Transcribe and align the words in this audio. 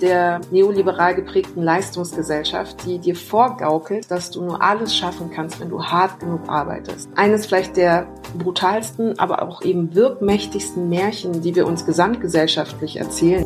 Der 0.00 0.40
neoliberal 0.50 1.14
geprägten 1.14 1.62
Leistungsgesellschaft, 1.62 2.86
die 2.86 2.98
dir 2.98 3.14
vorgaukelt, 3.14 4.10
dass 4.10 4.30
du 4.30 4.42
nur 4.42 4.62
alles 4.62 4.96
schaffen 4.96 5.30
kannst, 5.30 5.60
wenn 5.60 5.68
du 5.68 5.84
hart 5.84 6.20
genug 6.20 6.48
arbeitest. 6.48 7.10
Eines 7.16 7.44
vielleicht 7.44 7.76
der 7.76 8.06
brutalsten, 8.38 9.18
aber 9.18 9.42
auch 9.42 9.60
eben 9.60 9.94
wirkmächtigsten 9.94 10.88
Märchen, 10.88 11.42
die 11.42 11.54
wir 11.54 11.66
uns 11.66 11.84
gesamtgesellschaftlich 11.84 12.96
erzählen. 12.96 13.44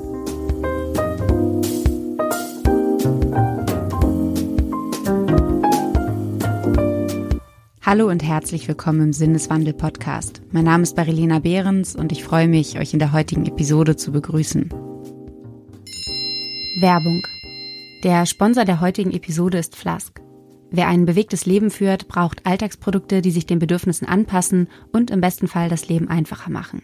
Hallo 7.82 8.08
und 8.08 8.22
herzlich 8.22 8.68
willkommen 8.68 9.02
im 9.02 9.12
Sinneswandel 9.12 9.74
Podcast. 9.74 10.40
Mein 10.52 10.64
Name 10.64 10.84
ist 10.84 10.94
Barilena 10.94 11.40
Behrens 11.40 11.96
und 11.96 12.12
ich 12.12 12.22
freue 12.22 12.46
mich, 12.46 12.78
euch 12.78 12.92
in 12.92 13.00
der 13.00 13.12
heutigen 13.12 13.44
Episode 13.44 13.96
zu 13.96 14.12
begrüßen. 14.12 14.93
Werbung. 16.76 17.24
Der 18.02 18.26
Sponsor 18.26 18.64
der 18.64 18.80
heutigen 18.80 19.12
Episode 19.12 19.58
ist 19.58 19.76
Flask. 19.76 20.20
Wer 20.72 20.88
ein 20.88 21.06
bewegtes 21.06 21.46
Leben 21.46 21.70
führt, 21.70 22.08
braucht 22.08 22.44
Alltagsprodukte, 22.44 23.22
die 23.22 23.30
sich 23.30 23.46
den 23.46 23.60
Bedürfnissen 23.60 24.08
anpassen 24.08 24.68
und 24.92 25.12
im 25.12 25.20
besten 25.20 25.46
Fall 25.46 25.68
das 25.68 25.88
Leben 25.88 26.08
einfacher 26.08 26.50
machen. 26.50 26.82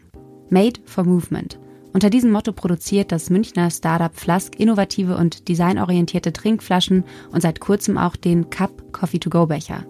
Made 0.49 0.81
for 0.85 1.03
Movement. 1.03 1.59
Unter 1.93 2.09
diesem 2.09 2.31
Motto 2.31 2.53
produziert 2.53 3.11
das 3.11 3.31
Münchner 3.31 3.69
Startup 3.73 4.15
Flask 4.15 4.55
innovative 4.61 5.17
und 5.17 5.49
designorientierte 5.49 6.33
Trinkflaschen 6.33 7.03
und 7.33 7.41
seit 7.41 7.59
kurzem 7.59 7.99
auch 7.99 8.15
den 8.15 8.49
Cup 8.49 8.93
Coffee 8.93 9.19
to 9.19 9.29
Go 9.29 9.47
Becher. 9.47 9.85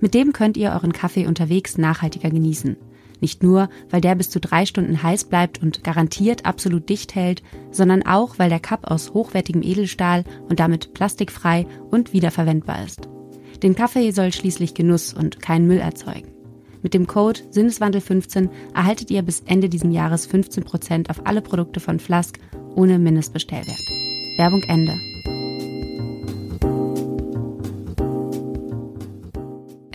Mit 0.00 0.12
dem 0.12 0.34
könnt 0.34 0.58
ihr 0.58 0.72
euren 0.72 0.92
Kaffee 0.92 1.26
unterwegs 1.26 1.78
nachhaltiger 1.78 2.28
genießen. 2.28 2.76
Nicht 3.20 3.42
nur, 3.42 3.68
weil 3.90 4.00
der 4.00 4.14
bis 4.14 4.30
zu 4.30 4.40
drei 4.40 4.66
Stunden 4.66 5.02
heiß 5.02 5.24
bleibt 5.24 5.62
und 5.62 5.82
garantiert 5.84 6.44
absolut 6.44 6.88
dicht 6.88 7.14
hält, 7.14 7.42
sondern 7.70 8.04
auch, 8.04 8.38
weil 8.38 8.50
der 8.50 8.60
Cup 8.60 8.90
aus 8.90 9.14
hochwertigem 9.14 9.62
Edelstahl 9.62 10.24
und 10.48 10.60
damit 10.60 10.92
plastikfrei 10.92 11.66
und 11.90 12.12
wiederverwendbar 12.12 12.84
ist. 12.84 13.08
Den 13.62 13.74
Kaffee 13.74 14.10
soll 14.10 14.32
schließlich 14.32 14.74
Genuss 14.74 15.14
und 15.14 15.40
keinen 15.40 15.66
Müll 15.66 15.78
erzeugen. 15.78 16.30
Mit 16.82 16.94
dem 16.94 17.06
Code 17.06 17.40
Sinneswandel15 17.52 18.48
erhaltet 18.74 19.10
ihr 19.10 19.22
bis 19.22 19.40
Ende 19.46 19.68
diesen 19.68 19.92
Jahres 19.92 20.30
15% 20.30 21.10
auf 21.10 21.26
alle 21.26 21.40
Produkte 21.40 21.80
von 21.80 21.98
Flask 21.98 22.38
ohne 22.76 22.98
Mindestbestellwert. 22.98 23.80
Werbung 24.36 24.62
Ende. 24.68 24.94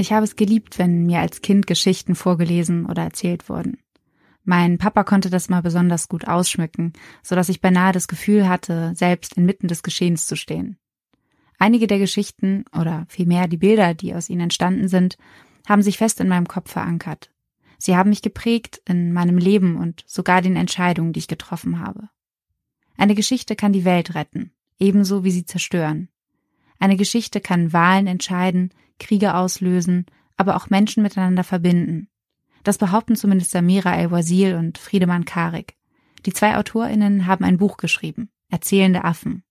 Ich 0.02 0.11
habe 0.11 0.23
es 0.23 0.35
geliebt, 0.35 0.80
wenn 0.80 1.05
mir 1.05 1.19
als 1.19 1.44
Kind 1.44 1.67
Geschichten 1.67 2.16
vorgelesen 2.16 2.88
oder 2.88 3.03
erzählt 3.03 3.49
wurden. 3.49 3.77
Mein 4.44 4.80
Papa 4.80 5.03
konnte 5.03 5.30
das 5.30 5.47
mal 5.47 5.61
besonders 5.61 6.09
gut 6.09 6.27
ausschmücken, 6.27 6.94
so 7.21 7.35
dass 7.35 7.49
ich 7.49 7.61
beinahe 7.61 7.94
das 7.94 8.07
Gefühl 8.07 8.49
hatte, 8.49 8.94
selbst 8.95 9.38
inmitten 9.38 9.67
des 9.67 9.83
Geschehens 9.83 10.25
zu 10.25 10.35
stehen. 10.35 10.79
Einige 11.59 11.85
der 11.85 11.99
Geschichten 11.99 12.66
oder 12.75 13.05
vielmehr 13.09 13.47
die 13.47 13.57
Bilder, 13.57 13.94
die 13.94 14.16
aus 14.16 14.27
ihnen 14.27 14.41
entstanden 14.41 14.88
sind, 14.88 15.19
haben 15.69 15.83
sich 15.83 15.99
fest 15.99 16.19
in 16.19 16.27
meinem 16.27 16.47
Kopf 16.47 16.72
verankert. 16.72 17.29
Sie 17.77 17.95
haben 17.95 18.09
mich 18.09 18.23
geprägt 18.23 18.81
in 18.88 19.13
meinem 19.13 19.38
Leben 19.38 19.75
und 19.75 20.03
sogar 20.07 20.41
den 20.41 20.55
Entscheidungen, 20.55 21.13
die 21.13 21.19
ich 21.19 21.27
getroffen 21.27 21.79
habe. 21.79 22.09
Eine 22.97 23.13
Geschichte 23.13 23.55
kann 23.55 23.72
die 23.72 23.85
Welt 23.85 24.16
retten, 24.16 24.52
ebenso 24.79 25.23
wie 25.23 25.31
sie 25.31 25.45
zerstören. 25.45 26.09
Eine 26.79 26.97
Geschichte 26.97 27.39
kann 27.39 27.72
Wahlen 27.72 28.07
entscheiden, 28.07 28.73
Kriege 29.02 29.35
auslösen, 29.35 30.05
aber 30.38 30.55
auch 30.55 30.69
Menschen 30.69 31.03
miteinander 31.03 31.44
verbinden. 31.44 32.07
Das 32.63 32.77
behaupten 32.77 33.16
zumindest 33.16 33.52
Samira 33.52 33.95
El-Wazil 33.95 34.55
und 34.55 34.77
Friedemann 34.77 35.25
Karik. 35.25 35.75
Die 36.25 36.34
zwei 36.34 36.57
AutorInnen 36.57 37.25
haben 37.25 37.44
ein 37.44 37.57
Buch 37.57 37.78
geschrieben, 37.78 38.29
Erzählende 38.50 39.03
Affen. 39.03 39.44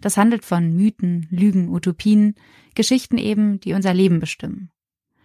Das 0.00 0.16
handelt 0.16 0.44
von 0.44 0.74
Mythen, 0.74 1.26
Lügen, 1.30 1.68
Utopien, 1.68 2.34
Geschichten 2.74 3.18
eben, 3.18 3.60
die 3.60 3.72
unser 3.72 3.94
Leben 3.94 4.20
bestimmen. 4.20 4.70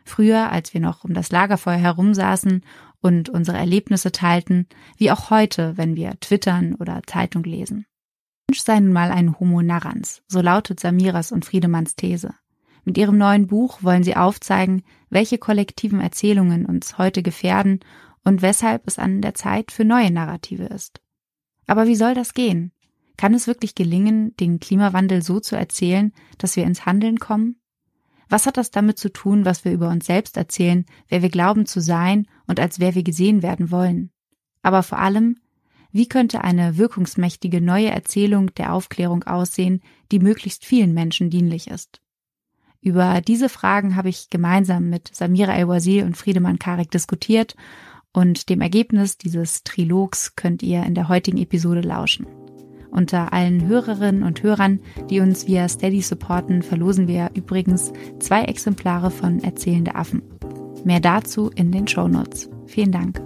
Früher, 0.05 0.51
als 0.51 0.73
wir 0.73 0.79
noch 0.79 1.03
um 1.03 1.13
das 1.13 1.31
Lagerfeuer 1.31 1.78
herumsaßen 1.78 2.63
und 3.01 3.29
unsere 3.29 3.57
Erlebnisse 3.57 4.11
teilten, 4.11 4.67
wie 4.97 5.11
auch 5.11 5.29
heute, 5.29 5.78
wenn 5.78 5.95
wir 5.95 6.17
twittern 6.19 6.75
oder 6.75 7.01
Zeitung 7.05 7.44
lesen. 7.44 7.85
Mensch 8.49 8.61
sei 8.61 8.79
nun 8.79 8.94
mal 8.94 9.11
ein 9.11 9.38
Homo 9.39 9.61
narrans, 9.61 10.22
so 10.28 10.41
lautet 10.41 10.79
Samiras 10.79 11.34
und 11.34 11.44
Friedemanns 11.44 11.95
These. 11.97 12.34
Mit 12.87 12.97
ihrem 12.97 13.17
neuen 13.17 13.47
Buch 13.47 13.83
wollen 13.83 14.05
sie 14.05 14.15
aufzeigen, 14.15 14.81
welche 15.09 15.37
kollektiven 15.37 15.99
Erzählungen 15.99 16.65
uns 16.65 16.97
heute 16.97 17.21
gefährden 17.21 17.81
und 18.23 18.41
weshalb 18.41 18.87
es 18.87 18.97
an 18.97 19.21
der 19.21 19.33
Zeit 19.33 19.73
für 19.73 19.83
neue 19.83 20.09
Narrative 20.09 20.63
ist. 20.63 21.01
Aber 21.65 21.87
wie 21.87 21.97
soll 21.97 22.13
das 22.13 22.33
gehen? 22.33 22.71
Kann 23.17 23.33
es 23.33 23.45
wirklich 23.45 23.75
gelingen, 23.75 24.37
den 24.37 24.61
Klimawandel 24.61 25.21
so 25.21 25.41
zu 25.41 25.57
erzählen, 25.57 26.13
dass 26.37 26.55
wir 26.55 26.63
ins 26.63 26.85
Handeln 26.85 27.19
kommen? 27.19 27.59
Was 28.29 28.45
hat 28.45 28.55
das 28.55 28.71
damit 28.71 28.97
zu 28.97 29.11
tun, 29.11 29.43
was 29.43 29.65
wir 29.65 29.73
über 29.73 29.89
uns 29.89 30.05
selbst 30.05 30.37
erzählen, 30.37 30.85
wer 31.09 31.21
wir 31.21 31.29
glauben 31.29 31.65
zu 31.65 31.81
sein 31.81 32.25
und 32.45 32.57
als 32.57 32.79
wer 32.79 32.95
wir 32.95 33.03
gesehen 33.03 33.43
werden 33.43 33.69
wollen? 33.69 34.11
Aber 34.61 34.81
vor 34.81 34.99
allem, 34.99 35.35
wie 35.91 36.07
könnte 36.07 36.41
eine 36.45 36.77
wirkungsmächtige 36.77 37.59
neue 37.59 37.89
Erzählung 37.89 38.53
der 38.53 38.71
Aufklärung 38.71 39.25
aussehen, 39.25 39.81
die 40.13 40.19
möglichst 40.19 40.63
vielen 40.63 40.93
Menschen 40.93 41.29
dienlich 41.29 41.67
ist? 41.67 41.99
Über 42.81 43.21
diese 43.21 43.49
Fragen 43.49 43.95
habe 43.95 44.09
ich 44.09 44.29
gemeinsam 44.29 44.89
mit 44.89 45.09
Samira 45.13 45.53
El-Wazir 45.55 46.05
und 46.05 46.15
Friedemann 46.15 46.59
Karik 46.59 46.91
diskutiert 46.91 47.55
und 48.13 48.49
dem 48.49 48.61
Ergebnis 48.61 49.17
dieses 49.17 49.63
Trilogs 49.63 50.35
könnt 50.35 50.63
ihr 50.63 50.83
in 50.83 50.95
der 50.95 51.09
heutigen 51.09 51.37
Episode 51.37 51.81
lauschen. 51.81 52.25
Unter 52.89 53.33
allen 53.33 53.67
Hörerinnen 53.67 54.23
und 54.23 54.41
Hörern, 54.43 54.79
die 55.09 55.19
uns 55.19 55.45
via 55.45 55.67
Steady 55.67 56.01
supporten, 56.01 56.63
verlosen 56.63 57.07
wir 57.07 57.31
übrigens 57.33 57.91
zwei 58.19 58.43
Exemplare 58.45 59.11
von 59.11 59.43
Erzählende 59.43 59.95
Affen. 59.95 60.23
Mehr 60.83 60.99
dazu 60.99 61.51
in 61.53 61.71
den 61.71 61.87
Shownotes. 61.87 62.49
Vielen 62.66 62.91
Dank. 62.91 63.21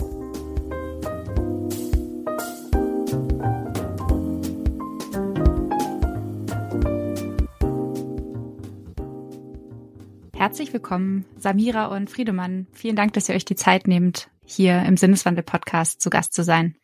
Herzlich 10.41 10.73
willkommen, 10.73 11.23
Samira 11.37 11.95
und 11.95 12.09
Friedemann. 12.09 12.65
Vielen 12.73 12.95
Dank, 12.95 13.13
dass 13.13 13.29
ihr 13.29 13.35
euch 13.35 13.45
die 13.45 13.55
Zeit 13.55 13.87
nehmt, 13.87 14.31
hier 14.43 14.81
im 14.87 14.97
Sinneswandel-Podcast 14.97 16.01
zu 16.01 16.09
Gast 16.09 16.33
zu 16.33 16.43
sein. 16.43 16.75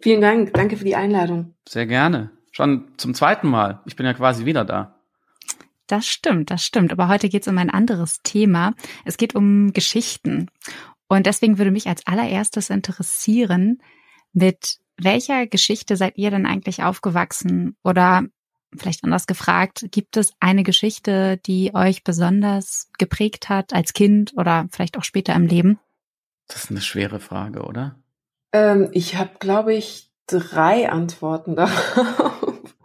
Vielen 0.00 0.20
Dank. 0.20 0.52
Danke 0.54 0.76
für 0.76 0.84
die 0.84 0.96
Einladung. 0.96 1.54
Sehr 1.68 1.86
gerne. 1.86 2.32
Schon 2.50 2.88
zum 2.96 3.14
zweiten 3.14 3.46
Mal. 3.46 3.80
Ich 3.86 3.94
bin 3.94 4.06
ja 4.06 4.12
quasi 4.12 4.44
wieder 4.44 4.64
da. 4.64 4.98
Das 5.86 6.04
stimmt, 6.04 6.50
das 6.50 6.64
stimmt. 6.64 6.90
Aber 6.90 7.06
heute 7.06 7.28
geht 7.28 7.42
es 7.42 7.48
um 7.48 7.56
ein 7.58 7.70
anderes 7.70 8.22
Thema. 8.24 8.74
Es 9.04 9.16
geht 9.18 9.36
um 9.36 9.72
Geschichten. 9.72 10.50
Und 11.06 11.26
deswegen 11.26 11.58
würde 11.58 11.70
mich 11.70 11.86
als 11.86 12.04
allererstes 12.08 12.70
interessieren, 12.70 13.78
mit 14.32 14.78
welcher 14.96 15.46
Geschichte 15.46 15.94
seid 15.94 16.18
ihr 16.18 16.32
denn 16.32 16.44
eigentlich 16.44 16.82
aufgewachsen? 16.82 17.76
Oder 17.84 18.24
vielleicht 18.74 19.04
anders 19.04 19.26
gefragt, 19.26 19.86
gibt 19.90 20.16
es 20.16 20.32
eine 20.40 20.62
Geschichte, 20.62 21.38
die 21.46 21.74
euch 21.74 22.04
besonders 22.04 22.90
geprägt 22.98 23.48
hat 23.48 23.72
als 23.72 23.92
Kind 23.92 24.32
oder 24.36 24.68
vielleicht 24.70 24.96
auch 24.98 25.04
später 25.04 25.34
im 25.34 25.46
Leben? 25.46 25.78
Das 26.48 26.64
ist 26.64 26.70
eine 26.70 26.80
schwere 26.80 27.20
Frage, 27.20 27.62
oder? 27.62 27.96
Ähm, 28.52 28.88
ich 28.92 29.16
habe, 29.16 29.30
glaube 29.38 29.74
ich, 29.74 30.10
drei 30.26 30.88
Antworten 30.90 31.56
darauf. 31.56 32.76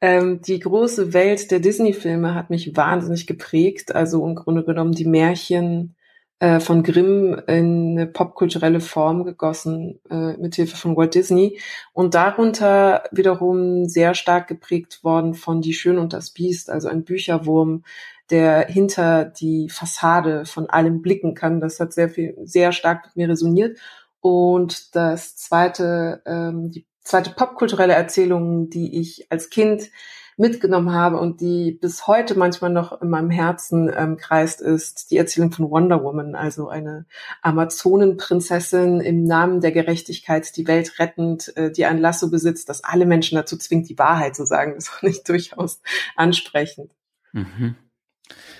ähm, 0.00 0.40
die 0.42 0.60
große 0.60 1.12
Welt 1.12 1.50
der 1.50 1.60
Disney-Filme 1.60 2.34
hat 2.34 2.50
mich 2.50 2.76
wahnsinnig 2.76 3.26
geprägt. 3.26 3.94
Also 3.94 4.24
im 4.26 4.34
Grunde 4.34 4.64
genommen 4.64 4.92
die 4.92 5.06
Märchen, 5.06 5.95
äh, 6.38 6.60
von 6.60 6.82
Grimm 6.82 7.40
in 7.46 7.92
eine 7.98 8.06
popkulturelle 8.06 8.80
Form 8.80 9.24
gegossen, 9.24 10.00
äh, 10.10 10.36
mit 10.36 10.54
Hilfe 10.54 10.76
von 10.76 10.96
Walt 10.96 11.14
Disney. 11.14 11.60
Und 11.92 12.14
darunter 12.14 13.04
wiederum 13.10 13.88
sehr 13.88 14.14
stark 14.14 14.48
geprägt 14.48 15.02
worden 15.02 15.34
von 15.34 15.62
Die 15.62 15.72
Schön 15.72 15.98
und 15.98 16.12
das 16.12 16.30
Biest, 16.30 16.70
also 16.70 16.88
ein 16.88 17.04
Bücherwurm, 17.04 17.84
der 18.30 18.66
hinter 18.66 19.24
die 19.24 19.68
Fassade 19.70 20.44
von 20.46 20.68
allem 20.68 21.00
blicken 21.00 21.34
kann. 21.34 21.60
Das 21.60 21.80
hat 21.80 21.92
sehr 21.92 22.10
viel, 22.10 22.36
sehr 22.44 22.72
stark 22.72 23.06
mit 23.06 23.16
mir 23.16 23.28
resoniert. 23.30 23.78
Und 24.20 24.94
das 24.96 25.36
zweite, 25.36 26.22
ähm, 26.26 26.70
die 26.70 26.86
zweite 27.00 27.30
popkulturelle 27.30 27.94
Erzählung, 27.94 28.68
die 28.68 29.00
ich 29.00 29.30
als 29.30 29.48
Kind 29.50 29.90
mitgenommen 30.36 30.92
habe 30.92 31.18
und 31.18 31.40
die 31.40 31.72
bis 31.72 32.06
heute 32.06 32.36
manchmal 32.38 32.70
noch 32.70 33.00
in 33.00 33.08
meinem 33.08 33.30
Herzen 33.30 33.90
ähm, 33.94 34.16
kreist, 34.16 34.60
ist 34.60 35.10
die 35.10 35.16
Erzählung 35.16 35.50
von 35.50 35.70
Wonder 35.70 36.02
Woman, 36.02 36.34
also 36.34 36.68
eine 36.68 37.06
Amazonenprinzessin 37.42 39.00
im 39.00 39.24
Namen 39.24 39.60
der 39.60 39.72
Gerechtigkeit 39.72 40.56
die 40.56 40.66
Welt 40.66 40.98
rettend, 40.98 41.56
äh, 41.56 41.70
die 41.70 41.86
ein 41.86 41.98
Lasso 41.98 42.30
besitzt, 42.30 42.68
das 42.68 42.84
alle 42.84 43.06
Menschen 43.06 43.36
dazu 43.36 43.56
zwingt, 43.56 43.88
die 43.88 43.98
Wahrheit 43.98 44.36
zu 44.36 44.44
sagen. 44.46 44.74
Das 44.74 44.88
fand 44.88 45.12
ich 45.12 45.24
durchaus 45.24 45.80
ansprechend. 46.16 46.92
Mhm. 47.32 47.74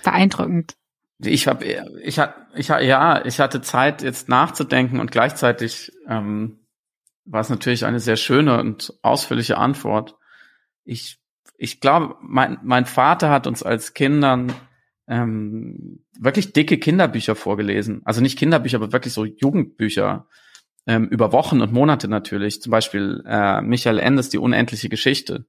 Beeindruckend. 0.03 0.73
Ich 1.19 1.47
habe, 1.47 1.65
ich 2.03 2.19
hatte, 2.19 2.35
ich 2.55 2.67
ja, 2.67 3.25
ich 3.25 3.39
hatte 3.39 3.61
Zeit 3.61 4.03
jetzt 4.03 4.29
nachzudenken 4.29 4.99
und 4.99 5.11
gleichzeitig 5.11 5.91
ähm, 6.07 6.59
war 7.25 7.41
es 7.41 7.49
natürlich 7.49 7.85
eine 7.85 7.99
sehr 7.99 8.17
schöne 8.17 8.59
und 8.59 8.93
ausführliche 9.01 9.57
Antwort 9.57 10.15
ich, 10.87 11.19
ich 11.57 11.81
glaube, 11.81 12.15
mein, 12.21 12.59
mein 12.63 12.85
Vater 12.85 13.29
hat 13.29 13.47
uns 13.47 13.63
als 13.63 13.93
Kindern 13.93 14.53
ähm, 15.07 16.03
wirklich 16.19 16.53
dicke 16.53 16.77
Kinderbücher 16.77 17.35
vorgelesen. 17.35 18.01
Also 18.05 18.21
nicht 18.21 18.37
Kinderbücher, 18.37 18.77
aber 18.77 18.93
wirklich 18.93 19.13
so 19.13 19.25
Jugendbücher 19.25 20.27
ähm, 20.85 21.07
über 21.07 21.31
Wochen 21.31 21.61
und 21.61 21.73
Monate 21.73 22.07
natürlich. 22.07 22.61
Zum 22.61 22.71
Beispiel 22.71 23.23
äh, 23.25 23.61
Michael 23.61 23.99
Endes 23.99 24.29
Die 24.29 24.37
unendliche 24.37 24.89
Geschichte. 24.89 25.45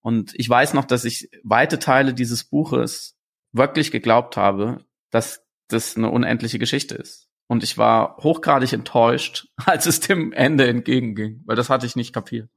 Und 0.00 0.32
ich 0.36 0.48
weiß 0.48 0.74
noch, 0.74 0.84
dass 0.84 1.04
ich 1.04 1.30
weite 1.42 1.78
Teile 1.78 2.14
dieses 2.14 2.44
Buches 2.44 3.16
wirklich 3.52 3.90
geglaubt 3.90 4.36
habe, 4.36 4.84
dass 5.10 5.44
das 5.68 5.96
eine 5.96 6.10
unendliche 6.10 6.58
Geschichte 6.58 6.94
ist. 6.94 7.28
Und 7.46 7.62
ich 7.62 7.78
war 7.78 8.18
hochgradig 8.18 8.72
enttäuscht, 8.72 9.48
als 9.64 9.86
es 9.86 10.00
dem 10.00 10.32
Ende 10.32 10.66
entgegenging, 10.68 11.42
weil 11.46 11.56
das 11.56 11.70
hatte 11.70 11.86
ich 11.86 11.96
nicht 11.96 12.12
kapiert. 12.12 12.50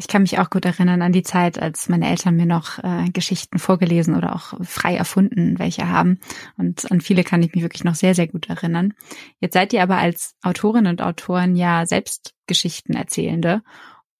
Ich 0.00 0.06
kann 0.06 0.22
mich 0.22 0.38
auch 0.38 0.48
gut 0.48 0.64
erinnern 0.64 1.02
an 1.02 1.10
die 1.10 1.24
Zeit, 1.24 1.60
als 1.60 1.88
meine 1.88 2.08
Eltern 2.08 2.36
mir 2.36 2.46
noch 2.46 2.78
äh, 2.78 3.10
Geschichten 3.12 3.58
vorgelesen 3.58 4.14
oder 4.14 4.36
auch 4.36 4.54
frei 4.62 4.94
erfunden 4.94 5.58
welche 5.58 5.88
haben. 5.88 6.20
Und 6.56 6.90
an 6.92 7.00
viele 7.00 7.24
kann 7.24 7.42
ich 7.42 7.52
mich 7.52 7.64
wirklich 7.64 7.82
noch 7.82 7.96
sehr, 7.96 8.14
sehr 8.14 8.28
gut 8.28 8.48
erinnern. 8.48 8.94
Jetzt 9.40 9.54
seid 9.54 9.72
ihr 9.72 9.82
aber 9.82 9.98
als 9.98 10.36
Autorinnen 10.42 10.92
und 10.92 11.02
Autoren 11.02 11.56
ja 11.56 11.84
selbst 11.84 12.34
Geschichten 12.46 12.94
erzählende. 12.94 13.62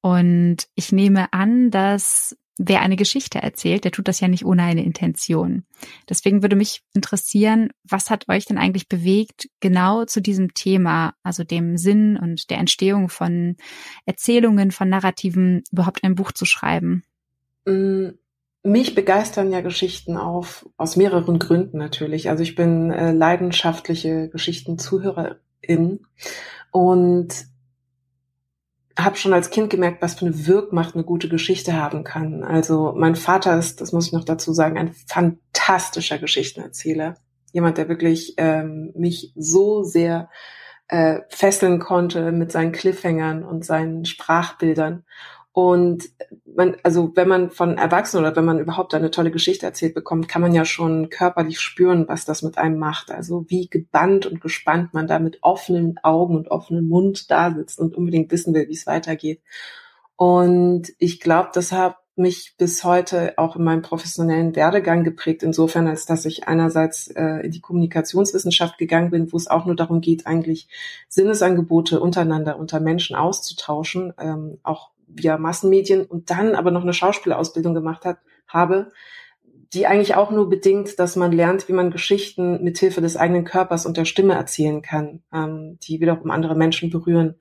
Und 0.00 0.66
ich 0.74 0.90
nehme 0.90 1.32
an, 1.32 1.70
dass 1.70 2.36
wer 2.58 2.82
eine 2.82 2.96
Geschichte 2.96 3.40
erzählt, 3.40 3.84
der 3.84 3.92
tut 3.92 4.08
das 4.08 4.20
ja 4.20 4.28
nicht 4.28 4.44
ohne 4.44 4.64
eine 4.64 4.84
Intention. 4.84 5.64
Deswegen 6.08 6.42
würde 6.42 6.56
mich 6.56 6.82
interessieren, 6.92 7.70
was 7.84 8.10
hat 8.10 8.28
euch 8.28 8.44
denn 8.44 8.58
eigentlich 8.58 8.88
bewegt, 8.88 9.48
genau 9.60 10.04
zu 10.04 10.20
diesem 10.20 10.52
Thema, 10.54 11.14
also 11.22 11.44
dem 11.44 11.76
Sinn 11.76 12.16
und 12.16 12.50
der 12.50 12.58
Entstehung 12.58 13.08
von 13.08 13.56
Erzählungen, 14.04 14.72
von 14.72 14.88
Narrativen, 14.88 15.62
überhaupt 15.70 16.02
ein 16.02 16.16
Buch 16.16 16.32
zu 16.32 16.44
schreiben? 16.44 17.04
Mm, 17.64 18.08
mich 18.64 18.94
begeistern 18.94 19.52
ja 19.52 19.60
Geschichten 19.60 20.16
auf, 20.16 20.68
aus 20.76 20.96
mehreren 20.96 21.38
Gründen 21.38 21.78
natürlich. 21.78 22.28
Also 22.28 22.42
ich 22.42 22.56
bin 22.56 22.90
äh, 22.90 23.12
leidenschaftliche 23.12 24.28
Geschichtenzuhörerin 24.30 26.00
und 26.72 27.46
habe 28.98 29.16
schon 29.16 29.32
als 29.32 29.50
Kind 29.50 29.70
gemerkt, 29.70 30.02
was 30.02 30.14
für 30.14 30.26
eine 30.26 30.46
Wirkmacht 30.46 30.94
eine 30.94 31.04
gute 31.04 31.28
Geschichte 31.28 31.74
haben 31.74 32.02
kann. 32.04 32.42
Also 32.42 32.92
mein 32.96 33.14
Vater 33.14 33.56
ist, 33.56 33.80
das 33.80 33.92
muss 33.92 34.08
ich 34.08 34.12
noch 34.12 34.24
dazu 34.24 34.52
sagen, 34.52 34.76
ein 34.76 34.92
fantastischer 35.06 36.18
Geschichtenerzähler. 36.18 37.14
Jemand, 37.52 37.78
der 37.78 37.88
wirklich 37.88 38.34
ähm, 38.36 38.92
mich 38.96 39.32
so 39.36 39.84
sehr 39.84 40.28
äh, 40.88 41.20
fesseln 41.28 41.78
konnte 41.78 42.32
mit 42.32 42.50
seinen 42.50 42.72
Cliffhangern 42.72 43.44
und 43.44 43.64
seinen 43.64 44.04
Sprachbildern. 44.04 45.04
Und 45.52 46.10
man, 46.58 46.76
also 46.82 47.12
wenn 47.14 47.28
man 47.28 47.50
von 47.50 47.78
Erwachsenen 47.78 48.24
oder 48.24 48.34
wenn 48.36 48.44
man 48.44 48.58
überhaupt 48.58 48.92
eine 48.92 49.12
tolle 49.12 49.30
Geschichte 49.30 49.64
erzählt 49.64 49.94
bekommt, 49.94 50.28
kann 50.28 50.42
man 50.42 50.52
ja 50.52 50.64
schon 50.64 51.08
körperlich 51.08 51.60
spüren, 51.60 52.06
was 52.08 52.24
das 52.24 52.42
mit 52.42 52.58
einem 52.58 52.78
macht. 52.78 53.12
Also 53.12 53.46
wie 53.48 53.68
gebannt 53.68 54.26
und 54.26 54.40
gespannt 54.40 54.92
man 54.92 55.06
da 55.06 55.20
mit 55.20 55.38
offenen 55.42 55.98
Augen 56.02 56.36
und 56.36 56.50
offenem 56.50 56.88
Mund 56.88 57.30
da 57.30 57.54
sitzt 57.54 57.78
und 57.78 57.96
unbedingt 57.96 58.32
wissen 58.32 58.52
will, 58.54 58.68
wie 58.68 58.74
es 58.74 58.88
weitergeht. 58.88 59.40
Und 60.16 60.92
ich 60.98 61.20
glaube, 61.20 61.50
das 61.54 61.70
hat 61.70 61.96
mich 62.16 62.56
bis 62.58 62.82
heute 62.82 63.38
auch 63.38 63.54
in 63.54 63.62
meinem 63.62 63.82
professionellen 63.82 64.56
Werdegang 64.56 65.04
geprägt, 65.04 65.44
insofern, 65.44 65.86
als 65.86 66.06
dass 66.06 66.24
ich 66.24 66.48
einerseits 66.48 67.06
äh, 67.06 67.44
in 67.44 67.52
die 67.52 67.60
Kommunikationswissenschaft 67.60 68.78
gegangen 68.78 69.10
bin, 69.10 69.32
wo 69.32 69.36
es 69.36 69.46
auch 69.46 69.64
nur 69.64 69.76
darum 69.76 70.00
geht, 70.00 70.26
eigentlich 70.26 70.68
Sinnesangebote 71.08 72.00
untereinander, 72.00 72.58
unter 72.58 72.80
Menschen 72.80 73.14
auszutauschen, 73.14 74.12
ähm, 74.18 74.58
auch 74.64 74.90
via 75.08 75.38
Massenmedien 75.38 76.04
und 76.04 76.30
dann 76.30 76.54
aber 76.54 76.70
noch 76.70 76.82
eine 76.82 76.92
Schauspielausbildung 76.92 77.74
gemacht 77.74 78.04
hat, 78.04 78.18
habe, 78.46 78.92
die 79.72 79.86
eigentlich 79.86 80.14
auch 80.14 80.30
nur 80.30 80.48
bedingt, 80.48 80.98
dass 80.98 81.16
man 81.16 81.32
lernt, 81.32 81.68
wie 81.68 81.74
man 81.74 81.90
Geschichten 81.90 82.62
mithilfe 82.62 83.00
des 83.00 83.16
eigenen 83.16 83.44
Körpers 83.44 83.84
und 83.84 83.96
der 83.96 84.06
Stimme 84.06 84.34
erzählen 84.34 84.80
kann, 84.82 85.22
ähm, 85.32 85.78
die 85.82 86.00
wiederum 86.00 86.30
andere 86.30 86.54
Menschen 86.54 86.90
berühren. 86.90 87.36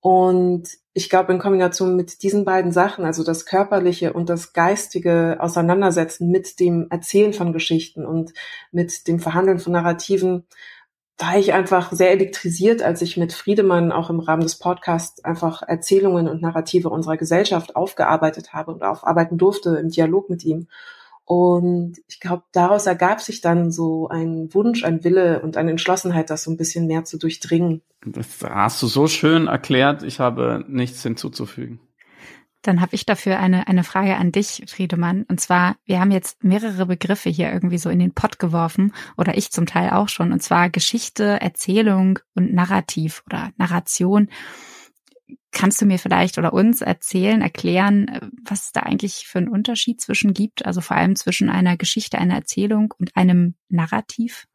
Und 0.00 0.68
ich 0.92 1.08
glaube, 1.08 1.32
in 1.32 1.38
Kombination 1.38 1.96
mit 1.96 2.22
diesen 2.22 2.44
beiden 2.44 2.72
Sachen, 2.72 3.04
also 3.04 3.24
das 3.24 3.46
körperliche 3.46 4.12
und 4.12 4.28
das 4.28 4.52
geistige 4.52 5.38
Auseinandersetzen 5.40 6.30
mit 6.30 6.60
dem 6.60 6.88
Erzählen 6.90 7.32
von 7.32 7.52
Geschichten 7.52 8.04
und 8.04 8.32
mit 8.70 9.08
dem 9.08 9.18
Verhandeln 9.18 9.58
von 9.58 9.72
Narrativen, 9.72 10.44
war 11.18 11.38
ich 11.38 11.52
einfach 11.52 11.92
sehr 11.92 12.10
elektrisiert, 12.10 12.82
als 12.82 13.00
ich 13.00 13.16
mit 13.16 13.32
Friedemann 13.32 13.92
auch 13.92 14.10
im 14.10 14.20
Rahmen 14.20 14.42
des 14.42 14.58
Podcasts 14.58 15.24
einfach 15.24 15.62
Erzählungen 15.62 16.28
und 16.28 16.42
Narrative 16.42 16.90
unserer 16.90 17.16
Gesellschaft 17.16 17.76
aufgearbeitet 17.76 18.52
habe 18.52 18.72
und 18.72 18.82
aufarbeiten 18.82 19.38
durfte 19.38 19.76
im 19.76 19.90
Dialog 19.90 20.28
mit 20.28 20.44
ihm. 20.44 20.66
Und 21.24 21.96
ich 22.06 22.20
glaube, 22.20 22.42
daraus 22.52 22.86
ergab 22.86 23.20
sich 23.20 23.40
dann 23.40 23.70
so 23.70 24.08
ein 24.08 24.52
Wunsch, 24.52 24.84
ein 24.84 25.04
Wille 25.04 25.40
und 25.40 25.56
eine 25.56 25.70
Entschlossenheit, 25.70 26.28
das 26.28 26.42
so 26.42 26.50
ein 26.50 26.58
bisschen 26.58 26.86
mehr 26.86 27.04
zu 27.04 27.18
durchdringen. 27.18 27.82
Das 28.04 28.26
hast 28.42 28.82
du 28.82 28.86
so 28.86 29.06
schön 29.06 29.46
erklärt. 29.46 30.02
Ich 30.02 30.20
habe 30.20 30.64
nichts 30.68 31.02
hinzuzufügen. 31.02 31.80
Dann 32.64 32.80
habe 32.80 32.94
ich 32.94 33.04
dafür 33.04 33.38
eine, 33.38 33.68
eine 33.68 33.84
Frage 33.84 34.16
an 34.16 34.32
dich, 34.32 34.62
Friedemann. 34.66 35.24
Und 35.24 35.38
zwar, 35.38 35.76
wir 35.84 36.00
haben 36.00 36.10
jetzt 36.10 36.42
mehrere 36.42 36.86
Begriffe 36.86 37.28
hier 37.28 37.52
irgendwie 37.52 37.76
so 37.76 37.90
in 37.90 37.98
den 37.98 38.14
Pott 38.14 38.38
geworfen, 38.38 38.94
oder 39.18 39.36
ich 39.36 39.50
zum 39.50 39.66
Teil 39.66 39.90
auch 39.90 40.08
schon, 40.08 40.32
und 40.32 40.42
zwar 40.42 40.70
Geschichte, 40.70 41.40
Erzählung 41.42 42.20
und 42.34 42.54
Narrativ 42.54 43.22
oder 43.26 43.50
Narration. 43.58 44.30
Kannst 45.52 45.82
du 45.82 45.84
mir 45.84 45.98
vielleicht 45.98 46.38
oder 46.38 46.54
uns 46.54 46.80
erzählen, 46.80 47.42
erklären, 47.42 48.32
was 48.42 48.64
es 48.64 48.72
da 48.72 48.80
eigentlich 48.80 49.26
für 49.26 49.38
einen 49.38 49.48
Unterschied 49.48 50.00
zwischen 50.00 50.32
gibt? 50.32 50.64
Also 50.64 50.80
vor 50.80 50.96
allem 50.96 51.16
zwischen 51.16 51.50
einer 51.50 51.76
Geschichte, 51.76 52.18
einer 52.18 52.34
Erzählung 52.34 52.94
und 52.98 53.14
einem 53.14 53.56
Narrativ? 53.68 54.46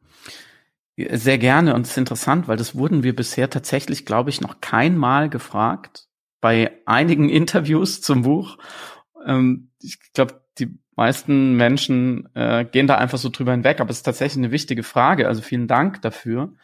Sehr 0.96 1.38
gerne 1.38 1.74
und 1.76 1.82
es 1.82 1.92
ist 1.92 1.96
interessant, 1.96 2.48
weil 2.48 2.56
das 2.56 2.74
wurden 2.74 3.04
wir 3.04 3.14
bisher 3.14 3.48
tatsächlich, 3.48 4.04
glaube 4.04 4.30
ich, 4.30 4.40
noch 4.40 4.60
kein 4.60 4.96
Mal 4.98 5.30
gefragt 5.30 6.09
bei 6.40 6.72
einigen 6.86 7.28
Interviews 7.28 8.00
zum 8.00 8.22
Buch. 8.22 8.58
Ähm, 9.24 9.70
ich 9.80 9.98
glaube, 10.12 10.40
die 10.58 10.78
meisten 10.96 11.54
Menschen 11.54 12.28
äh, 12.34 12.64
gehen 12.64 12.86
da 12.86 12.96
einfach 12.96 13.18
so 13.18 13.28
drüber 13.28 13.52
hinweg, 13.52 13.80
aber 13.80 13.90
es 13.90 13.98
ist 13.98 14.02
tatsächlich 14.02 14.44
eine 14.44 14.52
wichtige 14.52 14.82
Frage. 14.82 15.28
Also 15.28 15.42
vielen 15.42 15.68
Dank 15.68 16.02
dafür. 16.02 16.54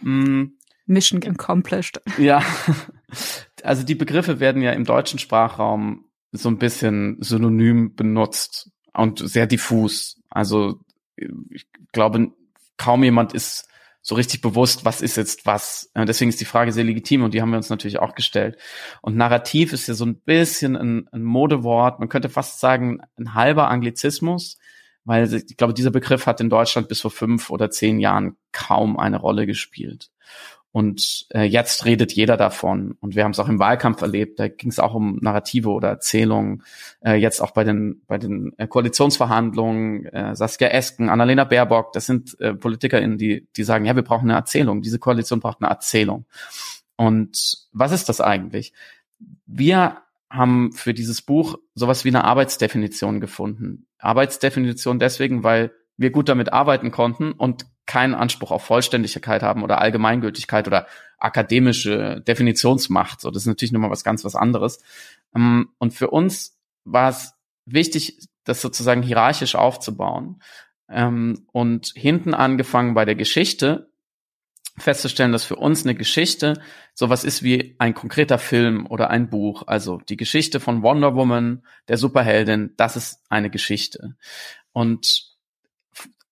Mm. 0.00 0.44
Mission 0.86 1.22
accomplished. 1.22 2.00
Ja, 2.16 2.42
also 3.62 3.84
die 3.84 3.94
Begriffe 3.94 4.40
werden 4.40 4.62
ja 4.62 4.72
im 4.72 4.84
deutschen 4.84 5.18
Sprachraum 5.18 6.06
so 6.32 6.48
ein 6.48 6.58
bisschen 6.58 7.18
synonym 7.20 7.94
benutzt 7.94 8.70
und 8.94 9.18
sehr 9.18 9.46
diffus. 9.46 10.20
Also 10.30 10.80
ich 11.50 11.66
glaube, 11.92 12.32
kaum 12.78 13.04
jemand 13.04 13.34
ist 13.34 13.68
so 14.08 14.14
richtig 14.14 14.40
bewusst, 14.40 14.86
was 14.86 15.02
ist 15.02 15.18
jetzt 15.18 15.44
was. 15.44 15.92
Deswegen 15.94 16.30
ist 16.30 16.40
die 16.40 16.46
Frage 16.46 16.72
sehr 16.72 16.82
legitim 16.82 17.24
und 17.24 17.34
die 17.34 17.42
haben 17.42 17.50
wir 17.50 17.58
uns 17.58 17.68
natürlich 17.68 17.98
auch 17.98 18.14
gestellt. 18.14 18.56
Und 19.02 19.18
Narrativ 19.18 19.74
ist 19.74 19.86
ja 19.86 19.92
so 19.92 20.06
ein 20.06 20.18
bisschen 20.18 20.76
ein, 20.76 21.06
ein 21.12 21.22
Modewort, 21.22 21.98
man 21.98 22.08
könnte 22.08 22.30
fast 22.30 22.58
sagen, 22.58 23.02
ein 23.18 23.34
halber 23.34 23.68
Anglizismus, 23.68 24.56
weil 25.04 25.30
ich 25.34 25.58
glaube, 25.58 25.74
dieser 25.74 25.90
Begriff 25.90 26.24
hat 26.24 26.40
in 26.40 26.48
Deutschland 26.48 26.88
bis 26.88 27.02
vor 27.02 27.10
fünf 27.10 27.50
oder 27.50 27.70
zehn 27.70 28.00
Jahren 28.00 28.38
kaum 28.50 28.98
eine 28.98 29.18
Rolle 29.18 29.44
gespielt. 29.44 30.08
Und 30.78 31.26
äh, 31.30 31.42
jetzt 31.42 31.86
redet 31.86 32.12
jeder 32.12 32.36
davon. 32.36 32.96
Und 33.00 33.16
wir 33.16 33.24
haben 33.24 33.32
es 33.32 33.40
auch 33.40 33.48
im 33.48 33.58
Wahlkampf 33.58 34.00
erlebt. 34.00 34.38
Da 34.38 34.46
ging 34.46 34.70
es 34.70 34.78
auch 34.78 34.94
um 34.94 35.18
Narrative 35.20 35.70
oder 35.70 35.88
Erzählungen. 35.88 36.62
Äh, 37.00 37.14
jetzt 37.14 37.40
auch 37.40 37.50
bei 37.50 37.64
den 37.64 38.02
bei 38.06 38.16
den 38.16 38.52
äh, 38.58 38.68
Koalitionsverhandlungen. 38.68 40.06
Äh, 40.06 40.36
Saskia 40.36 40.68
Esken, 40.68 41.08
Annalena 41.08 41.42
Baerbock, 41.42 41.92
das 41.94 42.06
sind 42.06 42.40
äh, 42.40 42.54
PolitikerInnen, 42.54 43.18
die 43.18 43.48
die 43.56 43.64
sagen, 43.64 43.86
ja, 43.86 43.96
wir 43.96 44.04
brauchen 44.04 44.30
eine 44.30 44.38
Erzählung. 44.38 44.80
Diese 44.80 45.00
Koalition 45.00 45.40
braucht 45.40 45.60
eine 45.60 45.68
Erzählung. 45.68 46.26
Und 46.94 47.66
was 47.72 47.90
ist 47.90 48.08
das 48.08 48.20
eigentlich? 48.20 48.72
Wir 49.46 49.96
haben 50.30 50.70
für 50.70 50.94
dieses 50.94 51.22
Buch 51.22 51.58
sowas 51.74 52.04
wie 52.04 52.10
eine 52.10 52.22
Arbeitsdefinition 52.22 53.18
gefunden. 53.18 53.88
Arbeitsdefinition 53.98 55.00
deswegen, 55.00 55.42
weil 55.42 55.72
wir 55.96 56.12
gut 56.12 56.28
damit 56.28 56.52
arbeiten 56.52 56.92
konnten 56.92 57.32
und 57.32 57.66
keinen 57.88 58.14
Anspruch 58.14 58.52
auf 58.52 58.64
Vollständigkeit 58.64 59.42
haben 59.42 59.64
oder 59.64 59.80
Allgemeingültigkeit 59.80 60.68
oder 60.68 60.86
akademische 61.18 62.20
Definitionsmacht. 62.20 63.20
So, 63.20 63.30
das 63.30 63.42
ist 63.42 63.48
natürlich 63.48 63.72
nochmal 63.72 63.90
was 63.90 64.04
ganz 64.04 64.24
was 64.24 64.36
anderes. 64.36 64.80
Ähm, 65.34 65.70
und 65.78 65.94
für 65.94 66.10
uns 66.10 66.56
war 66.84 67.08
es 67.08 67.32
wichtig, 67.64 68.28
das 68.44 68.60
sozusagen 68.60 69.02
hierarchisch 69.02 69.56
aufzubauen. 69.56 70.40
Ähm, 70.88 71.46
und 71.50 71.92
hinten 71.96 72.34
angefangen 72.34 72.94
bei 72.94 73.04
der 73.04 73.16
Geschichte 73.16 73.90
festzustellen, 74.76 75.32
dass 75.32 75.44
für 75.44 75.56
uns 75.56 75.84
eine 75.84 75.94
Geschichte 75.94 76.60
sowas 76.94 77.24
ist 77.24 77.42
wie 77.42 77.74
ein 77.78 77.94
konkreter 77.94 78.38
Film 78.38 78.86
oder 78.86 79.10
ein 79.10 79.30
Buch. 79.30 79.64
Also 79.66 79.98
die 80.08 80.16
Geschichte 80.16 80.60
von 80.60 80.82
Wonder 80.82 81.16
Woman, 81.16 81.64
der 81.88 81.96
Superheldin, 81.96 82.74
das 82.76 82.96
ist 82.96 83.24
eine 83.28 83.50
Geschichte. 83.50 84.16
Und 84.72 85.27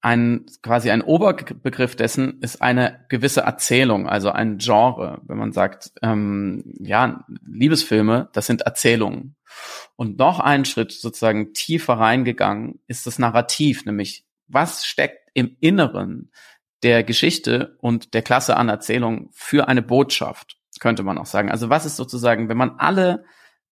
ein 0.00 0.46
quasi 0.62 0.90
ein 0.90 1.02
Oberbegriff 1.02 1.96
dessen 1.96 2.40
ist 2.40 2.62
eine 2.62 3.04
gewisse 3.08 3.40
Erzählung, 3.40 4.08
also 4.08 4.30
ein 4.30 4.58
Genre. 4.58 5.20
Wenn 5.26 5.38
man 5.38 5.52
sagt, 5.52 5.92
ähm, 6.02 6.62
ja, 6.78 7.24
Liebesfilme, 7.44 8.28
das 8.32 8.46
sind 8.46 8.62
Erzählungen. 8.62 9.36
Und 9.96 10.18
noch 10.18 10.38
einen 10.40 10.64
Schritt 10.64 10.92
sozusagen 10.92 11.54
tiefer 11.54 11.94
reingegangen 11.94 12.80
ist 12.86 13.06
das 13.06 13.18
Narrativ, 13.18 13.84
nämlich 13.84 14.26
was 14.48 14.84
steckt 14.84 15.30
im 15.34 15.56
Inneren 15.60 16.30
der 16.82 17.02
Geschichte 17.02 17.76
und 17.80 18.14
der 18.14 18.22
Klasse 18.22 18.56
an 18.56 18.68
Erzählung 18.68 19.30
für 19.32 19.66
eine 19.66 19.82
Botschaft, 19.82 20.58
könnte 20.78 21.02
man 21.02 21.18
auch 21.18 21.26
sagen. 21.26 21.50
Also 21.50 21.70
was 21.70 21.86
ist 21.86 21.96
sozusagen, 21.96 22.48
wenn 22.48 22.56
man 22.56 22.76
alle 22.78 23.24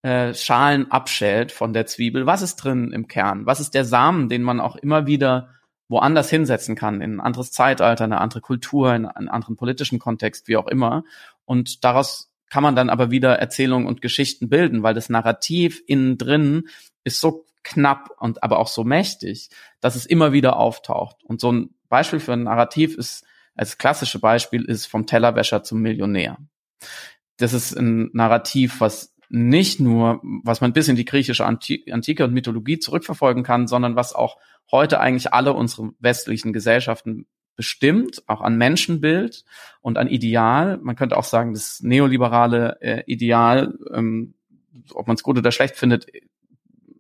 äh, 0.02 0.34
Schalen 0.34 0.90
abschält 0.90 1.52
von 1.52 1.72
der 1.72 1.86
Zwiebel, 1.86 2.26
was 2.26 2.42
ist 2.42 2.56
drin 2.56 2.92
im 2.92 3.06
Kern? 3.08 3.46
Was 3.46 3.60
ist 3.60 3.74
der 3.74 3.84
Samen, 3.84 4.28
den 4.28 4.42
man 4.42 4.60
auch 4.60 4.76
immer 4.76 5.06
wieder 5.06 5.50
woanders 5.88 6.30
hinsetzen 6.30 6.76
kann, 6.76 7.00
in 7.00 7.16
ein 7.16 7.20
anderes 7.20 7.52
Zeitalter, 7.52 8.04
eine 8.04 8.20
andere 8.20 8.40
Kultur, 8.40 8.94
in 8.94 9.06
einen 9.06 9.28
anderen 9.28 9.56
politischen 9.56 9.98
Kontext, 9.98 10.48
wie 10.48 10.56
auch 10.56 10.66
immer. 10.66 11.04
Und 11.44 11.84
daraus 11.84 12.32
kann 12.48 12.62
man 12.62 12.76
dann 12.76 12.90
aber 12.90 13.10
wieder 13.10 13.38
Erzählungen 13.38 13.86
und 13.86 14.00
Geschichten 14.00 14.48
bilden, 14.48 14.82
weil 14.82 14.94
das 14.94 15.08
Narrativ 15.08 15.82
innen 15.86 16.18
drin 16.18 16.68
ist 17.02 17.20
so 17.20 17.46
knapp 17.62 18.10
und 18.18 18.42
aber 18.42 18.58
auch 18.58 18.68
so 18.68 18.84
mächtig, 18.84 19.48
dass 19.80 19.96
es 19.96 20.06
immer 20.06 20.32
wieder 20.32 20.56
auftaucht. 20.56 21.16
Und 21.24 21.40
so 21.40 21.50
ein 21.50 21.70
Beispiel 21.88 22.20
für 22.20 22.34
ein 22.34 22.44
Narrativ 22.44 22.96
ist, 22.96 23.24
als 23.54 23.78
klassische 23.78 24.18
Beispiel 24.18 24.64
ist 24.64 24.86
vom 24.86 25.06
Tellerwäscher 25.06 25.62
zum 25.62 25.80
Millionär. 25.80 26.38
Das 27.36 27.52
ist 27.52 27.72
ein 27.76 28.10
Narrativ, 28.12 28.80
was 28.80 29.13
nicht 29.34 29.80
nur, 29.80 30.20
was 30.22 30.60
man 30.60 30.72
bis 30.72 30.86
in 30.86 30.94
die 30.94 31.04
griechische 31.04 31.44
Antike 31.44 32.24
und 32.24 32.32
Mythologie 32.32 32.78
zurückverfolgen 32.78 33.42
kann, 33.42 33.66
sondern 33.66 33.96
was 33.96 34.14
auch 34.14 34.38
heute 34.70 35.00
eigentlich 35.00 35.32
alle 35.32 35.54
unsere 35.54 35.90
westlichen 35.98 36.52
Gesellschaften 36.52 37.26
bestimmt, 37.56 38.22
auch 38.28 38.40
an 38.40 38.56
Menschenbild 38.56 39.44
und 39.80 39.98
an 39.98 40.06
Ideal. 40.06 40.78
Man 40.82 40.94
könnte 40.94 41.16
auch 41.16 41.24
sagen, 41.24 41.52
das 41.52 41.80
neoliberale 41.80 42.80
äh, 42.80 43.02
Ideal, 43.06 43.74
ähm, 43.92 44.34
ob 44.92 45.08
man 45.08 45.16
es 45.16 45.24
gut 45.24 45.36
oder 45.36 45.50
schlecht 45.50 45.74
findet, 45.74 46.06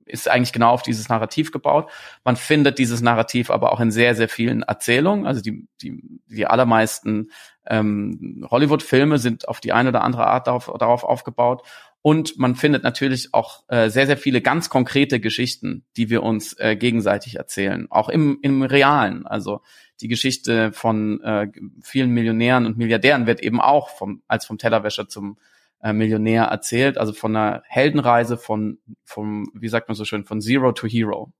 ist 0.04 0.28
eigentlich 0.28 0.52
genau 0.52 0.70
auf 0.70 0.82
dieses 0.82 1.08
Narrativ 1.08 1.52
gebaut. 1.52 1.90
Man 2.24 2.34
findet 2.34 2.78
dieses 2.78 3.00
Narrativ 3.00 3.50
aber 3.50 3.72
auch 3.72 3.80
in 3.80 3.92
sehr, 3.92 4.16
sehr 4.16 4.28
vielen 4.28 4.62
Erzählungen. 4.62 5.24
Also 5.26 5.40
die, 5.40 5.68
die, 5.82 6.02
die 6.26 6.46
allermeisten 6.46 7.30
ähm, 7.66 8.46
Hollywood-Filme 8.50 9.18
sind 9.18 9.48
auf 9.48 9.60
die 9.60 9.72
eine 9.72 9.90
oder 9.90 10.02
andere 10.02 10.26
Art 10.26 10.46
darauf, 10.46 10.72
darauf 10.78 11.04
aufgebaut. 11.04 11.62
Und 12.02 12.38
man 12.38 12.54
findet 12.54 12.82
natürlich 12.82 13.32
auch 13.32 13.64
äh, 13.68 13.88
sehr, 13.88 14.06
sehr 14.06 14.18
viele 14.18 14.42
ganz 14.42 14.68
konkrete 14.68 15.20
Geschichten, 15.20 15.86
die 15.96 16.10
wir 16.10 16.22
uns 16.22 16.52
äh, 16.58 16.76
gegenseitig 16.76 17.36
erzählen, 17.36 17.86
auch 17.90 18.10
im, 18.10 18.38
im 18.42 18.62
Realen. 18.62 19.26
Also 19.26 19.62
die 20.02 20.08
Geschichte 20.08 20.72
von 20.72 21.22
äh, 21.22 21.48
vielen 21.82 22.10
Millionären 22.10 22.66
und 22.66 22.76
Milliardären 22.76 23.26
wird 23.26 23.40
eben 23.40 23.60
auch 23.60 23.88
vom, 23.88 24.22
als 24.28 24.44
vom 24.44 24.58
Tellerwäscher 24.58 25.08
zum 25.08 25.38
äh, 25.82 25.92
Millionär 25.94 26.44
erzählt, 26.44 26.98
also 26.98 27.12
von 27.14 27.34
einer 27.34 27.62
Heldenreise 27.66 28.36
von, 28.36 28.78
vom, 29.04 29.50
wie 29.54 29.68
sagt 29.68 29.88
man 29.88 29.94
so 29.94 30.04
schön, 30.04 30.24
von 30.24 30.40
Zero 30.40 30.72
to 30.72 30.86
Hero. 30.86 31.32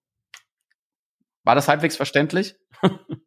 War 1.43 1.55
das 1.55 1.69
halbwegs 1.69 1.97
verständlich? 1.97 2.55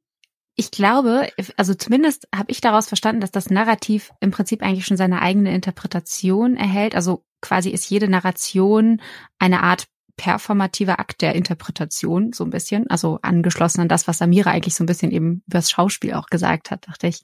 Ich 0.60 0.72
glaube, 0.72 1.30
also 1.56 1.76
zumindest 1.76 2.28
habe 2.36 2.50
ich 2.50 2.62
daraus 2.62 2.88
verstanden, 2.88 3.22
dass 3.22 3.32
das 3.32 3.52
Narrativ 3.52 4.12
im 4.20 4.32
Prinzip 4.32 4.64
eigentlich 4.64 4.88
schon 4.88 4.98
seine 4.98 5.22
eigene 5.22 5.54
Interpretation 5.54 6.58
erhält. 6.58 6.96
Also 6.96 7.24
quasi 7.42 7.70
ist 7.70 7.88
jede 7.92 8.08
Narration 8.08 9.00
eine 9.38 9.62
Art 9.62 9.86
performativer 10.18 11.00
Akt 11.00 11.22
der 11.22 11.36
Interpretation, 11.36 12.34
so 12.34 12.44
ein 12.44 12.50
bisschen. 12.50 12.90
Also 12.90 13.20
angeschlossen 13.22 13.82
an 13.82 13.88
das, 13.88 14.08
was 14.08 14.18
Samira 14.18 14.50
eigentlich 14.50 14.74
so 14.74 14.84
ein 14.84 14.88
bisschen 14.88 15.12
eben 15.12 15.44
über 15.46 15.60
das 15.60 15.70
Schauspiel 15.70 16.16
auch 16.16 16.26
gesagt 16.26 16.72
hat, 16.72 16.88
dachte 16.88 17.06
ich. 17.06 17.22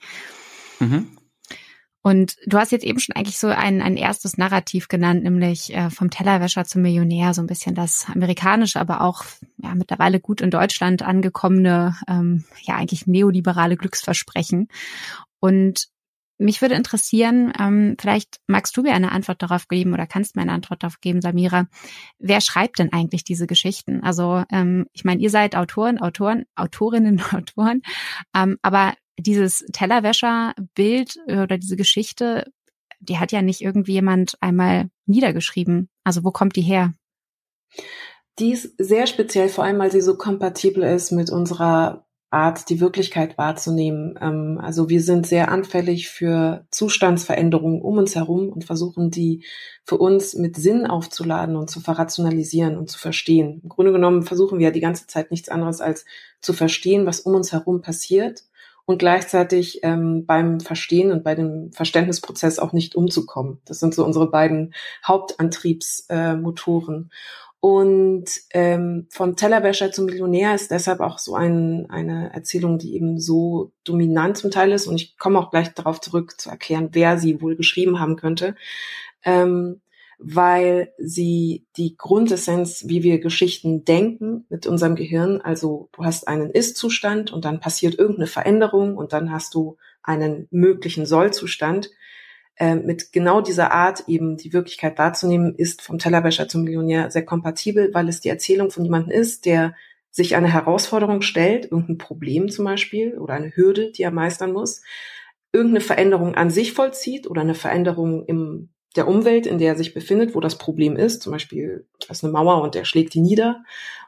Mhm. 0.79 1.17
Und 2.03 2.35
du 2.45 2.57
hast 2.57 2.73
jetzt 2.73 2.83
eben 2.83 2.99
schon 2.99 3.15
eigentlich 3.15 3.39
so 3.39 3.47
ein, 3.47 3.81
ein 3.81 3.95
erstes 3.95 4.37
Narrativ 4.37 4.89
genannt, 4.89 5.23
nämlich 5.23 5.73
äh, 5.73 5.89
vom 5.89 6.09
Tellerwäscher 6.09 6.65
zum 6.65 6.81
Millionär, 6.81 7.33
so 7.33 7.41
ein 7.41 7.47
bisschen 7.47 7.75
das 7.75 8.07
amerikanische, 8.13 8.79
aber 8.79 9.01
auch 9.01 9.23
ja, 9.57 9.73
mittlerweile 9.73 10.19
gut 10.19 10.41
in 10.41 10.51
Deutschland 10.51 11.01
angekommene, 11.01 11.95
ähm, 12.09 12.43
ja 12.61 12.75
eigentlich 12.75 13.07
neoliberale 13.07 13.77
Glücksversprechen. 13.77 14.67
Und 15.39 15.87
mich 16.37 16.61
würde 16.61 16.75
interessieren, 16.75 17.53
ähm, 17.57 17.95
vielleicht 17.97 18.41
magst 18.47 18.75
du 18.75 18.81
mir 18.81 18.93
eine 18.93 19.13
Antwort 19.13 19.41
darauf 19.41 19.69
geben 19.69 19.93
oder 19.93 20.05
kannst 20.05 20.35
mir 20.35 20.41
eine 20.41 20.51
Antwort 20.51 20.83
darauf 20.83 20.99
geben, 20.99 21.21
Samira. 21.21 21.67
Wer 22.19 22.41
schreibt 22.41 22.79
denn 22.79 22.91
eigentlich 22.91 23.23
diese 23.23 23.47
Geschichten? 23.47 24.03
Also 24.03 24.43
ähm, 24.51 24.87
ich 24.91 25.05
meine, 25.05 25.21
ihr 25.21 25.29
seid 25.29 25.55
Autoren, 25.55 25.99
Autoren, 25.99 26.43
Autorinnen, 26.55 27.21
Autoren, 27.31 27.81
ähm, 28.35 28.57
aber 28.61 28.93
dieses 29.17 29.65
Tellerwäscher-Bild 29.71 31.17
oder 31.27 31.57
diese 31.57 31.75
Geschichte, 31.75 32.51
die 32.99 33.19
hat 33.19 33.31
ja 33.31 33.41
nicht 33.41 33.61
irgendwie 33.61 33.93
jemand 33.93 34.37
einmal 34.41 34.89
niedergeschrieben. 35.05 35.89
Also 36.03 36.23
wo 36.23 36.31
kommt 36.31 36.55
die 36.55 36.61
her? 36.61 36.93
Die 38.39 38.51
ist 38.51 38.73
sehr 38.77 39.05
speziell, 39.07 39.49
vor 39.49 39.63
allem 39.63 39.79
weil 39.79 39.91
sie 39.91 40.01
so 40.01 40.17
kompatibel 40.17 40.83
ist 40.83 41.11
mit 41.11 41.29
unserer 41.29 42.05
Art, 42.31 42.67
die 42.69 42.79
Wirklichkeit 42.79 43.37
wahrzunehmen. 43.37 44.17
Ähm, 44.19 44.59
also 44.59 44.89
wir 44.89 45.01
sind 45.01 45.27
sehr 45.27 45.51
anfällig 45.51 46.09
für 46.09 46.65
Zustandsveränderungen 46.71 47.81
um 47.81 47.99
uns 47.99 48.15
herum 48.15 48.49
und 48.49 48.65
versuchen 48.65 49.11
die 49.11 49.45
für 49.85 49.97
uns 49.97 50.33
mit 50.33 50.55
Sinn 50.55 50.87
aufzuladen 50.87 51.55
und 51.55 51.69
zu 51.69 51.79
verrationalisieren 51.79 52.75
und 52.75 52.89
zu 52.89 52.97
verstehen. 52.97 53.59
Im 53.61 53.69
Grunde 53.69 53.91
genommen 53.91 54.23
versuchen 54.23 54.57
wir 54.57 54.67
ja 54.67 54.71
die 54.71 54.79
ganze 54.79 55.05
Zeit 55.05 55.29
nichts 55.29 55.49
anderes 55.49 55.79
als 55.79 56.05
zu 56.41 56.53
verstehen, 56.53 57.05
was 57.05 57.19
um 57.19 57.35
uns 57.35 57.51
herum 57.51 57.81
passiert 57.81 58.45
und 58.85 58.97
gleichzeitig 58.97 59.79
ähm, 59.83 60.25
beim 60.25 60.59
Verstehen 60.59 61.11
und 61.11 61.23
bei 61.23 61.35
dem 61.35 61.71
Verständnisprozess 61.71 62.57
auch 62.59 62.73
nicht 62.73 62.95
umzukommen. 62.95 63.61
Das 63.65 63.79
sind 63.79 63.93
so 63.93 64.03
unsere 64.03 64.29
beiden 64.29 64.73
Hauptantriebsmotoren. 65.05 67.11
Äh, 67.11 67.15
und 67.65 68.25
ähm, 68.51 69.07
vom 69.09 69.37
Tellerwäscher 69.37 69.93
zum 69.93 70.03
Millionär 70.03 70.53
ist 70.53 70.69
deshalb 70.69 70.99
auch 70.99 71.17
so 71.17 71.33
ein, 71.33 71.89
eine 71.89 72.33
Erzählung, 72.33 72.77
die 72.77 72.93
eben 72.93 73.21
so 73.21 73.71
dominant 73.85 74.37
zum 74.37 74.51
Teil 74.51 74.73
ist. 74.73 74.85
Und 74.85 74.95
ich 74.95 75.17
komme 75.17 75.39
auch 75.39 75.49
gleich 75.49 75.73
darauf 75.73 76.01
zurück 76.01 76.41
zu 76.41 76.49
erklären, 76.49 76.89
wer 76.91 77.17
sie 77.17 77.41
wohl 77.41 77.55
geschrieben 77.55 78.01
haben 78.01 78.17
könnte. 78.17 78.55
Ähm, 79.23 79.79
weil 80.25 80.93
sie 80.97 81.65
die 81.75 81.97
Grundessenz, 81.97 82.85
wie 82.87 83.03
wir 83.03 83.19
Geschichten 83.19 83.83
denken 83.83 84.45
mit 84.49 84.65
unserem 84.65 84.95
Gehirn, 84.95 85.41
also 85.41 85.89
du 85.91 86.05
hast 86.05 86.27
einen 86.29 86.49
Ist-Zustand 86.49 87.33
und 87.33 87.43
dann 87.43 87.59
passiert 87.59 87.99
irgendeine 87.99 88.27
Veränderung 88.27 88.95
und 88.95 89.11
dann 89.11 89.31
hast 89.31 89.53
du 89.53 89.77
einen 90.01 90.47
möglichen 90.49 91.05
Soll-Zustand. 91.05 91.91
Äh, 92.55 92.75
mit 92.75 93.11
genau 93.11 93.41
dieser 93.41 93.71
Art 93.73 94.05
eben 94.07 94.37
die 94.37 94.53
Wirklichkeit 94.53 94.97
wahrzunehmen, 94.97 95.55
ist 95.55 95.81
vom 95.81 95.99
Tellerwäscher 95.99 96.47
zum 96.47 96.63
Millionär 96.63 97.11
sehr 97.11 97.25
kompatibel, 97.25 97.93
weil 97.93 98.07
es 98.07 98.21
die 98.21 98.29
Erzählung 98.29 98.71
von 98.71 98.85
jemandem 98.85 99.11
ist, 99.11 99.45
der 99.45 99.75
sich 100.09 100.35
eine 100.35 100.53
Herausforderung 100.53 101.21
stellt, 101.21 101.65
irgendein 101.65 101.97
Problem 101.97 102.49
zum 102.49 102.65
Beispiel 102.65 103.17
oder 103.17 103.33
eine 103.33 103.55
Hürde, 103.55 103.91
die 103.91 104.03
er 104.03 104.11
meistern 104.11 104.53
muss, 104.53 104.83
irgendeine 105.51 105.81
Veränderung 105.81 106.35
an 106.35 106.49
sich 106.49 106.73
vollzieht 106.73 107.27
oder 107.27 107.41
eine 107.41 107.55
Veränderung 107.55 108.25
im 108.25 108.69
der 108.95 109.07
Umwelt, 109.07 109.45
in 109.45 109.57
der 109.57 109.69
er 109.69 109.77
sich 109.77 109.93
befindet, 109.93 110.35
wo 110.35 110.39
das 110.39 110.57
Problem 110.57 110.95
ist. 110.95 111.21
Zum 111.21 111.31
Beispiel, 111.31 111.87
da 111.99 112.11
ist 112.11 112.23
eine 112.23 112.33
Mauer 112.33 112.61
und 112.61 112.75
der 112.75 112.85
schlägt 112.85 113.13
die 113.13 113.21
nieder. 113.21 113.63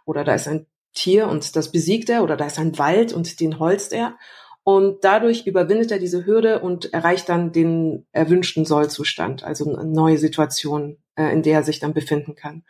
Oder 0.06 0.24
da 0.24 0.36
ist 0.36 0.48
ein 0.48 0.68
Tier 0.94 1.28
und 1.28 1.56
das 1.56 1.72
besiegt 1.72 2.10
er. 2.10 2.24
Oder 2.24 2.38
da 2.38 2.46
ist 2.46 2.60
ein 2.60 2.78
Wald 2.78 3.14
und 3.14 3.40
den 3.40 3.60
holzt 3.60 3.94
er. 3.94 4.18
Und 4.64 5.04
dadurch 5.04 5.46
überwindet 5.46 5.92
er 5.92 6.00
diese 6.00 6.26
Hürde 6.26 6.60
und 6.60 6.92
erreicht 6.92 7.30
dann 7.30 7.52
den 7.52 8.08
erwünschten 8.12 8.66
Sollzustand, 8.66 9.44
also 9.44 9.72
eine 9.72 9.86
neue 9.86 10.18
Situation, 10.18 10.98
äh, 11.16 11.32
in 11.32 11.44
der 11.44 11.60
er 11.60 11.64
sich 11.64 11.80
dann 11.80 11.94
befinden 11.94 12.34
kann. 12.34 12.64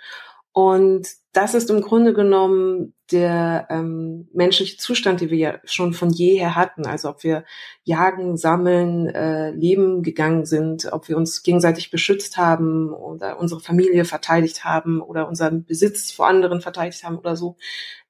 Und 0.58 1.10
das 1.34 1.54
ist 1.54 1.70
im 1.70 1.82
Grunde 1.82 2.14
genommen 2.14 2.94
der 3.12 3.68
ähm, 3.70 4.30
menschliche 4.32 4.78
Zustand, 4.78 5.20
den 5.20 5.30
wir 5.30 5.38
ja 5.38 5.60
schon 5.66 5.94
von 5.94 6.10
jeher 6.10 6.56
hatten. 6.56 6.86
Also 6.86 7.10
ob 7.10 7.26
wir 7.26 7.44
jagen, 7.84 8.38
sammeln, 8.38 9.10
äh, 9.10 9.52
leben 9.52 10.02
gegangen 10.02 10.46
sind, 10.46 10.94
ob 10.94 11.10
wir 11.10 11.18
uns 11.18 11.44
gegenseitig 11.44 11.92
beschützt 11.92 12.38
haben 12.38 12.94
oder 12.94 13.38
unsere 13.38 13.60
Familie 13.60 14.06
verteidigt 14.06 14.64
haben 14.64 15.02
oder 15.02 15.28
unseren 15.28 15.66
Besitz 15.66 16.14
vor 16.14 16.28
anderen 16.28 16.62
verteidigt 16.62 17.04
haben 17.04 17.18
oder 17.18 17.36
so, 17.36 17.58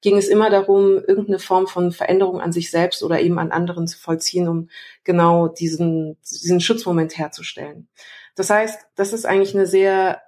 ging 0.00 0.16
es 0.16 0.28
immer 0.28 0.48
darum, 0.48 1.00
irgendeine 1.04 1.40
Form 1.40 1.66
von 1.66 1.90
Veränderung 1.90 2.40
an 2.40 2.52
sich 2.52 2.70
selbst 2.70 3.02
oder 3.02 3.20
eben 3.20 3.40
an 3.40 3.50
anderen 3.50 3.88
zu 3.88 3.98
vollziehen, 3.98 4.46
um 4.46 4.68
genau 5.02 5.48
diesen, 5.48 6.16
diesen 6.22 6.60
Schutzmoment 6.60 7.18
herzustellen. 7.18 7.88
Das 8.36 8.50
heißt, 8.50 8.86
das 8.94 9.12
ist 9.12 9.26
eigentlich 9.26 9.56
eine 9.56 9.66
sehr 9.66 10.22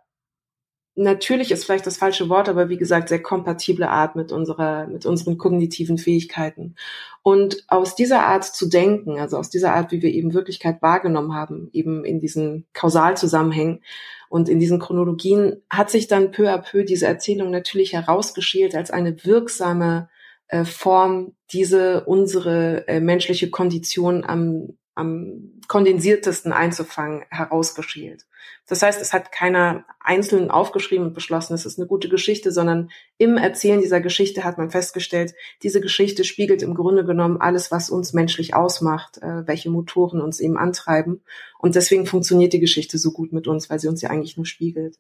natürlich 0.99 1.53
ist 1.53 1.65
vielleicht 1.65 1.87
das 1.87 1.97
falsche 1.97 2.29
Wort, 2.29 2.49
aber 2.49 2.69
wie 2.69 2.77
gesagt, 2.77 3.09
sehr 3.09 3.23
kompatible 3.23 3.89
Art 3.89 4.17
mit 4.17 4.33
unserer, 4.33 4.87
mit 4.89 5.07
unseren 5.07 5.39
kognitiven 5.39 5.97
Fähigkeiten. 5.97 6.75
Und 7.23 7.65
aus 7.69 7.95
dieser 7.95 8.27
Art 8.27 8.45
zu 8.45 8.69
denken, 8.69 9.19
also 9.19 9.37
aus 9.37 9.49
dieser 9.49 9.75
Art, 9.75 9.93
wie 9.93 10.03
wir 10.03 10.13
eben 10.13 10.35
Wirklichkeit 10.35 10.83
wahrgenommen 10.83 11.35
haben, 11.35 11.69
eben 11.73 12.05
in 12.05 12.19
diesen 12.19 12.67
Kausalzusammenhängen 12.73 13.83
und 14.29 14.49
in 14.49 14.59
diesen 14.59 14.81
Chronologien, 14.81 15.63
hat 15.71 15.91
sich 15.91 16.09
dann 16.09 16.33
peu 16.33 16.51
à 16.53 16.59
peu 16.59 16.85
diese 16.85 17.07
Erzählung 17.07 17.51
natürlich 17.51 17.93
herausgeschält 17.93 18.75
als 18.75 18.91
eine 18.91 19.25
wirksame 19.25 20.09
äh, 20.49 20.65
Form 20.65 21.35
diese 21.53 22.05
unsere 22.05 22.89
äh, 22.89 23.01
menschliche 23.01 23.51
Kondition 23.51 24.25
am, 24.25 24.77
am 24.99 25.53
kondensiertesten 25.69 26.53
einzufangen 26.53 27.25
herausgeschält. 27.31 28.27
Das 28.67 28.83
heißt, 28.83 29.01
es 29.01 29.13
hat 29.13 29.33
keiner 29.33 29.85
einzeln 30.01 30.51
aufgeschrieben 30.51 31.07
und 31.07 31.15
beschlossen, 31.15 31.55
es 31.55 31.65
ist 31.65 31.79
eine 31.79 31.87
gute 31.87 32.09
Geschichte, 32.09 32.53
sondern 32.53 32.91
im 33.17 33.37
Erzählen 33.37 33.81
dieser 33.81 34.01
Geschichte 34.01 34.45
hat 34.45 34.59
man 34.59 34.71
festgestellt, 34.71 35.35
diese 35.63 35.81
Geschichte 35.81 36.25
spiegelt 36.25 36.63
im 36.63 36.75
Grunde 36.75 37.05
genommen 37.05 37.41
alles, 37.41 37.71
was 37.71 37.91
uns 37.91 38.13
menschlich 38.13 38.55
ausmacht, 38.55 39.19
äh, 39.19 39.47
welche 39.47 39.71
Motoren 39.71 40.21
uns 40.21 40.41
eben 40.41 40.59
antreiben. 40.59 41.23
Und 41.59 41.77
deswegen 41.77 42.07
funktioniert 42.07 42.53
die 42.53 42.61
Geschichte 42.61 42.99
so 42.99 43.13
gut 43.13 43.33
mit 43.33 43.47
uns, 43.47 43.71
weil 43.71 43.79
sie 43.79 43.89
uns 43.89 44.03
ja 44.03 44.11
eigentlich 44.11 44.37
nur 44.37 44.47
spiegelt. 44.47 44.99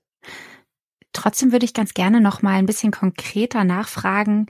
Trotzdem 1.12 1.52
würde 1.52 1.64
ich 1.64 1.74
ganz 1.74 1.94
gerne 1.94 2.20
noch 2.20 2.42
mal 2.42 2.54
ein 2.54 2.66
bisschen 2.66 2.92
konkreter 2.92 3.64
nachfragen, 3.64 4.46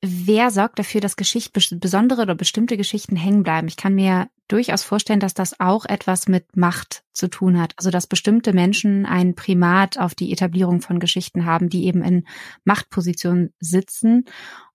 wer 0.00 0.50
sorgt 0.50 0.78
dafür, 0.78 1.00
dass 1.00 1.16
Geschichte, 1.16 1.76
besondere 1.76 2.22
oder 2.22 2.34
bestimmte 2.34 2.76
Geschichten 2.76 3.16
hängen 3.16 3.42
bleiben? 3.42 3.68
Ich 3.68 3.76
kann 3.76 3.94
mir 3.94 4.28
durchaus 4.46 4.82
vorstellen, 4.82 5.20
dass 5.20 5.34
das 5.34 5.60
auch 5.60 5.84
etwas 5.84 6.28
mit 6.28 6.56
Macht 6.56 7.02
zu 7.12 7.28
tun 7.28 7.60
hat. 7.60 7.74
Also, 7.76 7.90
dass 7.90 8.06
bestimmte 8.06 8.52
Menschen 8.52 9.06
ein 9.06 9.34
Primat 9.34 9.98
auf 9.98 10.14
die 10.14 10.32
Etablierung 10.32 10.80
von 10.80 11.00
Geschichten 11.00 11.44
haben, 11.44 11.68
die 11.68 11.86
eben 11.86 12.02
in 12.02 12.26
Machtpositionen 12.64 13.52
sitzen. 13.60 14.24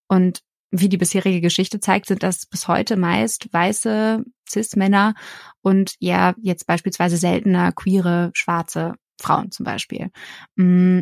Und 0.08 0.42
wie 0.72 0.90
die 0.90 0.98
bisherige 0.98 1.40
Geschichte 1.40 1.80
zeigt, 1.80 2.08
sind 2.08 2.24
das 2.24 2.46
bis 2.46 2.68
heute 2.68 2.98
meist 2.98 3.52
weiße 3.54 4.24
Cis-Männer 4.50 5.14
und 5.62 5.96
ja, 6.00 6.34
jetzt 6.42 6.66
beispielsweise 6.66 7.18
seltener 7.18 7.72
queere, 7.72 8.32
schwarze 8.34 8.96
Frauen 9.22 9.52
zum 9.52 9.66
Beispiel. 9.66 10.10
Mm, 10.56 11.02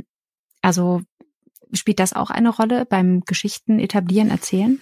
also 0.62 1.02
spielt 1.74 2.00
das 2.00 2.14
auch 2.14 2.30
eine 2.30 2.50
Rolle 2.50 2.86
beim 2.86 3.22
Geschichten 3.22 3.80
etablieren, 3.80 4.30
erzählen? 4.30 4.82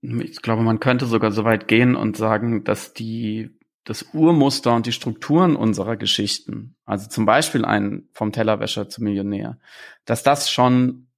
Ich 0.00 0.42
glaube, 0.42 0.62
man 0.62 0.80
könnte 0.80 1.06
sogar 1.06 1.32
so 1.32 1.44
weit 1.44 1.68
gehen 1.68 1.96
und 1.96 2.16
sagen, 2.16 2.64
dass 2.64 2.92
die 2.92 3.50
das 3.84 4.02
Urmuster 4.12 4.74
und 4.74 4.86
die 4.86 4.92
Strukturen 4.92 5.56
unserer 5.56 5.96
Geschichten, 5.96 6.76
also 6.84 7.08
zum 7.08 7.24
Beispiel 7.24 7.64
ein 7.64 8.06
vom 8.12 8.32
Tellerwäscher 8.32 8.88
zum 8.90 9.04
Millionär, 9.04 9.58
dass 10.04 10.22
das 10.22 10.50
schon, 10.50 11.08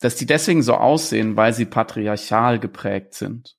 dass 0.00 0.16
die 0.16 0.26
deswegen 0.26 0.62
so 0.62 0.74
aussehen, 0.74 1.36
weil 1.36 1.52
sie 1.52 1.64
patriarchal 1.64 2.58
geprägt 2.58 3.14
sind. 3.14 3.56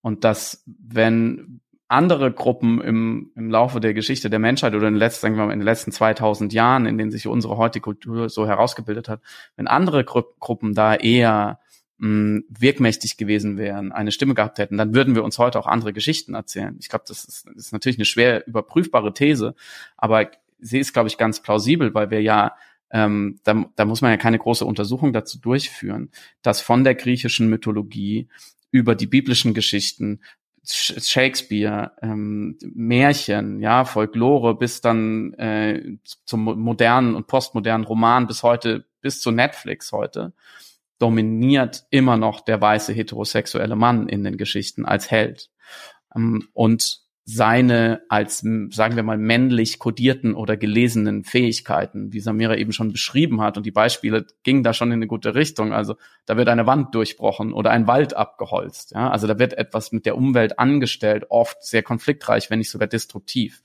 Und 0.00 0.24
dass, 0.24 0.64
wenn 0.66 1.60
andere 1.88 2.30
Gruppen 2.30 2.80
im, 2.80 3.32
im 3.34 3.50
Laufe 3.50 3.80
der 3.80 3.94
Geschichte 3.94 4.28
der 4.28 4.38
Menschheit 4.38 4.74
oder 4.74 4.88
in 4.88 4.94
den 4.94 4.98
letzten, 4.98 5.22
sagen 5.22 5.36
wir 5.36 5.46
mal, 5.46 5.52
in 5.52 5.58
den 5.58 5.64
letzten 5.64 5.90
2000 5.90 6.52
Jahren, 6.52 6.86
in 6.86 6.98
denen 6.98 7.10
sich 7.10 7.26
unsere 7.26 7.56
heutige 7.56 7.82
Kultur 7.82 8.28
so 8.28 8.46
herausgebildet 8.46 9.08
hat, 9.08 9.20
wenn 9.56 9.66
andere 9.66 10.04
Gru 10.04 10.22
Gruppen 10.38 10.74
da 10.74 10.94
eher 10.94 11.60
mh, 11.96 12.06
hm, 12.06 12.44
wirkmächtig 12.48 13.16
gewesen 13.16 13.56
wären, 13.56 13.90
eine 13.90 14.12
Stimme 14.12 14.34
gehabt 14.34 14.58
hätten, 14.58 14.76
dann 14.76 14.94
würden 14.94 15.14
wir 15.14 15.24
uns 15.24 15.38
heute 15.38 15.58
auch 15.58 15.66
andere 15.66 15.94
Geschichten 15.94 16.34
erzählen. 16.34 16.76
Ich 16.78 16.90
glaube, 16.90 17.06
das 17.08 17.24
ist, 17.24 17.46
das 17.46 17.56
ist 17.56 17.72
natürlich 17.72 17.98
eine 17.98 18.04
schwer 18.04 18.46
überprüfbare 18.46 19.14
These, 19.14 19.54
aber 19.96 20.30
sie 20.58 20.78
ist, 20.78 20.92
glaube 20.92 21.08
ich, 21.08 21.16
ganz 21.16 21.40
plausibel, 21.40 21.94
weil 21.94 22.10
wir 22.10 22.20
ja 22.20 22.54
ähm, 22.90 23.38
da, 23.44 23.64
da 23.76 23.84
muss 23.84 24.00
man 24.00 24.10
ja 24.10 24.16
keine 24.16 24.38
große 24.38 24.64
Untersuchung 24.64 25.12
dazu 25.12 25.38
durchführen, 25.38 26.10
dass 26.42 26.60
von 26.60 26.84
der 26.84 26.94
griechischen 26.94 27.48
Mythologie 27.48 28.28
über 28.70 28.94
die 28.94 29.06
biblischen 29.06 29.54
Geschichten 29.54 30.20
Shakespeare, 30.70 31.92
ähm, 32.02 32.58
Märchen, 32.62 33.60
ja, 33.60 33.84
Folklore 33.84 34.54
bis 34.54 34.80
dann 34.80 35.32
äh, 35.34 35.96
zum 36.24 36.44
modernen 36.60 37.14
und 37.14 37.26
postmodernen 37.26 37.86
Roman 37.86 38.26
bis 38.26 38.42
heute, 38.42 38.84
bis 39.00 39.20
zu 39.20 39.30
Netflix 39.30 39.92
heute, 39.92 40.32
dominiert 40.98 41.86
immer 41.90 42.16
noch 42.16 42.40
der 42.40 42.60
weiße 42.60 42.92
heterosexuelle 42.92 43.76
Mann 43.76 44.08
in 44.08 44.24
den 44.24 44.36
Geschichten 44.36 44.84
als 44.84 45.10
Held. 45.10 45.50
Ähm, 46.14 46.48
und 46.52 47.07
seine 47.30 48.00
als, 48.08 48.38
sagen 48.38 48.96
wir 48.96 49.02
mal, 49.02 49.18
männlich 49.18 49.78
kodierten 49.78 50.34
oder 50.34 50.56
gelesenen 50.56 51.24
Fähigkeiten, 51.24 52.10
wie 52.14 52.20
Samira 52.20 52.56
eben 52.56 52.72
schon 52.72 52.90
beschrieben 52.90 53.42
hat. 53.42 53.58
Und 53.58 53.66
die 53.66 53.70
Beispiele 53.70 54.24
gingen 54.44 54.62
da 54.62 54.72
schon 54.72 54.88
in 54.88 54.94
eine 54.94 55.08
gute 55.08 55.34
Richtung. 55.34 55.74
Also 55.74 55.96
da 56.24 56.38
wird 56.38 56.48
eine 56.48 56.66
Wand 56.66 56.94
durchbrochen 56.94 57.52
oder 57.52 57.70
ein 57.70 57.86
Wald 57.86 58.16
abgeholzt. 58.16 58.92
Ja? 58.92 59.10
Also 59.10 59.26
da 59.26 59.38
wird 59.38 59.52
etwas 59.52 59.92
mit 59.92 60.06
der 60.06 60.16
Umwelt 60.16 60.58
angestellt, 60.58 61.26
oft 61.28 61.62
sehr 61.62 61.82
konfliktreich, 61.82 62.48
wenn 62.48 62.60
nicht 62.60 62.70
sogar 62.70 62.88
destruktiv. 62.88 63.62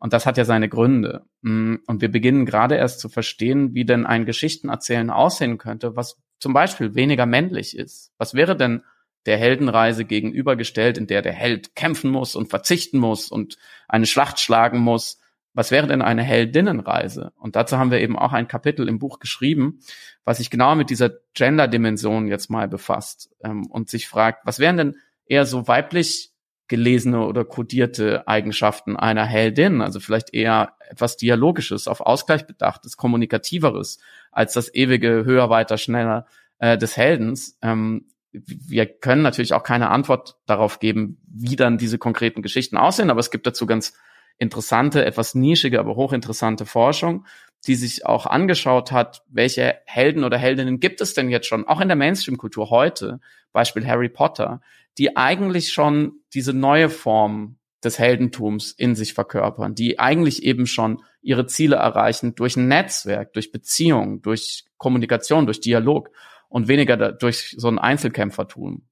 Und 0.00 0.12
das 0.12 0.26
hat 0.26 0.36
ja 0.36 0.44
seine 0.44 0.68
Gründe. 0.68 1.22
Mm, 1.42 1.76
und 1.86 2.00
wir 2.00 2.10
beginnen 2.10 2.46
gerade 2.46 2.74
erst 2.74 2.98
zu 2.98 3.08
verstehen, 3.08 3.74
wie 3.74 3.84
denn 3.84 4.06
ein 4.06 4.24
Geschichtenerzählen 4.24 5.10
aussehen 5.10 5.58
könnte, 5.58 5.94
was 5.94 6.20
zum 6.40 6.52
Beispiel 6.52 6.96
weniger 6.96 7.26
männlich 7.26 7.76
ist. 7.76 8.12
Was 8.18 8.34
wäre 8.34 8.56
denn 8.56 8.82
der 9.26 9.38
Heldenreise 9.38 10.04
gegenübergestellt, 10.04 10.98
in 10.98 11.06
der 11.06 11.22
der 11.22 11.32
Held 11.32 11.74
kämpfen 11.74 12.10
muss 12.10 12.36
und 12.36 12.48
verzichten 12.48 12.98
muss 12.98 13.30
und 13.30 13.56
eine 13.88 14.06
Schlacht 14.06 14.40
schlagen 14.40 14.78
muss. 14.78 15.20
Was 15.54 15.70
wäre 15.70 15.86
denn 15.86 16.02
eine 16.02 16.22
Heldinnenreise? 16.22 17.32
Und 17.36 17.54
dazu 17.54 17.78
haben 17.78 17.90
wir 17.90 18.00
eben 18.00 18.18
auch 18.18 18.32
ein 18.32 18.48
Kapitel 18.48 18.88
im 18.88 18.98
Buch 18.98 19.20
geschrieben, 19.20 19.80
was 20.24 20.38
sich 20.38 20.50
genau 20.50 20.74
mit 20.74 20.90
dieser 20.90 21.10
Gender-Dimension 21.34 22.26
jetzt 22.26 22.50
mal 22.50 22.68
befasst 22.68 23.30
ähm, 23.44 23.66
und 23.66 23.88
sich 23.88 24.08
fragt, 24.08 24.44
was 24.46 24.58
wären 24.58 24.76
denn 24.76 24.96
eher 25.26 25.46
so 25.46 25.68
weiblich 25.68 26.32
gelesene 26.66 27.26
oder 27.26 27.44
kodierte 27.44 28.26
Eigenschaften 28.26 28.96
einer 28.96 29.26
Heldin, 29.26 29.82
also 29.82 30.00
vielleicht 30.00 30.32
eher 30.32 30.74
etwas 30.88 31.16
Dialogisches, 31.16 31.88
auf 31.88 32.00
Ausgleich 32.00 32.46
bedachtes, 32.46 32.96
kommunikativeres, 32.96 33.98
als 34.32 34.54
das 34.54 34.74
ewige 34.74 35.24
höher, 35.24 35.50
weiter, 35.50 35.76
schneller 35.76 36.26
äh, 36.58 36.78
des 36.78 36.96
Heldens. 36.96 37.58
Ähm, 37.62 38.06
wir 38.34 38.86
können 38.86 39.22
natürlich 39.22 39.54
auch 39.54 39.62
keine 39.62 39.90
Antwort 39.90 40.36
darauf 40.46 40.80
geben, 40.80 41.20
wie 41.26 41.56
dann 41.56 41.78
diese 41.78 41.98
konkreten 41.98 42.42
Geschichten 42.42 42.76
aussehen, 42.76 43.10
aber 43.10 43.20
es 43.20 43.30
gibt 43.30 43.46
dazu 43.46 43.66
ganz 43.66 43.94
interessante, 44.38 45.04
etwas 45.04 45.34
nischige, 45.34 45.78
aber 45.78 45.94
hochinteressante 45.94 46.66
Forschung, 46.66 47.24
die 47.66 47.76
sich 47.76 48.04
auch 48.04 48.26
angeschaut 48.26 48.92
hat, 48.92 49.22
welche 49.28 49.76
Helden 49.86 50.24
oder 50.24 50.36
Heldinnen 50.36 50.80
gibt 50.80 51.00
es 51.00 51.14
denn 51.14 51.30
jetzt 51.30 51.46
schon, 51.46 51.66
auch 51.66 51.80
in 51.80 51.88
der 51.88 51.96
Mainstream-Kultur 51.96 52.70
heute, 52.70 53.20
Beispiel 53.52 53.86
Harry 53.86 54.08
Potter, 54.08 54.60
die 54.98 55.16
eigentlich 55.16 55.72
schon 55.72 56.20
diese 56.34 56.52
neue 56.52 56.90
Form 56.90 57.56
des 57.84 57.98
Heldentums 57.98 58.72
in 58.72 58.94
sich 58.94 59.14
verkörpern, 59.14 59.74
die 59.74 59.98
eigentlich 59.98 60.42
eben 60.42 60.66
schon 60.66 61.02
ihre 61.22 61.46
Ziele 61.46 61.76
erreichen 61.76 62.34
durch 62.34 62.56
ein 62.56 62.68
Netzwerk, 62.68 63.32
durch 63.34 63.52
Beziehung, 63.52 64.22
durch 64.22 64.64
Kommunikation, 64.78 65.46
durch 65.46 65.60
Dialog 65.60 66.10
und 66.54 66.68
weniger 66.68 67.10
durch 67.10 67.56
so 67.58 67.66
ein 67.66 67.80
Einzelkämpfertum. 67.80 68.86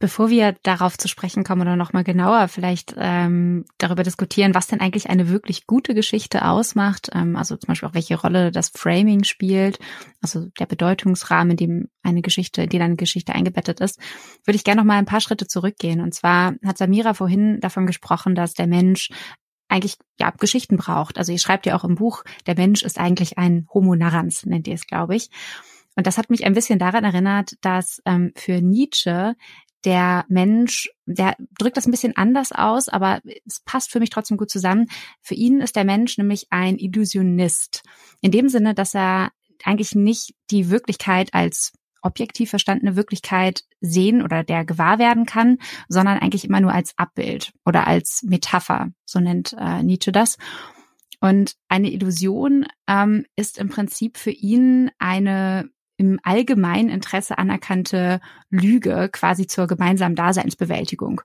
Bevor 0.00 0.28
wir 0.28 0.56
darauf 0.64 0.98
zu 0.98 1.06
sprechen 1.06 1.44
kommen 1.44 1.62
oder 1.62 1.76
nochmal 1.76 2.02
genauer 2.02 2.48
vielleicht 2.48 2.96
ähm, 2.98 3.64
darüber 3.78 4.02
diskutieren, 4.02 4.52
was 4.52 4.66
denn 4.66 4.80
eigentlich 4.80 5.08
eine 5.08 5.28
wirklich 5.28 5.68
gute 5.68 5.94
Geschichte 5.94 6.44
ausmacht, 6.44 7.10
ähm, 7.14 7.36
also 7.36 7.56
zum 7.56 7.68
Beispiel 7.68 7.88
auch 7.88 7.94
welche 7.94 8.20
Rolle 8.20 8.50
das 8.50 8.72
Framing 8.74 9.22
spielt, 9.22 9.78
also 10.20 10.48
der 10.58 10.66
Bedeutungsrahmen, 10.66 11.52
in 11.52 11.56
dem 11.56 11.88
eine 12.02 12.22
Geschichte, 12.22 12.62
in 12.62 12.70
den 12.70 12.82
eine 12.82 12.96
Geschichte 12.96 13.32
eingebettet 13.32 13.78
ist, 13.80 14.00
würde 14.44 14.56
ich 14.56 14.64
gerne 14.64 14.80
noch 14.80 14.86
mal 14.86 14.98
ein 14.98 15.06
paar 15.06 15.20
Schritte 15.20 15.46
zurückgehen. 15.46 16.00
Und 16.00 16.12
zwar 16.12 16.56
hat 16.64 16.76
Samira 16.76 17.14
vorhin 17.14 17.60
davon 17.60 17.86
gesprochen, 17.86 18.34
dass 18.34 18.52
der 18.52 18.66
Mensch 18.66 19.10
eigentlich 19.68 19.96
ja 20.18 20.30
Geschichten 20.30 20.76
braucht. 20.76 21.18
Also 21.18 21.30
ihr 21.30 21.38
schreibt 21.38 21.66
ja 21.66 21.76
auch 21.76 21.84
im 21.84 21.94
Buch, 21.94 22.24
der 22.46 22.56
Mensch 22.56 22.82
ist 22.82 22.98
eigentlich 22.98 23.38
ein 23.38 23.68
Homo 23.72 23.94
narrans, 23.94 24.44
nennt 24.44 24.66
ihr 24.66 24.74
es, 24.74 24.88
glaube 24.88 25.14
ich. 25.14 25.30
Und 25.96 26.06
das 26.06 26.18
hat 26.18 26.30
mich 26.30 26.44
ein 26.44 26.54
bisschen 26.54 26.78
daran 26.78 27.04
erinnert, 27.04 27.54
dass 27.62 28.00
ähm, 28.04 28.32
für 28.36 28.60
Nietzsche 28.60 29.34
der 29.84 30.24
Mensch, 30.28 30.90
der 31.06 31.36
drückt 31.58 31.76
das 31.76 31.86
ein 31.86 31.90
bisschen 31.90 32.16
anders 32.16 32.52
aus, 32.52 32.88
aber 32.88 33.20
es 33.46 33.60
passt 33.60 33.92
für 33.92 34.00
mich 34.00 34.10
trotzdem 34.10 34.36
gut 34.36 34.50
zusammen. 34.50 34.88
Für 35.22 35.34
ihn 35.34 35.60
ist 35.60 35.76
der 35.76 35.84
Mensch 35.84 36.18
nämlich 36.18 36.48
ein 36.50 36.76
Illusionist. 36.76 37.82
In 38.20 38.32
dem 38.32 38.48
Sinne, 38.48 38.74
dass 38.74 38.94
er 38.94 39.30
eigentlich 39.64 39.94
nicht 39.94 40.34
die 40.50 40.70
Wirklichkeit 40.70 41.32
als 41.34 41.72
objektiv 42.02 42.50
verstandene 42.50 42.96
Wirklichkeit 42.96 43.62
sehen 43.80 44.22
oder 44.22 44.44
der 44.44 44.64
gewahr 44.64 44.98
werden 44.98 45.24
kann, 45.24 45.58
sondern 45.88 46.18
eigentlich 46.18 46.44
immer 46.44 46.60
nur 46.60 46.72
als 46.72 46.92
Abbild 46.96 47.52
oder 47.64 47.86
als 47.86 48.22
Metapher, 48.22 48.90
so 49.04 49.20
nennt 49.20 49.54
äh, 49.58 49.82
Nietzsche 49.82 50.12
das. 50.12 50.36
Und 51.20 51.54
eine 51.68 51.90
Illusion 51.90 52.66
ähm, 52.86 53.24
ist 53.36 53.58
im 53.58 53.68
Prinzip 53.68 54.18
für 54.18 54.30
ihn 54.30 54.90
eine 54.98 55.70
im 55.96 56.20
allgemeinen 56.22 56.88
Interesse 56.88 57.38
anerkannte 57.38 58.20
Lüge 58.50 59.08
quasi 59.12 59.46
zur 59.46 59.66
gemeinsamen 59.66 60.16
Daseinsbewältigung. 60.16 61.22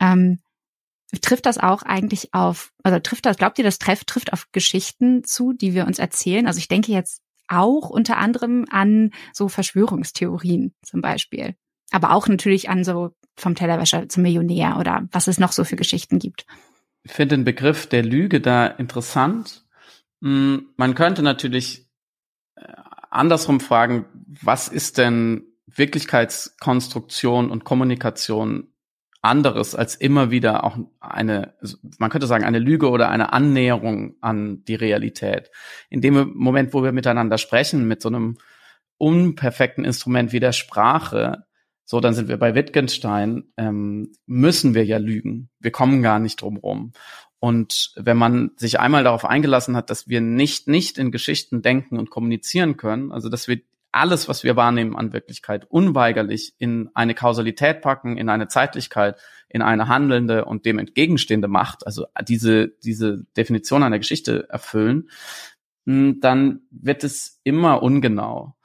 Ähm, 0.00 0.38
trifft 1.20 1.46
das 1.46 1.58
auch 1.58 1.82
eigentlich 1.82 2.34
auf, 2.34 2.72
also 2.82 2.98
trifft 2.98 3.26
das, 3.26 3.36
glaubt 3.36 3.58
ihr, 3.58 3.64
das 3.64 3.78
treff, 3.78 4.04
trifft 4.04 4.32
auf 4.32 4.46
Geschichten 4.52 5.24
zu, 5.24 5.52
die 5.52 5.74
wir 5.74 5.86
uns 5.86 5.98
erzählen? 5.98 6.46
Also 6.46 6.58
ich 6.58 6.68
denke 6.68 6.92
jetzt 6.92 7.22
auch 7.48 7.88
unter 7.88 8.18
anderem 8.18 8.66
an 8.70 9.10
so 9.32 9.48
Verschwörungstheorien 9.48 10.74
zum 10.82 11.00
Beispiel. 11.00 11.54
Aber 11.90 12.12
auch 12.12 12.28
natürlich 12.28 12.68
an 12.68 12.84
so 12.84 13.14
vom 13.36 13.54
Tellerwäscher 13.54 14.08
zum 14.08 14.22
Millionär 14.22 14.76
oder 14.78 15.08
was 15.10 15.28
es 15.28 15.38
noch 15.38 15.52
so 15.52 15.64
für 15.64 15.76
Geschichten 15.76 16.18
gibt. 16.18 16.44
Ich 17.04 17.12
finde 17.12 17.36
den 17.36 17.44
Begriff 17.44 17.86
der 17.86 18.02
Lüge 18.02 18.40
da 18.40 18.66
interessant. 18.66 19.64
Hm, 20.22 20.66
man 20.76 20.94
könnte 20.94 21.22
natürlich 21.22 21.87
andersrum 23.10 23.60
fragen, 23.60 24.06
was 24.42 24.68
ist 24.68 24.98
denn 24.98 25.44
Wirklichkeitskonstruktion 25.66 27.50
und 27.50 27.64
Kommunikation 27.64 28.68
anderes 29.20 29.74
als 29.74 29.96
immer 29.96 30.30
wieder 30.30 30.64
auch 30.64 30.78
eine, 31.00 31.54
man 31.98 32.10
könnte 32.10 32.26
sagen, 32.26 32.44
eine 32.44 32.60
Lüge 32.60 32.88
oder 32.88 33.08
eine 33.08 33.32
Annäherung 33.32 34.16
an 34.20 34.64
die 34.64 34.76
Realität. 34.76 35.50
In 35.90 36.00
dem 36.00 36.32
Moment, 36.34 36.72
wo 36.72 36.82
wir 36.82 36.92
miteinander 36.92 37.36
sprechen, 37.38 37.88
mit 37.88 38.00
so 38.00 38.08
einem 38.08 38.38
unperfekten 38.96 39.84
Instrument 39.84 40.32
wie 40.32 40.40
der 40.40 40.52
Sprache, 40.52 41.44
so, 41.84 42.00
dann 42.00 42.12
sind 42.12 42.28
wir 42.28 42.36
bei 42.36 42.54
Wittgenstein, 42.54 43.44
ähm, 43.56 44.12
müssen 44.26 44.74
wir 44.74 44.84
ja 44.84 44.98
lügen. 44.98 45.48
Wir 45.58 45.70
kommen 45.70 46.02
gar 46.02 46.18
nicht 46.18 46.42
drum 46.42 46.58
rum. 46.58 46.92
Und 47.40 47.92
wenn 47.96 48.16
man 48.16 48.50
sich 48.56 48.80
einmal 48.80 49.04
darauf 49.04 49.24
eingelassen 49.24 49.76
hat, 49.76 49.90
dass 49.90 50.08
wir 50.08 50.20
nicht, 50.20 50.66
nicht 50.66 50.98
in 50.98 51.12
Geschichten 51.12 51.62
denken 51.62 51.98
und 51.98 52.10
kommunizieren 52.10 52.76
können, 52.76 53.12
also 53.12 53.28
dass 53.28 53.46
wir 53.46 53.60
alles, 53.92 54.28
was 54.28 54.44
wir 54.44 54.56
wahrnehmen 54.56 54.96
an 54.96 55.12
Wirklichkeit, 55.12 55.66
unweigerlich 55.70 56.54
in 56.58 56.90
eine 56.94 57.14
Kausalität 57.14 57.80
packen, 57.80 58.16
in 58.16 58.28
eine 58.28 58.48
Zeitlichkeit, 58.48 59.18
in 59.48 59.62
eine 59.62 59.88
handelnde 59.88 60.44
und 60.44 60.66
dem 60.66 60.78
entgegenstehende 60.78 61.48
Macht, 61.48 61.86
also 61.86 62.06
diese, 62.26 62.68
diese 62.82 63.24
Definition 63.36 63.82
einer 63.82 63.98
Geschichte 63.98 64.46
erfüllen, 64.50 65.08
hm, 65.86 66.20
dann 66.20 66.60
wird 66.70 67.02
es 67.02 67.40
immer 67.44 67.82
ungenau. 67.82 68.56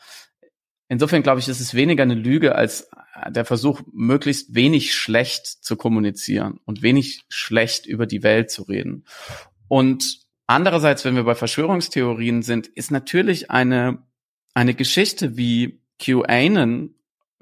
Insofern 0.90 1.24
glaube 1.24 1.40
ich, 1.40 1.48
ist 1.48 1.62
es 1.62 1.74
weniger 1.74 2.04
eine 2.04 2.16
Lüge 2.16 2.56
als 2.56 2.90
der 3.30 3.46
Versuch, 3.46 3.82
möglichst 3.92 4.56
wenig 4.56 4.96
schlecht 4.96 5.46
zu 5.46 5.76
kommunizieren 5.76 6.60
und 6.66 6.82
wenig 6.82 7.24
schlecht 7.30 7.86
über 7.86 8.06
die 8.06 8.24
Welt 8.24 8.50
zu 8.52 8.64
reden. 8.64 9.06
Und 9.68 10.20
andererseits, 10.48 11.06
wenn 11.06 11.16
wir 11.16 11.24
bei 11.24 11.36
Verschwörungstheorien 11.36 12.42
sind, 12.42 12.68
ist 12.68 12.92
natürlich 12.92 13.52
eine 13.52 14.00
eine 14.54 14.74
Geschichte 14.74 15.36
wie 15.38 15.82
QAnon, 16.00 16.96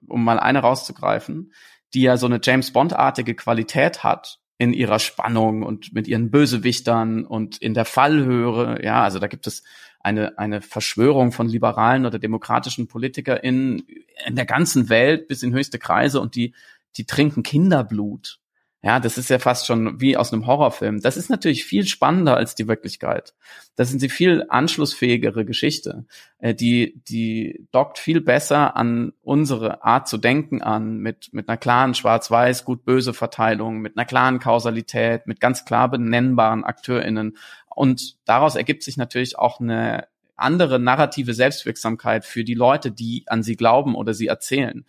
um 0.08 0.24
mal 0.24 0.40
eine 0.40 0.60
rauszugreifen, 0.60 1.54
die 1.94 2.02
ja 2.02 2.18
so 2.18 2.26
eine 2.26 2.40
James 2.42 2.72
Bond-artige 2.72 3.36
Qualität 3.36 4.04
hat 4.04 4.40
in 4.62 4.74
ihrer 4.74 5.00
Spannung 5.00 5.64
und 5.64 5.92
mit 5.92 6.08
ihren 6.08 6.30
Bösewichtern 6.30 7.26
und 7.26 7.58
in 7.58 7.74
der 7.74 7.84
Fallhöhe. 7.84 8.80
Ja, 8.84 9.02
also 9.02 9.18
da 9.18 9.26
gibt 9.26 9.48
es 9.48 9.64
eine, 10.02 10.38
eine 10.38 10.62
Verschwörung 10.62 11.32
von 11.32 11.50
liberalen 11.50 12.06
oder 12.06 12.20
demokratischen 12.20 12.88
PolitikerInnen 12.88 13.82
in 14.28 14.36
der 14.36 14.46
ganzen 14.46 14.88
Welt 14.90 15.28
bis 15.28 15.42
in 15.42 15.52
höchste 15.52 15.80
Kreise 15.80 16.22
und 16.22 16.36
die, 16.36 16.54
die 16.96 17.08
trinken 17.08 17.42
Kinderblut. 17.42 18.40
Ja, 18.84 19.00
das 19.00 19.20
ist 19.20 19.30
ja 19.30 19.38
fast 19.38 19.68
schon 19.68 20.02
wie 20.02 20.18
aus 20.18 20.34
einem 20.34 20.48
Horrorfilm. 20.48 21.02
Das 21.02 21.16
ist 21.16 21.30
natürlich 21.30 21.66
viel 21.66 21.86
spannender 21.86 22.36
als 22.36 22.56
die 22.56 22.68
Wirklichkeit. 22.68 23.36
Das 23.76 23.90
sind 23.90 24.00
sie 24.00 24.10
viel 24.10 24.44
anschlussfähigere 24.50 25.46
Geschichte. 25.46 26.06
Äh, 26.40 26.56
die, 26.56 27.00
die 27.08 27.68
dockt 27.72 28.00
viel 28.00 28.22
besser 28.22 28.76
an 28.76 29.14
unsere 29.22 29.84
Art 29.84 30.08
zu 30.08 30.18
denken 30.18 30.64
an, 30.64 30.98
mit, 30.98 31.30
mit 31.32 31.48
einer 31.48 31.58
klaren 31.58 31.94
Schwarz-Weiß, 31.94 32.66
gut-böse 32.66 33.14
Verteilung, 33.14 33.82
mit 33.82 33.98
einer 33.98 34.06
klaren 34.06 34.40
Kausalität, 34.40 35.28
mit 35.28 35.40
ganz 35.40 35.64
klar 35.64 35.88
benennbaren 35.92 36.64
AkteurInnen. 36.64 37.38
Und 37.68 38.18
daraus 38.26 38.56
ergibt 38.56 38.82
sich 38.82 38.98
natürlich 38.98 39.38
auch 39.38 39.60
eine 39.60 40.08
andere 40.36 40.80
narrative 40.80 41.36
Selbstwirksamkeit 41.36 42.26
für 42.26 42.44
die 42.44 42.56
Leute, 42.56 42.92
die 42.92 43.26
an 43.28 43.44
sie 43.44 43.56
glauben 43.56 43.94
oder 43.94 44.16
sie 44.16 44.26
erzählen. 44.26 44.86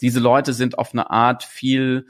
Diese 0.00 0.20
Leute 0.20 0.54
sind 0.54 0.78
auf 0.78 0.94
eine 0.94 1.10
Art 1.10 1.44
viel 1.44 2.06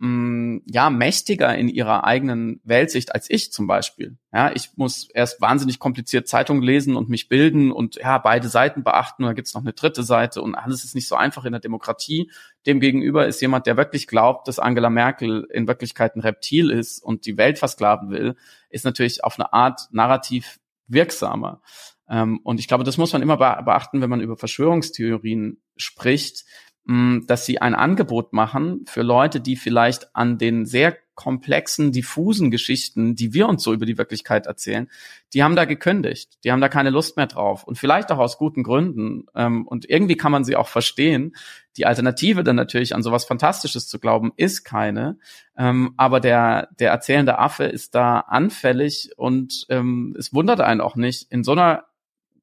ja 0.00 0.90
mächtiger 0.90 1.56
in 1.56 1.68
ihrer 1.68 2.04
eigenen 2.04 2.60
Weltsicht 2.64 3.14
als 3.14 3.30
ich 3.30 3.52
zum 3.52 3.66
Beispiel. 3.66 4.18
Ja, 4.32 4.50
ich 4.52 4.70
muss 4.76 5.08
erst 5.14 5.40
wahnsinnig 5.40 5.78
kompliziert 5.78 6.26
Zeitung 6.28 6.60
lesen 6.62 6.96
und 6.96 7.08
mich 7.08 7.28
bilden 7.28 7.70
und 7.70 7.96
ja 7.96 8.18
beide 8.18 8.48
Seiten 8.48 8.82
beachten. 8.82 9.22
Und 9.22 9.28
da 9.28 9.32
gibt's 9.34 9.54
noch 9.54 9.62
eine 9.62 9.72
dritte 9.72 10.02
Seite 10.02 10.42
und 10.42 10.56
alles 10.56 10.84
ist 10.84 10.96
nicht 10.96 11.06
so 11.06 11.14
einfach 11.14 11.44
in 11.44 11.52
der 11.52 11.60
Demokratie. 11.60 12.30
Demgegenüber 12.66 13.26
ist 13.26 13.40
jemand, 13.40 13.66
der 13.66 13.76
wirklich 13.76 14.06
glaubt, 14.08 14.48
dass 14.48 14.58
Angela 14.58 14.90
Merkel 14.90 15.46
in 15.52 15.68
Wirklichkeit 15.68 16.16
ein 16.16 16.20
Reptil 16.20 16.70
ist 16.70 16.98
und 16.98 17.24
die 17.24 17.38
Welt 17.38 17.58
versklaven 17.58 18.10
will, 18.10 18.34
ist 18.70 18.84
natürlich 18.84 19.22
auf 19.22 19.38
eine 19.38 19.52
Art 19.52 19.88
narrativ 19.92 20.58
wirksamer. 20.88 21.62
Ähm, 22.08 22.40
und 22.42 22.60
ich 22.60 22.68
glaube, 22.68 22.84
das 22.84 22.98
muss 22.98 23.12
man 23.12 23.22
immer 23.22 23.36
beachten, 23.36 24.00
wenn 24.00 24.10
man 24.10 24.20
über 24.20 24.36
Verschwörungstheorien 24.36 25.62
spricht, 25.76 26.44
dass 26.86 27.46
sie 27.46 27.62
ein 27.62 27.74
Angebot 27.74 28.34
machen 28.34 28.84
für 28.86 29.02
Leute, 29.02 29.40
die 29.40 29.56
vielleicht 29.56 30.14
an 30.14 30.36
den 30.36 30.66
sehr 30.66 30.94
komplexen, 31.14 31.92
diffusen 31.92 32.50
Geschichten, 32.50 33.14
die 33.14 33.32
wir 33.32 33.48
uns 33.48 33.62
so 33.62 33.72
über 33.72 33.86
die 33.86 33.98
Wirklichkeit 33.98 34.46
erzählen, 34.46 34.90
die 35.32 35.42
haben 35.42 35.56
da 35.56 35.64
gekündigt, 35.64 36.38
die 36.44 36.52
haben 36.52 36.60
da 36.60 36.68
keine 36.68 36.90
Lust 36.90 37.16
mehr 37.16 37.26
drauf 37.26 37.64
und 37.64 37.78
vielleicht 37.78 38.10
auch 38.12 38.18
aus 38.18 38.36
guten 38.36 38.62
Gründen. 38.62 39.26
Ähm, 39.34 39.66
und 39.66 39.88
irgendwie 39.88 40.16
kann 40.16 40.32
man 40.32 40.44
sie 40.44 40.56
auch 40.56 40.68
verstehen. 40.68 41.34
Die 41.76 41.86
Alternative 41.86 42.44
dann 42.44 42.56
natürlich 42.56 42.94
an 42.94 43.02
sowas 43.02 43.24
Fantastisches 43.24 43.88
zu 43.88 43.98
glauben, 43.98 44.32
ist 44.36 44.64
keine. 44.64 45.18
Ähm, 45.56 45.94
aber 45.96 46.20
der, 46.20 46.68
der 46.78 46.90
erzählende 46.90 47.38
Affe 47.38 47.64
ist 47.64 47.94
da 47.94 48.20
anfällig 48.20 49.10
und 49.16 49.66
ähm, 49.68 50.14
es 50.18 50.32
wundert 50.32 50.60
einen 50.60 50.80
auch 50.80 50.96
nicht, 50.96 51.30
in 51.30 51.44
so 51.44 51.52
einer 51.52 51.84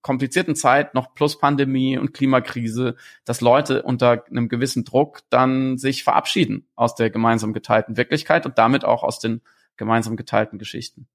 komplizierten 0.02 0.56
Zeit 0.56 0.94
noch 0.94 1.14
plus 1.14 1.38
Pandemie 1.38 1.98
und 1.98 2.14
Klimakrise, 2.14 2.96
dass 3.26 3.42
Leute 3.42 3.84
unter 3.84 4.26
einem 4.30 4.50
gewissen 4.50 4.84
Druck 4.84 5.22
dann 5.30 5.78
sich 5.78 6.04
verabschieden 6.04 6.68
aus 6.76 6.96
der 6.96 7.10
gemeinsam 7.10 7.54
geteilten 7.54 7.98
Wirklichkeit 7.98 8.46
und 8.46 8.58
damit 8.58 8.86
auch 8.86 9.04
aus 9.04 9.20
den 9.20 9.42
gemeinsam 9.78 10.18
geteilten 10.18 10.60
Geschichten. 10.60 11.08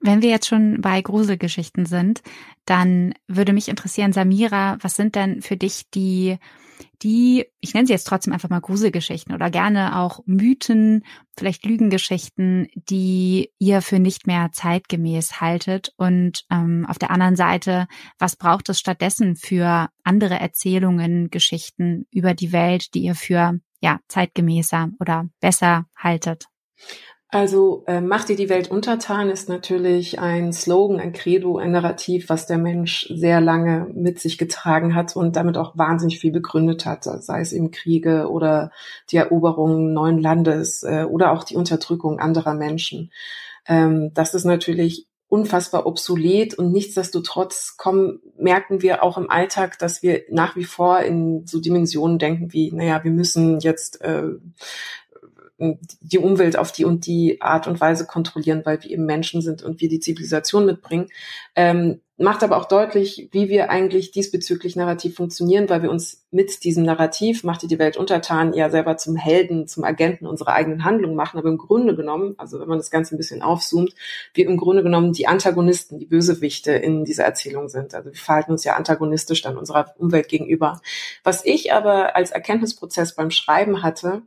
Wenn 0.00 0.20
wir 0.20 0.30
jetzt 0.30 0.48
schon 0.48 0.80
bei 0.80 1.00
Gruselgeschichten 1.00 1.86
sind, 1.86 2.22
dann 2.64 3.14
würde 3.28 3.52
mich 3.52 3.68
interessieren, 3.68 4.12
Samira, 4.12 4.76
was 4.80 4.96
sind 4.96 5.14
denn 5.14 5.42
für 5.42 5.56
dich 5.56 5.90
die 5.90 6.38
die, 7.02 7.46
ich 7.60 7.74
nenne 7.74 7.86
sie 7.86 7.92
jetzt 7.92 8.06
trotzdem 8.06 8.32
einfach 8.32 8.48
mal 8.48 8.60
Gruselgeschichten 8.60 9.34
oder 9.34 9.50
gerne 9.50 9.98
auch 9.98 10.20
Mythen, 10.26 11.04
vielleicht 11.36 11.64
Lügengeschichten, 11.64 12.68
die 12.74 13.50
ihr 13.58 13.82
für 13.82 13.98
nicht 13.98 14.26
mehr 14.26 14.50
zeitgemäß 14.52 15.40
haltet. 15.40 15.92
Und 15.96 16.44
ähm, 16.50 16.86
auf 16.88 16.98
der 16.98 17.10
anderen 17.10 17.36
Seite, 17.36 17.86
was 18.18 18.36
braucht 18.36 18.68
es 18.68 18.78
stattdessen 18.78 19.36
für 19.36 19.88
andere 20.04 20.38
Erzählungen, 20.38 21.30
Geschichten 21.30 22.06
über 22.12 22.34
die 22.34 22.52
Welt, 22.52 22.94
die 22.94 23.02
ihr 23.02 23.14
für 23.14 23.58
ja 23.80 23.98
zeitgemäßer 24.08 24.90
oder 25.00 25.28
besser 25.40 25.86
haltet? 25.96 26.46
Also 27.34 27.82
äh, 27.86 28.02
macht 28.02 28.28
dir 28.28 28.36
die 28.36 28.50
Welt 28.50 28.70
untertan 28.70 29.30
ist 29.30 29.48
natürlich 29.48 30.18
ein 30.18 30.52
Slogan, 30.52 31.00
ein 31.00 31.14
Credo, 31.14 31.56
ein 31.56 31.70
Narrativ, 31.70 32.28
was 32.28 32.46
der 32.46 32.58
Mensch 32.58 33.06
sehr 33.08 33.40
lange 33.40 33.90
mit 33.94 34.20
sich 34.20 34.36
getragen 34.36 34.94
hat 34.94 35.16
und 35.16 35.34
damit 35.34 35.56
auch 35.56 35.74
wahnsinnig 35.74 36.20
viel 36.20 36.30
begründet 36.30 36.84
hat, 36.84 37.04
sei 37.04 37.40
es 37.40 37.54
eben 37.54 37.70
Kriege 37.70 38.28
oder 38.30 38.70
die 39.10 39.16
Eroberung 39.16 39.94
neuen 39.94 40.18
Landes 40.18 40.82
äh, 40.82 41.06
oder 41.08 41.32
auch 41.32 41.44
die 41.44 41.56
Unterdrückung 41.56 42.18
anderer 42.20 42.52
Menschen. 42.52 43.10
Ähm, 43.66 44.10
das 44.12 44.34
ist 44.34 44.44
natürlich 44.44 45.06
unfassbar 45.28 45.86
obsolet 45.86 46.52
und 46.52 46.70
nichtsdestotrotz 46.70 47.78
kommen, 47.78 48.20
merken 48.36 48.82
wir 48.82 49.02
auch 49.02 49.16
im 49.16 49.30
Alltag, 49.30 49.78
dass 49.78 50.02
wir 50.02 50.20
nach 50.28 50.56
wie 50.56 50.64
vor 50.64 51.00
in 51.00 51.46
so 51.46 51.58
Dimensionen 51.58 52.18
denken 52.18 52.52
wie, 52.52 52.70
naja, 52.70 53.02
wir 53.02 53.10
müssen 53.10 53.58
jetzt 53.60 54.02
äh, 54.02 54.24
die 55.58 56.18
Umwelt 56.18 56.56
auf 56.56 56.72
die 56.72 56.84
und 56.84 57.06
die 57.06 57.40
Art 57.40 57.66
und 57.66 57.80
Weise 57.80 58.06
kontrollieren, 58.06 58.62
weil 58.64 58.82
wir 58.82 58.90
eben 58.90 59.06
Menschen 59.06 59.42
sind 59.42 59.62
und 59.62 59.80
wir 59.80 59.88
die 59.88 60.00
Zivilisation 60.00 60.66
mitbringen. 60.66 61.08
Ähm, 61.54 62.00
macht 62.18 62.42
aber 62.42 62.56
auch 62.56 62.66
deutlich, 62.66 63.28
wie 63.32 63.48
wir 63.48 63.70
eigentlich 63.70 64.12
diesbezüglich 64.12 64.76
narrativ 64.76 65.16
funktionieren, 65.16 65.68
weil 65.68 65.82
wir 65.82 65.90
uns 65.90 66.24
mit 66.30 66.62
diesem 66.64 66.84
Narrativ, 66.84 67.42
macht 67.42 67.68
die 67.68 67.78
Welt 67.78 67.96
untertan, 67.96 68.52
ja 68.52 68.70
selber 68.70 68.96
zum 68.96 69.16
Helden, 69.16 69.66
zum 69.66 69.84
Agenten 69.84 70.26
unserer 70.26 70.52
eigenen 70.52 70.84
Handlung 70.84 71.14
machen. 71.14 71.38
Aber 71.38 71.48
im 71.48 71.58
Grunde 71.58 71.96
genommen, 71.96 72.34
also 72.38 72.60
wenn 72.60 72.68
man 72.68 72.78
das 72.78 72.90
Ganze 72.90 73.14
ein 73.14 73.18
bisschen 73.18 73.42
aufzoomt, 73.42 73.94
wir 74.34 74.46
im 74.46 74.56
Grunde 74.56 74.82
genommen 74.82 75.12
die 75.12 75.26
Antagonisten, 75.26 75.98
die 75.98 76.06
Bösewichte 76.06 76.72
in 76.72 77.04
dieser 77.04 77.24
Erzählung 77.24 77.68
sind. 77.68 77.94
Also 77.94 78.12
wir 78.12 78.18
verhalten 78.18 78.52
uns 78.52 78.64
ja 78.64 78.76
antagonistisch 78.76 79.42
dann 79.42 79.56
unserer 79.56 79.94
Umwelt 79.98 80.28
gegenüber. 80.28 80.80
Was 81.24 81.44
ich 81.44 81.72
aber 81.72 82.14
als 82.14 82.30
Erkenntnisprozess 82.30 83.14
beim 83.14 83.30
Schreiben 83.30 83.82
hatte, 83.82 84.22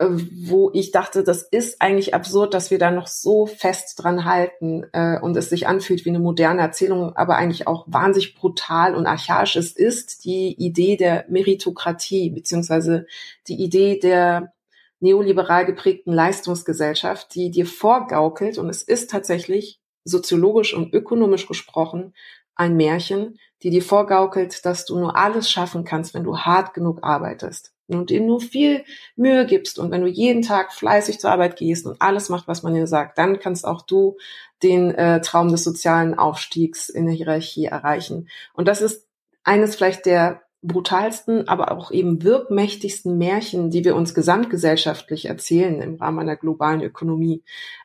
wo 0.00 0.70
ich 0.72 0.92
dachte, 0.92 1.22
das 1.22 1.42
ist 1.42 1.82
eigentlich 1.82 2.14
absurd, 2.14 2.54
dass 2.54 2.70
wir 2.70 2.78
da 2.78 2.90
noch 2.90 3.06
so 3.06 3.44
fest 3.44 4.02
dran 4.02 4.24
halten 4.24 4.86
äh, 4.92 5.20
und 5.20 5.36
es 5.36 5.50
sich 5.50 5.66
anfühlt 5.66 6.06
wie 6.06 6.08
eine 6.08 6.18
moderne 6.18 6.62
Erzählung, 6.62 7.14
aber 7.16 7.36
eigentlich 7.36 7.66
auch 7.66 7.84
wahnsinnig 7.86 8.34
brutal 8.34 8.94
und 8.94 9.06
archaisch 9.06 9.56
es 9.56 9.72
ist, 9.72 10.24
die 10.24 10.54
Idee 10.58 10.96
der 10.96 11.26
Meritokratie 11.28 12.30
beziehungsweise 12.30 13.06
die 13.46 13.62
Idee 13.62 13.98
der 13.98 14.54
neoliberal 15.00 15.66
geprägten 15.66 16.12
Leistungsgesellschaft, 16.12 17.34
die 17.34 17.50
dir 17.50 17.66
vorgaukelt, 17.66 18.56
und 18.56 18.70
es 18.70 18.82
ist 18.82 19.10
tatsächlich 19.10 19.80
soziologisch 20.04 20.72
und 20.72 20.94
ökonomisch 20.94 21.46
gesprochen 21.46 22.14
ein 22.54 22.76
Märchen, 22.76 23.38
die 23.62 23.70
dir 23.70 23.82
vorgaukelt, 23.82 24.64
dass 24.64 24.86
du 24.86 24.98
nur 24.98 25.16
alles 25.16 25.50
schaffen 25.50 25.84
kannst, 25.84 26.14
wenn 26.14 26.24
du 26.24 26.38
hart 26.38 26.72
genug 26.72 27.00
arbeitest 27.02 27.74
und 27.98 28.10
dir 28.10 28.20
nur 28.20 28.40
viel 28.40 28.84
Mühe 29.16 29.46
gibst 29.46 29.78
und 29.78 29.90
wenn 29.90 30.02
du 30.02 30.06
jeden 30.06 30.42
Tag 30.42 30.72
fleißig 30.72 31.18
zur 31.18 31.30
Arbeit 31.30 31.56
gehst 31.56 31.86
und 31.86 32.00
alles 32.00 32.28
macht, 32.28 32.48
was 32.48 32.62
man 32.62 32.74
dir 32.74 32.86
sagt, 32.86 33.18
dann 33.18 33.40
kannst 33.40 33.66
auch 33.66 33.82
du 33.82 34.16
den 34.62 34.94
äh, 34.94 35.20
Traum 35.20 35.48
des 35.48 35.64
sozialen 35.64 36.18
Aufstiegs 36.18 36.88
in 36.88 37.06
der 37.06 37.14
Hierarchie 37.14 37.64
erreichen. 37.64 38.28
Und 38.52 38.68
das 38.68 38.82
ist 38.82 39.06
eines 39.42 39.76
vielleicht 39.76 40.06
der 40.06 40.42
brutalsten, 40.62 41.48
aber 41.48 41.72
auch 41.72 41.90
eben 41.90 42.22
wirkmächtigsten 42.22 43.16
Märchen, 43.16 43.70
die 43.70 43.84
wir 43.84 43.96
uns 43.96 44.14
gesamtgesellschaftlich 44.14 45.26
erzählen 45.26 45.80
im 45.80 45.96
Rahmen 45.96 46.18
einer 46.18 46.36
globalen 46.36 46.82
Ökonomie. 46.82 47.42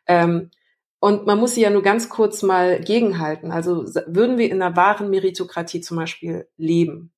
Ähm, 0.08 0.52
und 1.00 1.26
man 1.26 1.40
muss 1.40 1.54
sie 1.54 1.62
ja 1.62 1.70
nur 1.70 1.84
ganz 1.84 2.10
kurz 2.10 2.42
mal 2.42 2.80
gegenhalten. 2.80 3.52
Also 3.52 3.86
würden 4.08 4.38
wir 4.38 4.50
in 4.50 4.62
einer 4.62 4.76
wahren 4.76 5.10
Meritokratie 5.10 5.82
zum 5.82 5.98
Beispiel 5.98 6.48
leben 6.58 7.14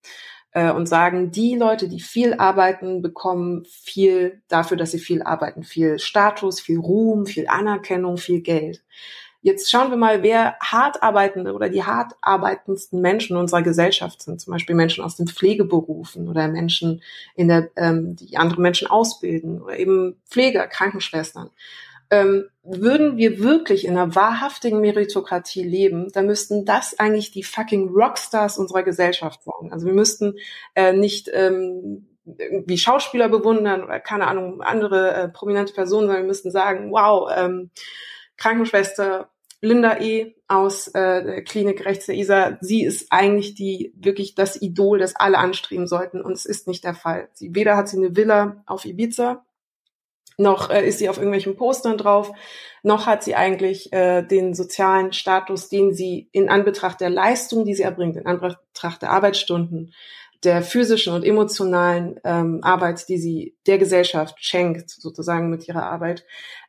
äh, 0.58 0.72
und 0.72 0.88
sagen, 0.88 1.30
die 1.30 1.56
Leute, 1.56 1.88
die 1.88 2.00
viel 2.00 2.34
arbeiten, 2.34 3.04
bekommen 3.04 3.64
viel 3.70 4.42
dafür, 4.48 4.76
dass 4.76 4.90
sie 4.90 4.98
viel 4.98 5.22
arbeiten, 5.22 5.64
viel 5.64 6.00
Status, 6.00 6.60
viel 6.60 6.80
Ruhm, 6.80 7.28
viel 7.28 7.48
Anerkennung, 7.48 8.18
viel 8.18 8.42
Geld. 8.42 8.82
Jetzt 9.44 9.70
schauen 9.70 9.92
wir 9.92 9.98
mal, 9.98 10.24
wer 10.24 10.56
hart 10.60 11.04
arbeitende 11.04 11.54
oder 11.54 11.70
die 11.70 11.84
hart 11.84 12.14
arbeitendsten 12.22 13.02
Menschen 13.02 13.38
unserer 13.38 13.62
Gesellschaft 13.62 14.24
sind. 14.24 14.42
Zum 14.42 14.52
Beispiel 14.52 14.76
Menschen 14.76 15.04
aus 15.04 15.16
den 15.16 15.28
Pflegeberufen 15.28 16.28
oder 16.28 16.48
Menschen, 16.48 17.04
in 17.36 17.50
der, 17.50 17.70
ähm, 17.76 18.16
die 18.16 18.38
andere 18.38 18.60
Menschen 18.60 18.88
ausbilden 18.88 19.62
oder 19.62 19.78
eben 19.78 20.20
Pfleger, 20.28 20.66
Krankenschwestern. 20.66 21.52
Ähm, 22.10 22.46
würden 22.64 23.18
wir 23.18 23.40
wirklich 23.40 23.86
in 23.86 23.98
einer 23.98 24.16
wahrhaftigen 24.16 24.80
Meritokratie 24.80 25.64
leben, 25.64 26.10
dann 26.14 26.26
müssten 26.26 26.66
das 26.66 26.98
eigentlich 27.00 27.32
die 27.32 27.44
fucking 27.44 27.90
Rockstars 27.90 28.58
unserer 28.58 28.84
Gesellschaft 28.84 29.42
sein. 29.44 29.72
Also 29.72 29.86
wir 29.86 29.94
müssten 29.94 30.36
äh, 30.76 30.94
nicht 30.94 31.30
ähm, 31.34 32.08
irgendwie 32.26 32.78
Schauspieler 32.78 33.30
bewundern 33.30 33.84
oder 33.84 34.00
keine 34.00 34.28
Ahnung, 34.28 34.62
andere 34.62 35.14
äh, 35.14 35.30
prominente 35.30 35.74
Personen, 35.74 36.08
sondern 36.08 36.24
wir 36.24 36.28
müssten 36.28 36.52
sagen, 36.52 36.92
wow, 36.92 37.30
ähm, 37.36 37.72
Krankenschwester 38.38 39.30
Linda 39.62 40.00
E. 40.00 40.36
aus 40.48 40.88
äh, 40.90 41.24
der 41.24 41.44
Klinik 41.44 41.84
rechts 41.84 42.06
der 42.06 42.16
ISA, 42.16 42.58
sie 42.62 42.84
ist 42.84 43.08
eigentlich 43.12 43.56
die 43.56 43.92
wirklich 43.96 44.36
das 44.36 44.62
Idol, 44.62 45.00
das 45.00 45.16
alle 45.16 45.40
anstreben 45.40 45.88
sollten 45.88 46.22
und 46.22 46.34
es 46.34 46.46
ist 46.46 46.68
nicht 46.68 46.84
der 46.84 46.94
Fall. 46.94 47.30
Sie, 47.34 47.56
weder 47.56 47.76
hat 47.76 47.90
sie 47.90 47.98
eine 47.98 48.16
Villa 48.16 48.64
auf 48.68 48.86
Ibiza, 48.86 49.46
noch 50.38 50.70
äh, 50.70 50.88
ist 50.88 51.00
sie 51.00 51.10
auf 51.10 51.18
irgendwelchen 51.18 51.56
Postern 51.56 51.98
drauf, 51.98 52.32
noch 52.84 53.06
hat 53.08 53.24
sie 53.24 53.36
eigentlich 53.36 53.92
äh, 53.92 54.22
den 54.22 54.54
sozialen 54.54 55.12
Status, 55.12 55.68
den 55.68 55.94
sie 55.94 56.30
in 56.32 56.48
Anbetracht 56.48 57.02
der 57.02 57.10
Leistung, 57.10 57.66
die 57.66 57.74
sie 57.74 57.84
erbringt, 57.84 58.16
in 58.16 58.26
Anbetracht 58.26 59.02
der 59.02 59.12
Arbeitsstunden, 59.12 59.94
der 60.44 60.62
physischen 60.62 61.14
und 61.14 61.26
emotionalen 61.26 62.20
ähm, 62.24 62.60
Arbeit, 62.62 63.10
die 63.10 63.18
sie 63.18 63.56
der 63.66 63.80
Gesellschaft 63.80 64.36
schenkt, 64.40 64.90
sozusagen 64.92 65.50
mit 65.50 65.68
ihrer 65.68 65.84
Arbeit, 65.84 66.26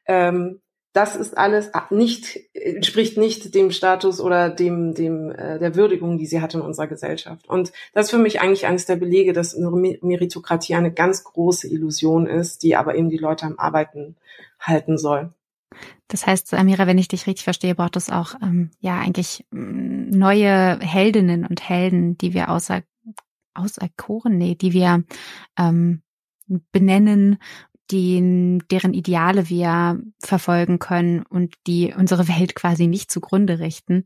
ähm, 0.07 0.61
das 0.93 1.17
ist 1.17 1.37
alles 1.37 1.71
nicht, 1.91 2.41
entspricht 2.55 3.19
nicht 3.19 3.55
dem 3.55 3.71
Status 3.71 4.21
oder 4.21 4.51
dem, 4.51 4.95
dem, 4.95 5.31
äh, 5.31 5.59
der 5.59 5.75
Würdigung, 5.75 6.19
die 6.19 6.27
sie 6.27 6.41
hat 6.41 6.55
in 6.55 6.61
unserer 6.61 6.87
Gesellschaft. 6.87 7.49
Und 7.49 7.73
das 7.93 8.07
ist 8.07 8.11
für 8.11 8.19
mich 8.19 8.41
eigentlich 8.41 8.67
eines 8.67 8.87
der 8.87 8.97
Belege, 8.97 9.33
dass 9.33 9.55
eine 9.55 9.71
Meritokratie 9.71 10.75
eine 10.75 10.93
ganz 10.93 11.25
große 11.25 11.69
Illusion 11.69 12.27
ist, 12.27 12.63
die 12.63 12.75
aber 12.75 12.95
eben 12.95 13.11
die 13.11 13.19
Leute 13.19 13.47
am 13.47 13.59
Arbeiten 13.59 14.17
halten 14.61 14.99
soll. 14.99 15.33
Das 16.09 16.27
heißt, 16.27 16.55
Amira, 16.55 16.87
wenn 16.87 16.99
ich 16.99 17.09
dich 17.09 17.27
richtig 17.27 17.45
verstehe, 17.45 17.75
braucht 17.75 17.97
es 17.97 18.09
auch 18.09 18.35
ähm, 18.43 18.71
ja 18.81 18.99
eigentlich 18.99 19.45
mm, 19.51 20.11
neue 20.11 20.79
Heldinnen 20.81 21.45
und 21.47 21.69
Helden, 21.69 22.17
die 22.17 22.33
wir 22.33 22.49
außer 22.49 22.83
auserkoren, 23.55 24.39
nee, 24.39 24.55
die 24.55 24.73
wir 24.73 25.05
ähm, 25.59 26.03
benennen 26.73 27.39
die, 27.91 28.59
deren 28.71 28.95
Ideale 28.95 29.49
wir 29.49 30.01
verfolgen 30.19 30.79
können 30.79 31.23
und 31.23 31.55
die 31.67 31.95
unsere 31.97 32.29
Welt 32.29 32.55
quasi 32.55 32.87
nicht 32.87 33.11
zugrunde 33.11 33.59
richten. 33.59 34.05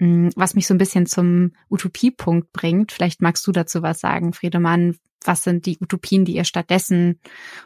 Mm, 0.00 0.28
was 0.34 0.54
mich 0.54 0.66
so 0.66 0.74
ein 0.74 0.78
bisschen 0.78 1.06
zum 1.06 1.52
Utopiepunkt 1.68 2.52
bringt. 2.52 2.90
Vielleicht 2.90 3.20
magst 3.20 3.46
du 3.46 3.52
dazu 3.52 3.82
was 3.82 4.00
sagen, 4.00 4.32
Friedemann. 4.32 4.96
Was 5.22 5.44
sind 5.44 5.66
die 5.66 5.76
Utopien, 5.78 6.24
die 6.24 6.36
ihr 6.36 6.44
stattdessen 6.44 7.20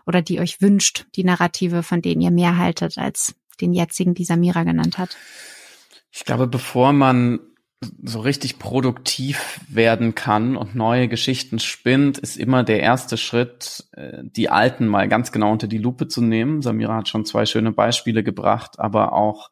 oder 0.06 0.22
die 0.22 0.40
euch 0.40 0.60
wünscht, 0.60 1.06
die 1.14 1.22
Narrative, 1.22 1.84
von 1.84 2.02
denen 2.02 2.20
ihr 2.20 2.32
mehr 2.32 2.58
haltet 2.58 2.98
als 2.98 3.36
den 3.60 3.72
jetzigen, 3.72 4.14
die 4.14 4.24
Samira 4.24 4.64
genannt 4.64 4.98
hat? 4.98 5.16
Ich 6.10 6.24
glaube, 6.24 6.48
bevor 6.48 6.92
man 6.92 7.38
so 8.02 8.20
richtig 8.20 8.58
produktiv 8.58 9.60
werden 9.68 10.14
kann 10.14 10.56
und 10.56 10.74
neue 10.74 11.08
Geschichten 11.08 11.58
spinnt, 11.58 12.18
ist 12.18 12.36
immer 12.36 12.64
der 12.64 12.80
erste 12.80 13.16
Schritt, 13.16 13.84
äh, 13.92 14.22
die 14.22 14.48
alten 14.48 14.86
mal 14.86 15.08
ganz 15.08 15.32
genau 15.32 15.52
unter 15.52 15.66
die 15.66 15.78
Lupe 15.78 16.08
zu 16.08 16.22
nehmen. 16.22 16.62
Samira 16.62 16.96
hat 16.96 17.08
schon 17.08 17.24
zwei 17.24 17.46
schöne 17.46 17.72
Beispiele 17.72 18.22
gebracht, 18.22 18.78
aber 18.78 19.12
auch 19.12 19.50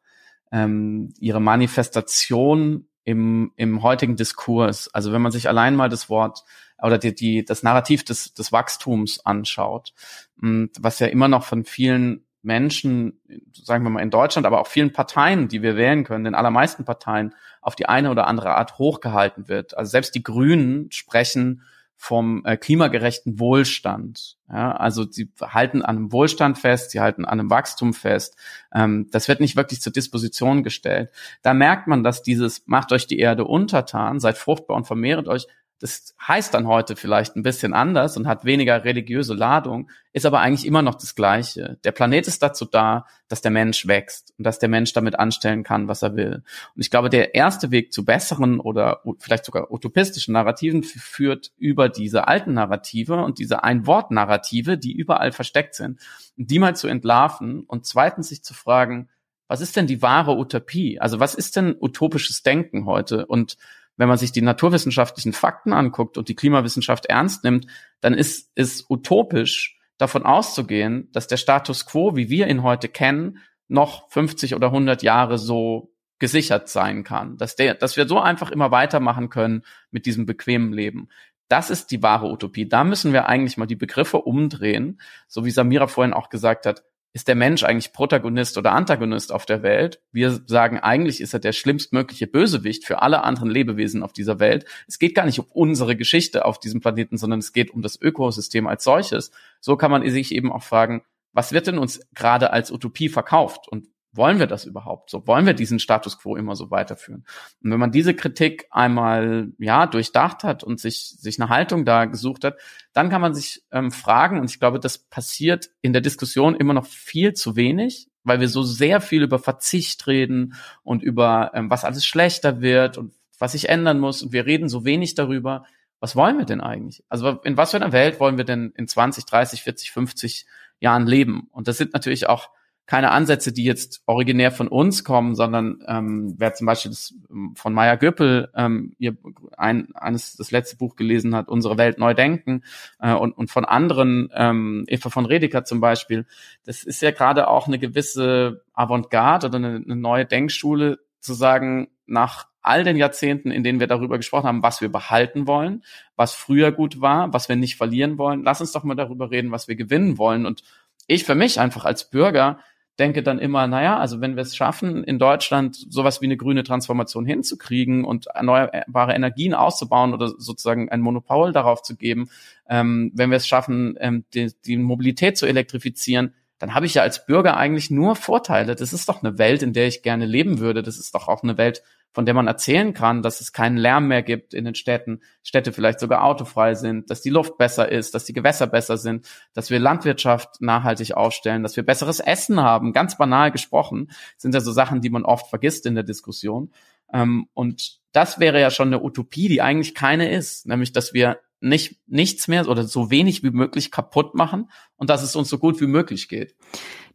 ähm, 0.50 1.12
ihre 1.18 1.40
Manifestation 1.40 2.86
im, 3.04 3.52
im 3.56 3.82
heutigen 3.82 4.16
Diskurs. 4.16 4.88
Also 4.94 5.12
wenn 5.12 5.22
man 5.22 5.32
sich 5.32 5.48
allein 5.48 5.76
mal 5.76 5.88
das 5.88 6.08
Wort 6.08 6.44
oder 6.80 6.98
die, 6.98 7.14
die, 7.14 7.44
das 7.44 7.62
Narrativ 7.62 8.04
des, 8.04 8.34
des 8.34 8.52
Wachstums 8.52 9.24
anschaut, 9.24 9.92
was 10.36 10.98
ja 10.98 11.06
immer 11.06 11.28
noch 11.28 11.44
von 11.44 11.64
vielen 11.64 12.24
Menschen, 12.42 13.20
sagen 13.52 13.84
wir 13.84 13.90
mal 13.90 14.02
in 14.02 14.10
Deutschland, 14.10 14.46
aber 14.46 14.60
auch 14.60 14.66
vielen 14.66 14.92
Parteien, 14.92 15.48
die 15.48 15.62
wir 15.62 15.76
wählen 15.76 16.04
können, 16.04 16.24
den 16.24 16.34
allermeisten 16.34 16.84
Parteien, 16.84 17.34
auf 17.60 17.76
die 17.76 17.86
eine 17.86 18.10
oder 18.10 18.26
andere 18.26 18.56
Art 18.56 18.78
hochgehalten 18.78 19.48
wird. 19.48 19.76
Also 19.76 19.90
selbst 19.90 20.14
die 20.14 20.22
Grünen 20.22 20.90
sprechen 20.90 21.62
vom 22.02 22.44
äh, 22.44 22.56
klimagerechten 22.56 23.38
Wohlstand. 23.38 24.36
Ja, 24.50 24.72
also 24.72 25.08
sie 25.08 25.30
halten 25.40 25.82
an 25.82 25.96
einem 25.96 26.12
Wohlstand 26.12 26.58
fest, 26.58 26.90
sie 26.90 26.98
halten 26.98 27.24
an 27.24 27.38
einem 27.38 27.48
Wachstum 27.48 27.94
fest. 27.94 28.36
Ähm, 28.74 29.06
das 29.12 29.28
wird 29.28 29.38
nicht 29.38 29.54
wirklich 29.54 29.80
zur 29.80 29.92
Disposition 29.92 30.64
gestellt. 30.64 31.10
Da 31.42 31.54
merkt 31.54 31.86
man, 31.86 32.02
dass 32.02 32.24
dieses 32.24 32.66
macht 32.66 32.90
euch 32.90 33.06
die 33.06 33.20
Erde 33.20 33.44
untertan, 33.44 34.18
seid 34.18 34.36
fruchtbar 34.36 34.76
und 34.76 34.88
vermehret 34.88 35.28
euch, 35.28 35.46
das 35.82 36.14
heißt 36.28 36.54
dann 36.54 36.68
heute 36.68 36.94
vielleicht 36.94 37.34
ein 37.34 37.42
bisschen 37.42 37.74
anders 37.74 38.16
und 38.16 38.28
hat 38.28 38.44
weniger 38.44 38.84
religiöse 38.84 39.34
Ladung, 39.34 39.90
ist 40.12 40.24
aber 40.24 40.38
eigentlich 40.38 40.64
immer 40.64 40.80
noch 40.80 40.94
das 40.94 41.16
Gleiche. 41.16 41.76
Der 41.82 41.90
Planet 41.90 42.28
ist 42.28 42.40
dazu 42.40 42.66
da, 42.66 43.04
dass 43.26 43.42
der 43.42 43.50
Mensch 43.50 43.88
wächst 43.88 44.32
und 44.38 44.46
dass 44.46 44.60
der 44.60 44.68
Mensch 44.68 44.92
damit 44.92 45.18
anstellen 45.18 45.64
kann, 45.64 45.88
was 45.88 46.02
er 46.02 46.14
will. 46.14 46.44
Und 46.76 46.82
ich 46.82 46.88
glaube, 46.88 47.10
der 47.10 47.34
erste 47.34 47.72
Weg 47.72 47.92
zu 47.92 48.04
besseren 48.04 48.60
oder 48.60 49.02
vielleicht 49.18 49.44
sogar 49.44 49.72
utopistischen 49.72 50.34
Narrativen 50.34 50.84
führt 50.84 51.50
über 51.56 51.88
diese 51.88 52.28
alten 52.28 52.54
Narrative 52.54 53.16
und 53.16 53.40
diese 53.40 53.64
Ein-Wort-Narrative, 53.64 54.78
die 54.78 54.92
überall 54.92 55.32
versteckt 55.32 55.74
sind, 55.74 55.98
die 56.36 56.60
mal 56.60 56.76
zu 56.76 56.86
entlarven 56.86 57.62
und 57.62 57.86
zweitens 57.86 58.28
sich 58.28 58.44
zu 58.44 58.54
fragen, 58.54 59.08
was 59.48 59.60
ist 59.60 59.74
denn 59.76 59.88
die 59.88 60.00
wahre 60.00 60.36
Utopie? 60.36 61.00
Also 61.00 61.18
was 61.18 61.34
ist 61.34 61.56
denn 61.56 61.74
utopisches 61.78 62.44
Denken 62.44 62.86
heute? 62.86 63.26
Und 63.26 63.56
wenn 63.96 64.08
man 64.08 64.18
sich 64.18 64.32
die 64.32 64.42
naturwissenschaftlichen 64.42 65.32
Fakten 65.32 65.72
anguckt 65.72 66.18
und 66.18 66.28
die 66.28 66.34
Klimawissenschaft 66.34 67.06
ernst 67.06 67.44
nimmt, 67.44 67.66
dann 68.00 68.14
ist 68.14 68.50
es 68.54 68.84
utopisch, 68.88 69.78
davon 69.98 70.24
auszugehen, 70.24 71.08
dass 71.12 71.28
der 71.28 71.36
Status 71.36 71.86
quo, 71.86 72.16
wie 72.16 72.28
wir 72.28 72.48
ihn 72.48 72.62
heute 72.62 72.88
kennen, 72.88 73.38
noch 73.68 74.10
50 74.10 74.54
oder 74.54 74.68
100 74.68 75.02
Jahre 75.02 75.38
so 75.38 75.92
gesichert 76.18 76.68
sein 76.68 77.04
kann, 77.04 77.36
dass 77.36 77.56
der, 77.56 77.74
dass 77.74 77.96
wir 77.96 78.06
so 78.06 78.20
einfach 78.20 78.50
immer 78.50 78.70
weitermachen 78.70 79.28
können 79.28 79.62
mit 79.90 80.06
diesem 80.06 80.26
bequemen 80.26 80.72
Leben. 80.72 81.08
Das 81.48 81.70
ist 81.70 81.90
die 81.90 82.02
wahre 82.02 82.30
Utopie. 82.30 82.68
Da 82.68 82.84
müssen 82.84 83.12
wir 83.12 83.26
eigentlich 83.26 83.56
mal 83.56 83.66
die 83.66 83.76
Begriffe 83.76 84.18
umdrehen, 84.18 85.00
so 85.28 85.44
wie 85.44 85.50
Samira 85.50 85.86
vorhin 85.86 86.14
auch 86.14 86.28
gesagt 86.28 86.66
hat 86.66 86.82
ist 87.14 87.28
der 87.28 87.34
Mensch 87.34 87.62
eigentlich 87.62 87.92
Protagonist 87.92 88.56
oder 88.56 88.72
Antagonist 88.72 89.32
auf 89.32 89.44
der 89.44 89.62
Welt? 89.62 90.00
Wir 90.12 90.40
sagen, 90.46 90.78
eigentlich 90.78 91.20
ist 91.20 91.34
er 91.34 91.40
der 91.40 91.52
schlimmstmögliche 91.52 92.26
Bösewicht 92.26 92.86
für 92.86 93.02
alle 93.02 93.22
anderen 93.22 93.50
Lebewesen 93.50 94.02
auf 94.02 94.12
dieser 94.12 94.40
Welt. 94.40 94.64
Es 94.86 94.98
geht 94.98 95.14
gar 95.14 95.26
nicht 95.26 95.38
um 95.38 95.46
unsere 95.50 95.94
Geschichte 95.94 96.44
auf 96.44 96.58
diesem 96.58 96.80
Planeten, 96.80 97.18
sondern 97.18 97.40
es 97.40 97.52
geht 97.52 97.70
um 97.70 97.82
das 97.82 98.00
Ökosystem 98.00 98.66
als 98.66 98.84
solches. 98.84 99.30
So 99.60 99.76
kann 99.76 99.90
man 99.90 100.08
sich 100.08 100.34
eben 100.34 100.50
auch 100.50 100.62
fragen, 100.62 101.02
was 101.32 101.52
wird 101.52 101.66
denn 101.66 101.78
uns 101.78 102.00
gerade 102.14 102.52
als 102.52 102.70
Utopie 102.70 103.08
verkauft 103.08 103.68
und 103.68 103.88
wollen 104.12 104.38
wir 104.38 104.46
das 104.46 104.64
überhaupt 104.64 105.10
so? 105.10 105.26
Wollen 105.26 105.46
wir 105.46 105.54
diesen 105.54 105.78
Status 105.78 106.18
quo 106.18 106.36
immer 106.36 106.54
so 106.54 106.70
weiterführen? 106.70 107.24
Und 107.62 107.70
wenn 107.70 107.80
man 107.80 107.92
diese 107.92 108.14
Kritik 108.14 108.66
einmal 108.70 109.48
ja 109.58 109.86
durchdacht 109.86 110.44
hat 110.44 110.62
und 110.62 110.80
sich 110.80 111.16
sich 111.18 111.40
eine 111.40 111.48
Haltung 111.48 111.84
da 111.84 112.04
gesucht 112.04 112.44
hat, 112.44 112.58
dann 112.92 113.08
kann 113.08 113.22
man 113.22 113.34
sich 113.34 113.62
ähm, 113.72 113.90
fragen 113.90 114.38
und 114.38 114.50
ich 114.50 114.60
glaube, 114.60 114.78
das 114.78 114.98
passiert 114.98 115.70
in 115.80 115.92
der 115.92 116.02
Diskussion 116.02 116.54
immer 116.54 116.74
noch 116.74 116.86
viel 116.86 117.32
zu 117.32 117.56
wenig, 117.56 118.08
weil 118.22 118.40
wir 118.40 118.48
so 118.48 118.62
sehr 118.62 119.00
viel 119.00 119.22
über 119.22 119.38
Verzicht 119.38 120.06
reden 120.06 120.54
und 120.82 121.02
über 121.02 121.52
ähm, 121.54 121.70
was 121.70 121.84
alles 121.84 122.04
schlechter 122.04 122.60
wird 122.60 122.98
und 122.98 123.12
was 123.38 123.52
sich 123.52 123.68
ändern 123.68 123.98
muss 123.98 124.22
und 124.22 124.32
wir 124.32 124.46
reden 124.46 124.68
so 124.68 124.84
wenig 124.84 125.14
darüber, 125.14 125.64
was 126.00 126.16
wollen 126.16 126.36
wir 126.36 126.44
denn 126.44 126.60
eigentlich? 126.60 127.04
Also 127.08 127.40
in 127.44 127.56
was 127.56 127.70
für 127.70 127.76
einer 127.76 127.92
Welt 127.92 128.20
wollen 128.20 128.36
wir 128.36 128.44
denn 128.44 128.72
in 128.76 128.88
20, 128.88 129.24
30, 129.24 129.62
40, 129.62 129.92
50 129.92 130.46
Jahren 130.80 131.06
leben? 131.06 131.48
Und 131.52 131.68
das 131.68 131.78
sind 131.78 131.92
natürlich 131.92 132.28
auch 132.28 132.50
keine 132.86 133.10
Ansätze, 133.10 133.52
die 133.52 133.64
jetzt 133.64 134.02
originär 134.06 134.50
von 134.50 134.68
uns 134.68 135.04
kommen, 135.04 135.34
sondern 135.34 135.82
ähm, 135.86 136.34
wer 136.36 136.52
zum 136.54 136.66
Beispiel 136.66 136.90
das, 136.90 137.14
ähm, 137.30 137.54
von 137.56 137.72
Maya 137.72 137.94
Göppel 137.94 138.50
ähm, 138.54 138.94
ihr 138.98 139.16
ein, 139.56 139.94
eines 139.94 140.36
das 140.36 140.50
letzte 140.50 140.76
Buch 140.76 140.96
gelesen 140.96 141.34
hat, 141.34 141.48
Unsere 141.48 141.78
Welt 141.78 141.98
neu 141.98 142.14
denken 142.14 142.64
äh, 142.98 143.14
und, 143.14 143.32
und 143.32 143.50
von 143.50 143.64
anderen, 143.64 144.30
ähm, 144.34 144.84
Eva 144.88 145.10
von 145.10 145.26
Redeker 145.26 145.64
zum 145.64 145.80
Beispiel, 145.80 146.26
das 146.64 146.82
ist 146.82 147.02
ja 147.02 147.12
gerade 147.12 147.48
auch 147.48 147.66
eine 147.66 147.78
gewisse 147.78 148.64
Avantgarde 148.72 149.46
oder 149.46 149.56
eine, 149.56 149.76
eine 149.76 149.96
neue 149.96 150.26
Denkschule 150.26 150.98
zu 151.20 151.34
sagen, 151.34 151.88
nach 152.06 152.48
all 152.62 152.84
den 152.84 152.96
Jahrzehnten, 152.96 153.50
in 153.50 153.64
denen 153.64 153.80
wir 153.80 153.86
darüber 153.86 154.16
gesprochen 154.16 154.46
haben, 154.46 154.62
was 154.62 154.80
wir 154.80 154.90
behalten 154.90 155.46
wollen, 155.46 155.82
was 156.16 156.34
früher 156.34 156.72
gut 156.72 157.00
war, 157.00 157.32
was 157.32 157.48
wir 157.48 157.56
nicht 157.56 157.76
verlieren 157.76 158.18
wollen. 158.18 158.44
Lass 158.44 158.60
uns 158.60 158.72
doch 158.72 158.84
mal 158.84 158.94
darüber 158.94 159.30
reden, 159.30 159.50
was 159.50 159.66
wir 159.66 159.74
gewinnen 159.74 160.18
wollen. 160.18 160.46
Und 160.46 160.62
ich 161.06 161.24
für 161.24 161.34
mich 161.34 161.58
einfach 161.58 161.84
als 161.84 162.08
Bürger 162.08 162.58
denke 162.98 163.22
dann 163.22 163.38
immer, 163.38 163.66
naja, 163.66 163.98
also 163.98 164.20
wenn 164.20 164.36
wir 164.36 164.42
es 164.42 164.54
schaffen, 164.54 165.02
in 165.04 165.18
Deutschland 165.18 165.76
sowas 165.88 166.20
wie 166.20 166.26
eine 166.26 166.36
grüne 166.36 166.62
Transformation 166.62 167.24
hinzukriegen 167.24 168.04
und 168.04 168.26
erneuerbare 168.26 169.14
Energien 169.14 169.54
auszubauen 169.54 170.12
oder 170.12 170.28
sozusagen 170.28 170.90
ein 170.90 171.00
Monopol 171.00 171.52
darauf 171.52 171.82
zu 171.82 171.96
geben, 171.96 172.28
ähm, 172.68 173.10
wenn 173.14 173.30
wir 173.30 173.36
es 173.36 173.46
schaffen, 173.46 173.96
ähm, 173.98 174.24
die, 174.34 174.52
die 174.66 174.76
Mobilität 174.76 175.38
zu 175.38 175.46
elektrifizieren, 175.46 176.34
dann 176.62 176.76
habe 176.76 176.86
ich 176.86 176.94
ja 176.94 177.02
als 177.02 177.26
Bürger 177.26 177.56
eigentlich 177.56 177.90
nur 177.90 178.14
Vorteile. 178.14 178.76
Das 178.76 178.92
ist 178.92 179.08
doch 179.08 179.20
eine 179.20 179.36
Welt, 179.36 179.64
in 179.64 179.72
der 179.72 179.88
ich 179.88 180.04
gerne 180.04 180.26
leben 180.26 180.60
würde. 180.60 180.84
Das 180.84 180.96
ist 180.96 181.12
doch 181.12 181.26
auch 181.26 181.42
eine 181.42 181.58
Welt, 181.58 181.82
von 182.12 182.24
der 182.24 182.34
man 182.34 182.46
erzählen 182.46 182.94
kann, 182.94 183.20
dass 183.20 183.40
es 183.40 183.52
keinen 183.52 183.76
Lärm 183.76 184.06
mehr 184.06 184.22
gibt 184.22 184.54
in 184.54 184.64
den 184.64 184.76
Städten, 184.76 185.22
Städte 185.42 185.72
vielleicht 185.72 185.98
sogar 185.98 186.22
autofrei 186.22 186.76
sind, 186.76 187.10
dass 187.10 187.20
die 187.20 187.30
Luft 187.30 187.58
besser 187.58 187.90
ist, 187.90 188.14
dass 188.14 188.26
die 188.26 188.32
Gewässer 188.32 188.68
besser 188.68 188.96
sind, 188.96 189.26
dass 189.54 189.70
wir 189.70 189.80
Landwirtschaft 189.80 190.60
nachhaltig 190.60 191.14
aufstellen, 191.14 191.64
dass 191.64 191.74
wir 191.74 191.84
besseres 191.84 192.20
Essen 192.20 192.60
haben. 192.60 192.92
Ganz 192.92 193.18
banal 193.18 193.50
gesprochen 193.50 194.12
sind 194.36 194.54
ja 194.54 194.60
so 194.60 194.70
Sachen, 194.70 195.00
die 195.00 195.10
man 195.10 195.24
oft 195.24 195.48
vergisst 195.48 195.84
in 195.84 195.96
der 195.96 196.04
Diskussion. 196.04 196.70
Ähm, 197.12 197.48
und 197.54 197.98
das 198.12 198.38
wäre 198.38 198.60
ja 198.60 198.70
schon 198.70 198.86
eine 198.86 199.02
Utopie, 199.02 199.48
die 199.48 199.62
eigentlich 199.62 199.96
keine 199.96 200.30
ist, 200.30 200.64
nämlich 200.68 200.92
dass 200.92 201.12
wir 201.12 201.40
nicht 201.62 202.00
nichts 202.06 202.48
mehr 202.48 202.68
oder 202.68 202.84
so 202.84 203.10
wenig 203.10 203.42
wie 203.42 203.50
möglich 203.50 203.90
kaputt 203.90 204.34
machen 204.34 204.70
und 204.96 205.10
dass 205.10 205.22
es 205.22 205.36
uns 205.36 205.48
so 205.48 205.58
gut 205.58 205.80
wie 205.80 205.86
möglich 205.86 206.28
geht. 206.28 206.56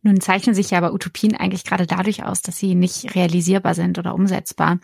Nun 0.01 0.21
zeichnen 0.21 0.55
sich 0.55 0.71
ja 0.71 0.77
aber 0.77 0.93
Utopien 0.93 1.35
eigentlich 1.35 1.63
gerade 1.63 1.85
dadurch 1.85 2.23
aus, 2.23 2.41
dass 2.41 2.57
sie 2.57 2.75
nicht 2.75 3.15
realisierbar 3.15 3.73
sind 3.73 3.97
oder 3.99 4.15
umsetzbar. 4.15 4.79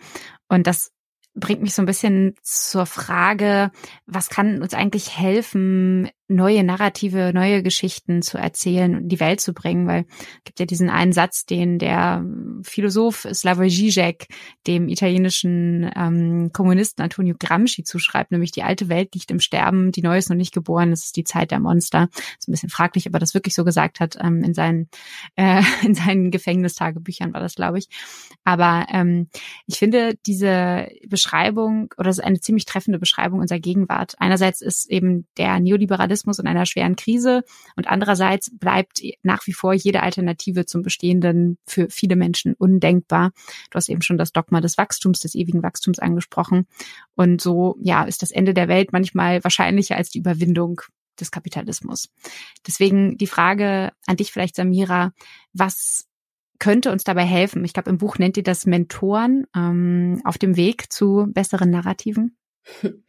Und 0.48 0.66
das 0.66 0.92
bringt 1.34 1.62
mich 1.62 1.74
so 1.74 1.82
ein 1.82 1.86
bisschen 1.86 2.34
zur 2.42 2.86
Frage, 2.86 3.72
was 4.06 4.28
kann 4.28 4.62
uns 4.62 4.74
eigentlich 4.74 5.18
helfen, 5.18 6.08
neue 6.28 6.64
Narrative, 6.64 7.32
neue 7.34 7.62
Geschichten 7.62 8.22
zu 8.22 8.38
erzählen 8.38 8.96
und 8.96 9.08
die 9.08 9.20
Welt 9.20 9.40
zu 9.40 9.52
bringen, 9.52 9.86
weil 9.86 10.06
es 10.38 10.44
gibt 10.44 10.58
ja 10.58 10.64
diesen 10.64 10.88
einen 10.88 11.12
Satz, 11.12 11.44
den 11.44 11.78
der 11.78 12.24
Philosoph 12.62 13.28
Slavoj 13.30 13.68
Žižek 13.68 14.28
dem 14.66 14.88
italienischen 14.88 15.90
ähm, 15.94 16.50
Kommunisten 16.52 17.02
Antonio 17.02 17.34
Gramsci 17.38 17.84
zuschreibt, 17.84 18.32
nämlich 18.32 18.52
die 18.52 18.62
alte 18.62 18.88
Welt 18.88 19.14
liegt 19.14 19.30
im 19.30 19.40
Sterben, 19.40 19.92
die 19.92 20.00
neue 20.00 20.18
ist 20.18 20.30
noch 20.30 20.36
nicht 20.36 20.54
geboren, 20.54 20.92
es 20.92 21.04
ist 21.04 21.16
die 21.16 21.24
Zeit 21.24 21.50
der 21.50 21.60
Monster. 21.60 22.08
Ist 22.38 22.48
ein 22.48 22.52
bisschen 22.52 22.70
fraglich, 22.70 23.06
ob 23.06 23.14
er 23.14 23.20
das 23.20 23.34
wirklich 23.34 23.54
so 23.54 23.64
gesagt 23.64 24.00
hat. 24.00 24.16
Ähm, 24.20 24.42
in 24.42 24.54
seinen 24.54 24.88
äh, 25.36 25.62
in 25.82 25.94
seinen 25.94 26.30
Gefängnistagebüchern 26.30 27.34
war 27.34 27.40
das, 27.40 27.54
glaube 27.54 27.78
ich. 27.78 27.88
Aber 28.44 28.86
ähm, 28.90 29.28
ich 29.66 29.78
finde 29.78 30.16
diese 30.26 30.88
Beschreibung 31.06 31.92
oder 31.98 32.08
es 32.08 32.18
ist 32.18 32.24
eine 32.24 32.40
ziemlich 32.40 32.64
treffende 32.64 32.98
Beschreibung 32.98 33.40
unserer 33.40 33.60
Gegenwart. 33.60 34.14
Einerseits 34.18 34.62
ist 34.62 34.90
eben 34.90 35.26
der 35.36 35.60
Neoliberalismus 35.60 36.13
Kapitalismus 36.14 36.38
in 36.38 36.46
einer 36.46 36.66
schweren 36.66 36.96
Krise 36.96 37.42
und 37.76 37.88
andererseits 37.88 38.50
bleibt 38.56 39.00
nach 39.22 39.46
wie 39.46 39.52
vor 39.52 39.74
jede 39.74 40.02
Alternative 40.02 40.64
zum 40.66 40.82
Bestehenden 40.82 41.58
für 41.66 41.88
viele 41.90 42.16
Menschen 42.16 42.54
undenkbar. 42.54 43.32
Du 43.70 43.76
hast 43.76 43.88
eben 43.88 44.02
schon 44.02 44.18
das 44.18 44.32
Dogma 44.32 44.60
des 44.60 44.78
Wachstums, 44.78 45.18
des 45.20 45.34
ewigen 45.34 45.62
Wachstums 45.62 45.98
angesprochen. 45.98 46.66
Und 47.16 47.40
so, 47.40 47.76
ja, 47.80 48.04
ist 48.04 48.22
das 48.22 48.30
Ende 48.30 48.54
der 48.54 48.68
Welt 48.68 48.92
manchmal 48.92 49.42
wahrscheinlicher 49.42 49.96
als 49.96 50.10
die 50.10 50.18
Überwindung 50.18 50.80
des 51.18 51.30
Kapitalismus. 51.30 52.08
Deswegen 52.66 53.16
die 53.18 53.26
Frage 53.26 53.92
an 54.06 54.16
dich 54.16 54.32
vielleicht, 54.32 54.56
Samira, 54.56 55.12
was 55.52 56.06
könnte 56.58 56.92
uns 56.92 57.04
dabei 57.04 57.24
helfen? 57.24 57.64
Ich 57.64 57.72
glaube, 57.72 57.90
im 57.90 57.98
Buch 57.98 58.18
nennt 58.18 58.36
ihr 58.36 58.42
das 58.42 58.66
Mentoren 58.66 59.46
ähm, 59.54 60.20
auf 60.24 60.38
dem 60.38 60.56
Weg 60.56 60.92
zu 60.92 61.26
besseren 61.28 61.70
Narrativen. 61.70 62.36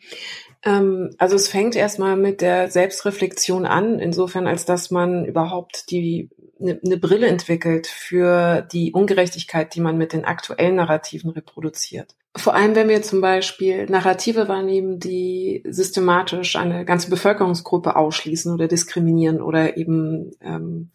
Ähm, 0.68 1.12
also 1.20 1.36
es 1.36 1.48
fängt 1.48 1.76
erstmal 1.76 2.18
mit 2.18 2.42
der 2.42 2.72
Selbstreflexion 2.72 3.68
an, 3.68 4.00
insofern 4.00 4.48
als 4.48 4.66
dass 4.66 4.90
man 4.90 5.24
überhaupt 5.24 5.92
die 5.92 6.32
eine 6.60 6.80
ne 6.84 6.98
Brille 6.98 7.28
entwickelt 7.28 7.88
für 7.88 8.62
die 8.62 8.92
Ungerechtigkeit, 8.94 9.76
die 9.76 9.82
man 9.82 9.98
mit 9.98 10.14
den 10.14 10.26
aktuellen 10.26 10.76
Narrativen 10.76 11.30
reproduziert. 11.30 12.16
Vor 12.38 12.54
allem, 12.54 12.76
wenn 12.76 12.90
wir 12.90 13.02
zum 13.02 13.22
Beispiel 13.22 13.86
Narrative 13.86 14.48
wahrnehmen, 14.48 15.00
die 15.00 15.64
systematisch 15.66 16.56
eine 16.56 16.84
ganze 16.84 17.10
Bevölkerungsgruppe 17.10 17.96
ausschließen 17.96 18.54
oder 18.54 18.68
diskriminieren 18.68 19.42
oder 19.42 19.78
eben 19.78 20.32
ähm, 20.42 20.90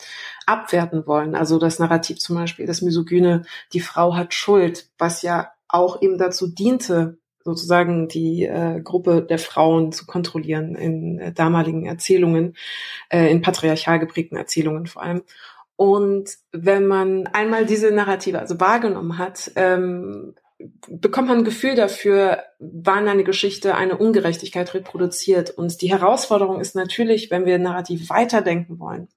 abwerten 0.44 1.06
wollen. 1.06 1.34
Also 1.34 1.58
das 1.58 1.78
Narrativ 1.78 2.18
zum 2.18 2.36
Beispiel, 2.36 2.66
das 2.66 2.82
Misogyne, 2.82 3.42
die 3.72 3.80
Frau 3.80 4.16
hat 4.16 4.34
Schuld, 4.34 4.88
was 4.98 5.22
ja 5.22 5.52
auch 5.68 6.02
eben 6.02 6.18
dazu 6.18 6.46
diente, 6.46 7.18
sozusagen 7.44 8.08
die 8.08 8.44
äh, 8.44 8.80
Gruppe 8.82 9.22
der 9.22 9.38
Frauen 9.38 9.92
zu 9.92 10.06
kontrollieren 10.06 10.74
in 10.74 11.18
äh, 11.18 11.32
damaligen 11.32 11.86
Erzählungen, 11.86 12.56
äh, 13.08 13.30
in 13.30 13.42
patriarchal 13.42 13.98
geprägten 13.98 14.36
Erzählungen 14.36 14.86
vor 14.86 15.02
allem. 15.02 15.22
Und 15.76 16.36
wenn 16.52 16.86
man 16.86 17.26
einmal 17.28 17.64
diese 17.64 17.90
Narrative 17.90 18.38
also 18.38 18.60
wahrgenommen 18.60 19.16
hat, 19.16 19.50
ähm, 19.56 20.34
bekommt 20.88 21.28
man 21.28 21.38
ein 21.38 21.44
Gefühl 21.44 21.74
dafür, 21.74 22.42
wann 22.58 23.08
eine 23.08 23.24
Geschichte 23.24 23.74
eine 23.74 23.96
Ungerechtigkeit 23.96 24.74
reproduziert. 24.74 25.50
Und 25.50 25.80
die 25.80 25.90
Herausforderung 25.90 26.60
ist 26.60 26.74
natürlich, 26.74 27.30
wenn 27.30 27.46
wir 27.46 27.58
narrativ 27.58 28.10
weiterdenken 28.10 28.78
wollen, 28.78 29.08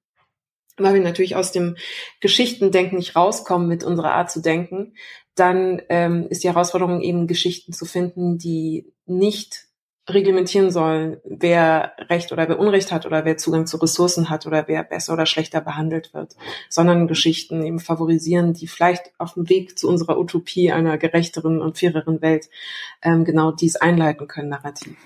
weil 0.78 0.94
wir 0.94 1.02
natürlich 1.02 1.36
aus 1.36 1.52
dem 1.52 1.76
Geschichtendenken 2.22 2.98
nicht 2.98 3.16
rauskommen 3.16 3.68
mit 3.68 3.84
unserer 3.84 4.14
Art 4.14 4.32
zu 4.32 4.42
denken, 4.42 4.94
dann 5.36 5.82
ähm, 5.90 6.28
ist 6.30 6.44
die 6.44 6.50
Herausforderung 6.50 7.02
eben 7.02 7.28
Geschichten 7.28 7.74
zu 7.74 7.86
finden, 7.86 8.38
die 8.38 8.94
nicht 9.06 9.68
reglementieren 10.10 10.70
sollen, 10.70 11.18
wer 11.24 11.94
Recht 12.10 12.34
oder 12.34 12.50
wer 12.50 12.60
Unrecht 12.60 12.92
hat 12.92 13.06
oder 13.06 13.24
wer 13.24 13.38
Zugang 13.38 13.66
zu 13.68 13.78
Ressourcen 13.78 14.30
hat 14.30 14.46
oder 14.46 14.68
wer 14.68 14.84
besser 14.84 15.14
oder 15.14 15.26
schlechter 15.26 15.62
behandelt 15.62 16.14
wird, 16.14 16.36
sondern 16.70 17.08
Geschichten 17.08 17.64
eben 17.64 17.80
favorisieren, 17.80 18.54
die 18.54 18.68
vielleicht 18.68 19.12
auf 19.18 19.36
dem 19.36 19.48
Weg 19.50 19.80
zu 19.80 19.88
unserer 19.88 20.20
Utopie 20.20 20.74
einer 20.74 20.98
gerechteren 20.98 21.62
und 21.62 21.78
faireren 21.78 22.22
Welt 22.22 22.50
ähm, 23.02 23.24
genau 23.24 23.52
dies 23.52 23.78
einleiten 23.78 24.28
können, 24.28 24.50
narrativ. 24.50 24.98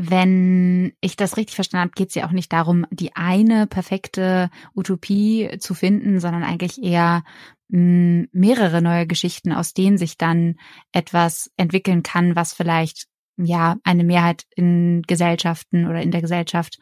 Wenn 0.00 0.92
ich 1.00 1.16
das 1.16 1.36
richtig 1.36 1.56
verstanden 1.56 1.86
habe, 1.86 1.96
geht 1.96 2.10
es 2.10 2.14
ja 2.14 2.28
auch 2.28 2.30
nicht 2.30 2.52
darum, 2.52 2.86
die 2.92 3.16
eine 3.16 3.66
perfekte 3.66 4.48
Utopie 4.76 5.58
zu 5.58 5.74
finden, 5.74 6.20
sondern 6.20 6.44
eigentlich 6.44 6.80
eher 6.80 7.24
mehrere 7.68 8.80
neue 8.80 9.06
Geschichten, 9.06 9.52
aus 9.52 9.74
denen 9.74 9.98
sich 9.98 10.16
dann 10.16 10.56
etwas 10.92 11.50
entwickeln 11.56 12.02
kann, 12.02 12.34
was 12.34 12.54
vielleicht 12.54 13.06
ja 13.36 13.76
eine 13.84 14.04
Mehrheit 14.04 14.44
in 14.56 15.02
Gesellschaften 15.02 15.86
oder 15.86 16.02
in 16.02 16.10
der 16.10 16.22
Gesellschaft 16.22 16.78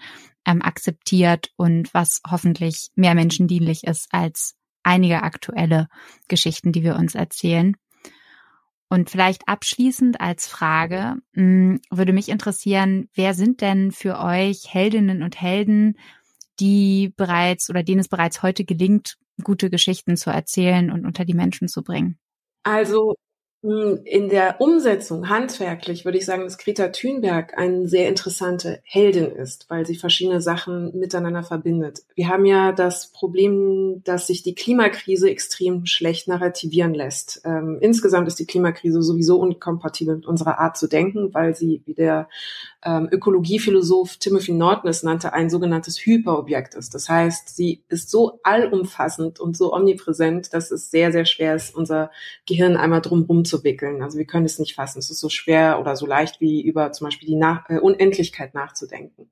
ähm, 0.47 0.63
akzeptiert 0.63 1.51
und 1.57 1.93
was 1.93 2.21
hoffentlich 2.29 2.89
mehr 2.95 3.15
Menschen 3.15 3.49
dienlich 3.49 3.85
ist 3.85 4.09
als 4.13 4.55
einige 4.83 5.23
aktuelle 5.23 5.89
Geschichten, 6.29 6.73
die 6.73 6.83
wir 6.83 6.97
uns 6.97 7.15
erzählen. 7.15 7.77
Und 8.89 9.11
vielleicht 9.11 9.49
abschließend 9.49 10.21
als 10.21 10.47
Frage 10.47 11.17
mh, 11.33 11.79
würde 11.91 12.13
mich 12.13 12.29
interessieren, 12.29 13.09
wer 13.15 13.35
sind 13.35 13.61
denn 13.61 13.91
für 13.91 14.21
euch 14.21 14.73
Heldinnen 14.73 15.25
und 15.25 15.41
Helden, 15.41 15.99
die 16.61 17.13
bereits 17.17 17.69
oder 17.69 17.83
denen 17.83 18.01
es 18.01 18.09
bereits 18.09 18.43
heute 18.43 18.65
gelingt, 18.65 19.17
gute 19.43 19.71
Geschichten 19.71 20.17
zu 20.17 20.31
erzählen 20.31 20.91
und 20.91 21.05
unter 21.07 21.25
die 21.25 21.35
Menschen 21.35 21.69
zu 21.69 21.83
bringen? 21.83 22.19
Also 22.65 23.15
in 23.63 24.29
der 24.29 24.61
Umsetzung 24.61 25.29
handwerklich 25.29 26.05
würde 26.05 26.19
ich 26.19 26.27
sagen, 26.27 26.45
dass 26.45 26.59
Greta 26.59 26.89
Thunberg 26.89 27.57
eine 27.59 27.89
sehr 27.89 28.09
interessante 28.09 28.81
Heldin 28.85 29.33
ist, 29.33 29.69
weil 29.69 29.87
sie 29.87 29.97
verschiedene 29.97 30.41
Sachen 30.41 30.97
miteinander 30.97 31.43
verbindet. 31.43 32.03
Wir 32.15 32.29
haben 32.29 32.45
ja 32.45 32.73
das 32.73 33.09
Problem, 33.09 34.03
dass 34.05 34.27
sich 34.27 34.43
die 34.43 34.55
Klimakrise 34.55 35.31
extrem 35.31 35.87
schlecht 35.87 36.29
narrativieren 36.29 36.95
lässt. 36.95 37.41
Ähm, 37.45 37.79
insgesamt 37.81 38.29
ist 38.29 38.39
die 38.39 38.47
Klimakrise 38.47 39.03
sowieso 39.03 39.41
unkompatibel 39.41 40.17
mit 40.17 40.27
unserer 40.27 40.59
Art 40.59 40.77
zu 40.77 40.87
denken, 40.87 41.33
weil 41.33 41.57
sie, 41.57 41.83
wie 41.87 41.95
der 41.95 42.29
ähm, 42.85 43.09
Ökologiephilosoph 43.11 44.19
Timothy 44.19 44.53
Norton 44.53 44.91
es 44.91 45.03
nannte, 45.03 45.33
ein 45.33 45.51
sogenanntes 45.51 45.99
Hyperobjekt 45.99 46.75
ist. 46.75 46.95
Das 46.95 47.09
heißt, 47.09 47.57
sie 47.57 47.83
ist 47.89 48.11
so 48.11 48.39
allumfassend 48.45 49.41
und 49.41 49.57
so 49.57 49.73
omnipräsent, 49.73 50.53
dass 50.53 50.71
es 50.71 50.91
sehr, 50.91 51.11
sehr 51.11 51.25
schwer 51.25 51.57
ist, 51.57 51.75
unser 51.75 52.11
Gehirn 52.47 52.77
einmal 52.77 53.01
drumherum 53.01 53.45
zu 53.47 53.65
wickeln. 53.65 54.03
Also 54.03 54.19
wir 54.19 54.27
können 54.27 54.47
es 54.47 54.59
nicht 54.59 54.75
fassen. 54.75 54.99
Es 54.99 55.11
ist 55.11 55.21
so 55.21 55.29
schwer 55.29 55.79
oder 55.81 55.97
so 55.97 56.07
leicht 56.07 56.41
wie 56.41 56.63
über 56.63 56.93
zum 56.93 57.07
Beispiel 57.07 57.29
die 57.29 57.37
Nach 57.37 57.69
äh, 57.71 57.79
Unendlichkeit 57.79 58.55
nachzudenken. 58.55 59.31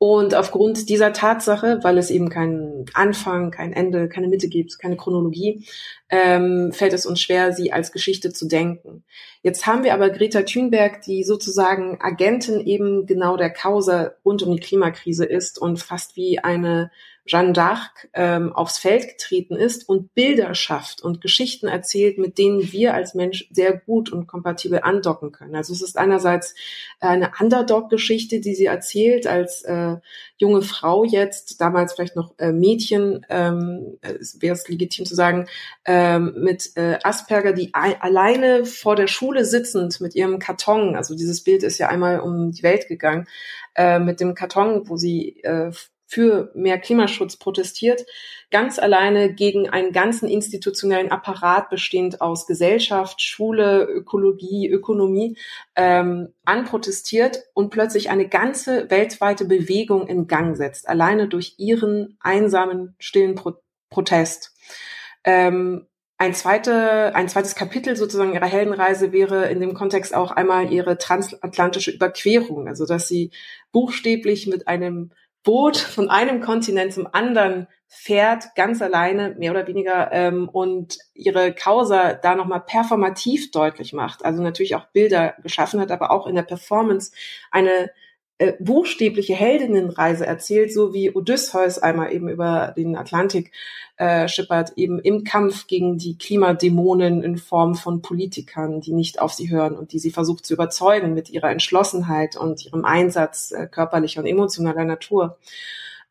Und 0.00 0.36
aufgrund 0.36 0.88
dieser 0.88 1.12
Tatsache, 1.12 1.80
weil 1.82 1.98
es 1.98 2.10
eben 2.10 2.28
keinen 2.28 2.86
Anfang, 2.94 3.50
kein 3.50 3.72
Ende, 3.72 4.08
keine 4.08 4.28
Mitte 4.28 4.48
gibt, 4.48 4.78
keine 4.78 4.96
Chronologie, 4.96 5.66
ähm, 6.08 6.70
fällt 6.72 6.92
es 6.92 7.04
uns 7.04 7.20
schwer, 7.20 7.52
sie 7.52 7.72
als 7.72 7.90
Geschichte 7.90 8.32
zu 8.32 8.46
denken. 8.46 9.02
Jetzt 9.42 9.66
haben 9.66 9.82
wir 9.82 9.94
aber 9.94 10.10
Greta 10.10 10.42
Thunberg, 10.42 11.02
die 11.02 11.24
sozusagen 11.24 12.00
Agentin 12.00 12.60
eben 12.60 13.06
genau 13.06 13.36
der 13.36 13.50
Causa 13.50 14.12
rund 14.24 14.44
um 14.44 14.54
die 14.54 14.60
Klimakrise 14.60 15.24
ist 15.24 15.60
und 15.60 15.82
fast 15.82 16.14
wie 16.14 16.38
eine 16.38 16.92
Jeanne 17.28 17.52
d'Arc 17.52 18.08
ähm, 18.14 18.52
aufs 18.52 18.78
Feld 18.78 19.06
getreten 19.06 19.54
ist 19.54 19.88
und 19.88 20.14
Bilder 20.14 20.54
schafft 20.54 21.02
und 21.02 21.20
Geschichten 21.20 21.68
erzählt, 21.68 22.18
mit 22.18 22.38
denen 22.38 22.72
wir 22.72 22.94
als 22.94 23.14
Mensch 23.14 23.48
sehr 23.50 23.76
gut 23.76 24.10
und 24.10 24.26
kompatibel 24.26 24.80
andocken 24.82 25.30
können. 25.30 25.54
Also 25.54 25.72
es 25.72 25.82
ist 25.82 25.98
einerseits 25.98 26.54
eine 27.00 27.32
Underdog-Geschichte, 27.38 28.40
die 28.40 28.54
sie 28.54 28.64
erzählt 28.64 29.26
als 29.26 29.62
äh, 29.62 29.96
junge 30.38 30.62
Frau 30.62 31.04
jetzt, 31.04 31.60
damals 31.60 31.92
vielleicht 31.92 32.16
noch 32.16 32.34
äh, 32.38 32.50
Mädchen, 32.50 33.26
ähm, 33.28 33.98
wäre 34.40 34.54
es 34.54 34.66
legitim 34.68 35.04
zu 35.04 35.14
sagen, 35.14 35.46
ähm, 35.84 36.34
mit 36.38 36.76
äh, 36.76 36.98
Asperger, 37.02 37.52
die 37.52 37.74
alleine 37.74 38.64
vor 38.64 38.96
der 38.96 39.06
Schule 39.06 39.44
sitzend 39.44 40.00
mit 40.00 40.14
ihrem 40.14 40.38
Karton, 40.38 40.96
also 40.96 41.14
dieses 41.14 41.44
Bild 41.44 41.62
ist 41.62 41.78
ja 41.78 41.88
einmal 41.88 42.20
um 42.20 42.52
die 42.52 42.62
Welt 42.62 42.88
gegangen, 42.88 43.26
äh, 43.74 43.98
mit 43.98 44.20
dem 44.20 44.34
Karton, 44.34 44.88
wo 44.88 44.96
sie 44.96 45.40
äh, 45.42 45.72
für 46.08 46.50
mehr 46.54 46.78
Klimaschutz 46.78 47.36
protestiert, 47.36 48.06
ganz 48.50 48.78
alleine 48.78 49.34
gegen 49.34 49.68
einen 49.68 49.92
ganzen 49.92 50.26
institutionellen 50.26 51.10
Apparat 51.10 51.68
bestehend 51.68 52.22
aus 52.22 52.46
Gesellschaft, 52.46 53.20
Schule, 53.20 53.84
Ökologie, 53.84 54.70
Ökonomie 54.70 55.36
ähm, 55.76 56.32
anprotestiert 56.46 57.44
und 57.52 57.68
plötzlich 57.68 58.08
eine 58.08 58.26
ganze 58.26 58.90
weltweite 58.90 59.44
Bewegung 59.44 60.08
in 60.08 60.26
Gang 60.26 60.56
setzt, 60.56 60.88
alleine 60.88 61.28
durch 61.28 61.56
ihren 61.58 62.16
einsamen, 62.20 62.96
stillen 62.98 63.34
Pro 63.34 63.54
Protest. 63.90 64.54
Ähm, 65.24 65.86
ein, 66.18 66.34
zweite, 66.34 67.14
ein 67.14 67.28
zweites 67.28 67.54
Kapitel 67.54 67.96
sozusagen 67.96 68.34
ihrer 68.34 68.46
Heldenreise 68.46 69.12
wäre 69.12 69.48
in 69.50 69.60
dem 69.60 69.72
Kontext 69.72 70.14
auch 70.14 70.30
einmal 70.30 70.72
ihre 70.72 70.98
transatlantische 70.98 71.90
Überquerung, 71.90 72.68
also 72.68 72.84
dass 72.84 73.08
sie 73.08 73.30
buchstäblich 73.72 74.46
mit 74.46 74.68
einem 74.68 75.12
Boot 75.48 75.78
von 75.78 76.10
einem 76.10 76.42
Kontinent 76.42 76.92
zum 76.92 77.08
anderen 77.10 77.68
fährt, 77.86 78.54
ganz 78.54 78.82
alleine, 78.82 79.34
mehr 79.38 79.50
oder 79.50 79.66
weniger, 79.66 80.12
ähm, 80.12 80.46
und 80.46 80.98
ihre 81.14 81.54
Causa 81.54 82.12
da 82.12 82.34
nochmal 82.34 82.60
performativ 82.60 83.50
deutlich 83.50 83.94
macht. 83.94 84.26
Also 84.26 84.42
natürlich 84.42 84.74
auch 84.74 84.88
Bilder 84.88 85.36
geschaffen 85.42 85.80
hat, 85.80 85.90
aber 85.90 86.10
auch 86.10 86.26
in 86.26 86.34
der 86.34 86.42
Performance 86.42 87.12
eine 87.50 87.90
äh, 88.38 88.54
buchstäbliche 88.60 89.34
Heldinnenreise 89.34 90.24
erzählt, 90.24 90.72
so 90.72 90.94
wie 90.94 91.10
Odysseus 91.14 91.78
einmal 91.78 92.12
eben 92.12 92.28
über 92.28 92.72
den 92.76 92.96
Atlantik 92.96 93.52
äh, 93.96 94.28
schippert, 94.28 94.72
eben 94.76 95.00
im 95.00 95.24
Kampf 95.24 95.66
gegen 95.66 95.98
die 95.98 96.16
Klimadämonen 96.16 97.24
in 97.24 97.36
Form 97.36 97.74
von 97.74 98.00
Politikern, 98.00 98.80
die 98.80 98.92
nicht 98.92 99.20
auf 99.20 99.32
sie 99.32 99.50
hören 99.50 99.76
und 99.76 99.92
die 99.92 99.98
sie 99.98 100.12
versucht 100.12 100.46
zu 100.46 100.54
überzeugen 100.54 101.14
mit 101.14 101.30
ihrer 101.30 101.50
Entschlossenheit 101.50 102.36
und 102.36 102.64
ihrem 102.64 102.84
Einsatz 102.84 103.50
äh, 103.50 103.66
körperlicher 103.66 104.20
und 104.20 104.26
emotionaler 104.26 104.84
Natur. 104.84 105.38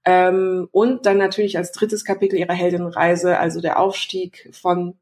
Ähm, 0.04 0.68
und 0.72 1.06
dann 1.06 1.18
natürlich 1.18 1.58
als 1.58 1.72
drittes 1.72 2.04
Kapitel 2.04 2.38
ihrer 2.38 2.54
Heldinnenreise, 2.54 3.40
also 3.40 3.62
der 3.62 3.80
Aufstieg 3.80 4.50
von 4.52 4.96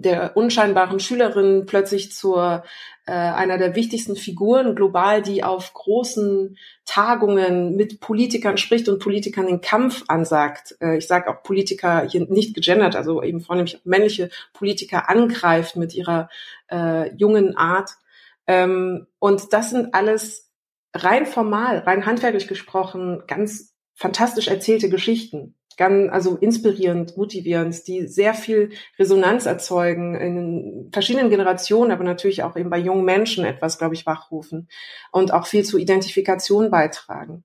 der 0.00 0.36
unscheinbaren 0.36 1.00
Schülerin 1.00 1.66
plötzlich 1.66 2.12
zur 2.12 2.64
äh, 3.06 3.12
einer 3.12 3.58
der 3.58 3.74
wichtigsten 3.74 4.16
Figuren 4.16 4.74
global, 4.74 5.22
die 5.22 5.44
auf 5.44 5.72
großen 5.72 6.56
Tagungen 6.84 7.76
mit 7.76 8.00
Politikern 8.00 8.56
spricht 8.56 8.88
und 8.88 8.98
Politikern 8.98 9.46
den 9.46 9.60
Kampf 9.60 10.04
ansagt. 10.08 10.76
Äh, 10.80 10.98
ich 10.98 11.06
sage 11.06 11.30
auch 11.30 11.42
Politiker 11.42 12.06
hier 12.08 12.26
nicht 12.28 12.54
gegendert, 12.54 12.96
also 12.96 13.22
eben 13.22 13.40
vornehmlich 13.40 13.80
männliche 13.84 14.30
Politiker 14.52 15.08
angreift 15.08 15.76
mit 15.76 15.94
ihrer 15.94 16.28
äh, 16.70 17.14
jungen 17.16 17.56
Art. 17.56 17.90
Ähm, 18.46 19.06
und 19.18 19.52
das 19.52 19.70
sind 19.70 19.94
alles 19.94 20.50
rein 20.94 21.26
formal, 21.26 21.78
rein 21.78 22.06
handwerklich 22.06 22.48
gesprochen, 22.48 23.22
ganz 23.26 23.74
fantastisch 23.94 24.48
erzählte 24.48 24.88
Geschichten 24.88 25.54
ganz, 25.80 26.12
also 26.12 26.36
inspirierend, 26.36 27.16
motivierend, 27.16 27.86
die 27.88 28.06
sehr 28.06 28.34
viel 28.34 28.68
Resonanz 28.98 29.46
erzeugen 29.46 30.14
in 30.14 30.90
verschiedenen 30.92 31.30
Generationen, 31.30 31.90
aber 31.90 32.04
natürlich 32.04 32.42
auch 32.42 32.54
eben 32.54 32.68
bei 32.68 32.78
jungen 32.78 33.06
Menschen 33.06 33.46
etwas, 33.46 33.78
glaube 33.78 33.94
ich, 33.94 34.04
wachrufen 34.04 34.68
und 35.10 35.32
auch 35.32 35.46
viel 35.46 35.64
zur 35.64 35.80
Identifikation 35.80 36.70
beitragen. 36.70 37.44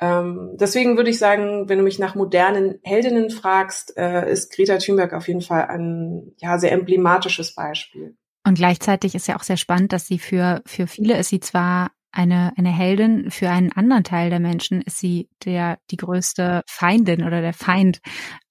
Ähm, 0.00 0.56
deswegen 0.58 0.96
würde 0.96 1.10
ich 1.10 1.18
sagen, 1.18 1.68
wenn 1.68 1.78
du 1.78 1.84
mich 1.84 2.00
nach 2.00 2.16
modernen 2.16 2.80
Heldinnen 2.82 3.30
fragst, 3.30 3.96
äh, 3.96 4.28
ist 4.28 4.52
Greta 4.52 4.78
Thunberg 4.78 5.12
auf 5.12 5.28
jeden 5.28 5.42
Fall 5.42 5.66
ein 5.66 6.32
ja 6.38 6.58
sehr 6.58 6.72
emblematisches 6.72 7.54
Beispiel. 7.54 8.16
Und 8.44 8.54
gleichzeitig 8.54 9.14
ist 9.14 9.28
ja 9.28 9.36
auch 9.36 9.44
sehr 9.44 9.58
spannend, 9.58 9.92
dass 9.92 10.08
sie 10.08 10.18
für, 10.18 10.60
für 10.66 10.88
viele 10.88 11.16
ist 11.18 11.28
sie 11.28 11.38
zwar 11.38 11.92
eine, 12.12 12.52
eine 12.56 12.70
Heldin, 12.70 13.30
für 13.30 13.50
einen 13.50 13.72
anderen 13.72 14.04
Teil 14.04 14.30
der 14.30 14.40
Menschen 14.40 14.82
ist 14.82 14.98
sie 14.98 15.28
der, 15.44 15.78
die 15.90 15.96
größte 15.96 16.62
Feindin 16.66 17.24
oder 17.24 17.40
der 17.40 17.52
Feind. 17.52 18.00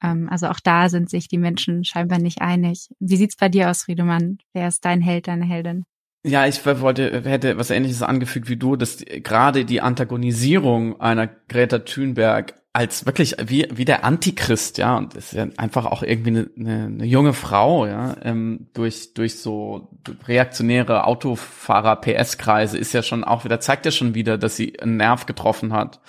Ähm, 0.01 0.27
also 0.29 0.47
auch 0.47 0.59
da 0.63 0.89
sind 0.89 1.09
sich 1.09 1.27
die 1.27 1.37
Menschen 1.37 1.83
scheinbar 1.83 2.19
nicht 2.19 2.41
einig. 2.41 2.89
Wie 2.99 3.17
sieht's 3.17 3.35
bei 3.35 3.49
dir 3.49 3.69
aus, 3.69 3.83
Friedemann? 3.83 4.37
Wer 4.53 4.67
ist 4.67 4.85
dein 4.85 5.01
Held, 5.01 5.27
deine 5.27 5.45
Heldin? 5.45 5.85
Ja, 6.25 6.45
ich 6.45 6.65
wollte, 6.65 7.23
hätte 7.23 7.57
was 7.57 7.69
ähnliches 7.69 8.03
angefügt 8.03 8.49
wie 8.49 8.57
du, 8.57 8.75
dass 8.75 8.97
gerade 9.05 9.63
die 9.63 9.79
Antagonisierung 9.79 10.99
einer 10.99 11.27
Greta 11.27 11.79
Thunberg 11.79 12.58
als 12.71 13.05
wirklich 13.07 13.35
wie, 13.43 13.67
wie 13.71 13.85
der 13.85 14.03
Antichrist, 14.03 14.77
ja, 14.77 14.95
und 14.95 15.15
ist 15.15 15.33
ja 15.33 15.47
einfach 15.57 15.85
auch 15.85 16.03
irgendwie 16.03 16.29
eine, 16.29 16.49
eine, 16.55 16.85
eine 16.85 17.05
junge 17.05 17.33
Frau, 17.33 17.87
ja, 17.87 18.15
ähm, 18.21 18.67
durch, 18.73 19.13
durch 19.15 19.39
so 19.39 19.89
reaktionäre 20.27 21.05
Autofahrer-PS-Kreise 21.05 22.77
ist 22.77 22.93
ja 22.93 23.01
schon 23.01 23.23
auch 23.23 23.43
wieder, 23.43 23.59
zeigt 23.59 23.85
ja 23.85 23.91
schon 23.91 24.13
wieder, 24.13 24.37
dass 24.37 24.55
sie 24.55 24.79
einen 24.79 24.97
Nerv 24.97 25.25
getroffen 25.25 25.73
hat. 25.73 25.99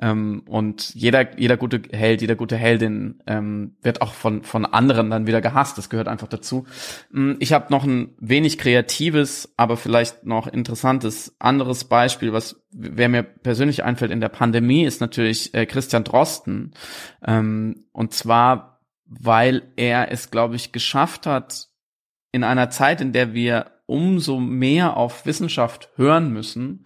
Ähm, 0.00 0.42
und 0.46 0.94
jeder, 0.94 1.38
jeder 1.38 1.56
gute 1.56 1.82
Held, 1.90 2.20
jeder 2.20 2.36
gute 2.36 2.56
Heldin 2.56 3.22
ähm, 3.26 3.76
wird 3.82 4.02
auch 4.02 4.12
von, 4.12 4.42
von 4.42 4.66
anderen 4.66 5.10
dann 5.10 5.26
wieder 5.26 5.40
gehasst. 5.40 5.78
Das 5.78 5.88
gehört 5.88 6.08
einfach 6.08 6.28
dazu. 6.28 6.66
Ähm, 7.14 7.36
ich 7.40 7.52
habe 7.52 7.66
noch 7.70 7.84
ein 7.84 8.14
wenig 8.18 8.58
kreatives, 8.58 9.52
aber 9.56 9.76
vielleicht 9.76 10.24
noch 10.24 10.46
interessantes 10.46 11.34
anderes 11.38 11.84
Beispiel, 11.84 12.32
was 12.32 12.62
wer 12.70 13.08
mir 13.08 13.22
persönlich 13.22 13.84
einfällt 13.84 14.10
in 14.10 14.20
der 14.20 14.28
Pandemie, 14.28 14.84
ist 14.84 15.00
natürlich 15.00 15.54
äh, 15.54 15.66
Christian 15.66 16.04
Drosten. 16.04 16.72
Ähm, 17.26 17.86
und 17.92 18.12
zwar, 18.12 18.80
weil 19.06 19.72
er 19.76 20.12
es, 20.12 20.30
glaube 20.30 20.56
ich, 20.56 20.72
geschafft 20.72 21.26
hat, 21.26 21.68
in 22.32 22.44
einer 22.44 22.68
Zeit, 22.68 23.00
in 23.00 23.12
der 23.12 23.32
wir 23.32 23.70
umso 23.86 24.40
mehr 24.40 24.96
auf 24.96 25.24
Wissenschaft 25.26 25.90
hören 25.96 26.32
müssen, 26.32 26.84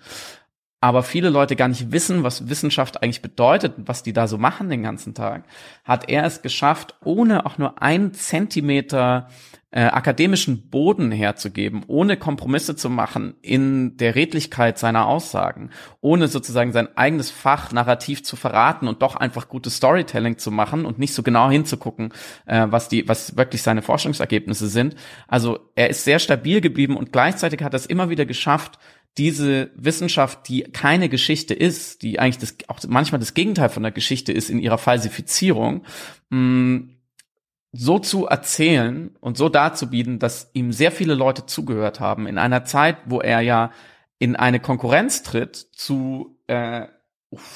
aber 0.81 1.03
viele 1.03 1.29
Leute 1.29 1.57
gar 1.57 1.69
nicht 1.69 1.93
wissen, 1.93 2.25
was 2.25 2.49
Wissenschaft 2.49 3.03
eigentlich 3.03 3.23
bedeutet 3.23 3.75
was 3.77 4.03
die 4.03 4.13
da 4.13 4.27
so 4.27 4.39
machen 4.39 4.71
den 4.71 4.83
ganzen 4.83 5.15
Tag, 5.15 5.45
hat 5.85 6.09
er 6.09 6.25
es 6.25 6.43
geschafft, 6.43 6.95
ohne 7.05 7.47
auch 7.47 7.59
nur 7.59 7.83
einen 7.83 8.15
Zentimeter 8.15 9.29
äh, 9.73 9.83
akademischen 9.85 10.69
Boden 10.69 11.13
herzugeben, 11.13 11.85
ohne 11.87 12.17
Kompromisse 12.17 12.75
zu 12.75 12.91
machen 12.91 13.35
in 13.41 13.97
der 13.99 14.17
Redlichkeit 14.17 14.79
seiner 14.79 15.07
Aussagen, 15.07 15.71
ohne 16.01 16.27
sozusagen 16.27 16.73
sein 16.73 16.89
eigenes 16.97 17.31
Fach 17.31 17.71
narrativ 17.71 18.25
zu 18.25 18.35
verraten 18.35 18.89
und 18.89 19.01
doch 19.03 19.15
einfach 19.15 19.49
gutes 19.49 19.77
Storytelling 19.77 20.39
zu 20.39 20.51
machen 20.51 20.85
und 20.85 20.99
nicht 20.99 21.15
so 21.15 21.23
genau 21.23 21.51
hinzugucken, 21.51 22.13
äh, 22.47 22.67
was 22.69 22.89
die, 22.89 23.09
was 23.09 23.37
wirklich 23.37 23.63
seine 23.63 23.83
Forschungsergebnisse 23.83 24.67
sind. 24.67 24.97
Also 25.29 25.61
er 25.77 25.89
ist 25.89 26.03
sehr 26.03 26.19
stabil 26.19 26.61
geblieben 26.61 26.97
und 26.97 27.13
gleichzeitig 27.13 27.63
hat 27.63 27.73
er 27.73 27.79
es 27.79 27.87
immer 27.87 28.11
wieder 28.11 28.27
geschafft, 28.27 28.79
diese 29.19 29.71
Wissenschaft, 29.75 30.49
die 30.49 30.63
keine 30.63 31.09
Geschichte 31.09 31.55
ist, 31.55 32.03
die 32.03 32.19
eigentlich 32.19 32.39
das, 32.39 32.57
auch 32.69 32.79
manchmal 32.89 33.19
das 33.19 33.35
Gegenteil 33.35 33.69
von 33.69 33.83
der 33.83 33.93
Geschichte 33.93 34.33
ist 34.33 34.51
in 34.51 34.59
ihrer 34.59 34.79
Falsifizierung, 34.79 35.85
mm, 36.31 36.79
so 37.73 37.99
zu 37.99 38.27
erzählen 38.27 39.17
und 39.21 39.37
so 39.37 39.49
darzubieten, 39.49 40.19
dass 40.19 40.51
ihm 40.55 40.73
sehr 40.73 40.91
viele 40.91 41.15
Leute 41.15 41.47
zugehört 41.47 42.01
haben 42.01 42.27
in 42.27 42.39
einer 42.39 42.65
Zeit, 42.65 42.97
wo 43.07 43.21
er 43.21 43.41
ja 43.41 43.71
in 44.19 44.37
eine 44.37 44.61
Konkurrenz 44.61 45.23
tritt 45.23 45.57
zu 45.57 46.37
äh, 46.47 46.87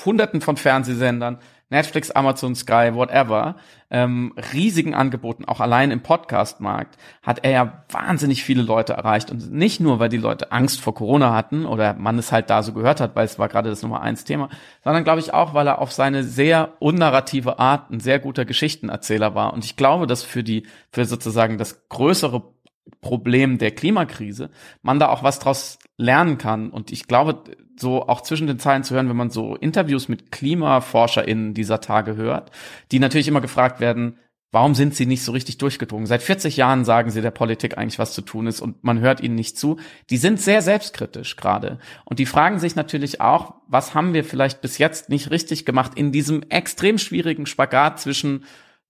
Hunderten 0.05 0.41
von 0.41 0.57
Fernsehsendern, 0.57 1.39
Netflix, 1.75 2.11
Amazon, 2.11 2.55
Sky, 2.55 2.91
whatever, 2.95 3.57
ähm, 3.91 4.33
riesigen 4.53 4.95
Angeboten, 4.95 5.45
auch 5.45 5.61
allein 5.61 5.91
im 5.91 6.03
Podcast-Markt, 6.03 6.97
hat 7.23 7.45
er 7.45 7.51
ja 7.51 7.85
wahnsinnig 7.91 8.45
viele 8.45 8.63
Leute 8.63 8.93
erreicht. 8.95 9.31
Und 9.31 9.53
nicht 9.53 9.81
nur, 9.81 9.99
weil 9.99 10.09
die 10.09 10.17
Leute 10.17 10.53
Angst 10.53 10.81
vor 10.81 10.95
Corona 10.95 11.35
hatten 11.35 11.67
oder 11.67 11.95
man 11.95 12.19
es 12.19 12.33
halt 12.33 12.49
da 12.49 12.63
so 12.63 12.73
gehört 12.73 13.01
hat, 13.01 13.17
weil 13.17 13.25
es 13.25 13.39
war 13.39 13.49
gerade 13.49 13.71
das 13.71 13.83
Nummer 13.83 14.01
eins 14.03 14.25
Thema, 14.25 14.49
sondern 14.83 15.05
glaube 15.05 15.21
ich 15.21 15.35
auch, 15.35 15.53
weil 15.53 15.67
er 15.67 15.81
auf 15.81 15.93
seine 15.93 16.23
sehr 16.23 16.75
unnarrative 16.79 17.59
Art 17.59 17.91
ein 17.91 18.01
sehr 18.01 18.19
guter 18.21 18.45
Geschichtenerzähler 18.45 19.35
war. 19.35 19.53
Und 19.53 19.65
ich 19.65 19.77
glaube, 19.77 20.07
dass 20.07 20.23
für 20.23 20.45
die, 20.45 20.67
für 20.93 21.05
sozusagen 21.05 21.59
das 21.59 21.89
größere 21.89 22.55
Problem 23.01 23.59
der 23.59 23.71
Klimakrise 23.71 24.51
man 24.83 24.99
da 24.99 25.09
auch 25.09 25.23
was 25.23 25.39
draus 25.39 25.79
lernen 25.97 26.39
kann. 26.39 26.71
Und 26.71 26.93
ich 26.93 27.07
glaube, 27.07 27.45
so 27.77 28.07
auch 28.09 28.21
zwischen 28.21 28.47
den 28.47 28.59
Zeilen 28.59 28.85
zu 28.85 28.95
hören, 28.95 29.09
wenn 29.09 29.17
man 29.17 29.31
so 29.31 29.57
Interviews 29.57 30.09
mit 30.09 30.33
KlimaforscherInnen 30.33 31.55
dieser 31.55 31.81
Tage 31.81 32.17
hört, 32.17 32.51
die 32.93 32.99
natürlich 32.99 33.29
immer 33.29 33.41
gefragt 33.41 33.81
werden, 33.81 34.19
Warum 34.55 34.77
sind 34.77 34.95
sie 34.95 35.05
nicht 35.05 35.25
so 35.25 35.33
richtig 35.33 35.59
durchgedrungen? 35.59 36.07
Seit 36.07 36.23
40 36.23 36.57
Jahren 36.57 36.85
sagen 36.85 37.11
sie 37.11 37.21
der 37.21 37.33
Politik 37.33 37.77
eigentlich, 37.77 37.99
was 37.99 38.15
zu 38.15 38.23
tun 38.23 38.47
ist 38.47 38.61
und 38.61 38.85
man 38.85 39.01
hört 39.01 39.21
ihnen 39.21 39.35
nicht 39.35 39.59
zu. 39.59 39.81
Die 40.11 40.17
sind 40.17 40.41
sehr 40.41 40.63
selbstkritisch 40.63 41.35
gerade. 41.35 41.81
Und 42.05 42.21
die 42.21 42.25
fragen 42.25 42.61
sich 42.61 42.77
natürlich 42.77 43.21
auch, 43.21 43.55
was 43.67 43.97
haben 43.97 44.15
wir 44.15 44.23
vielleicht 44.23 44.61
bis 44.61 44.79
jetzt 44.79 45.09
nicht 45.09 45.33
richtig 45.33 45.65
gemacht 45.65 45.95
in 45.97 46.13
diesem 46.13 46.45
extrem 46.51 46.99
schwierigen 46.99 47.47
Spagat 47.47 47.99
zwischen 47.99 48.45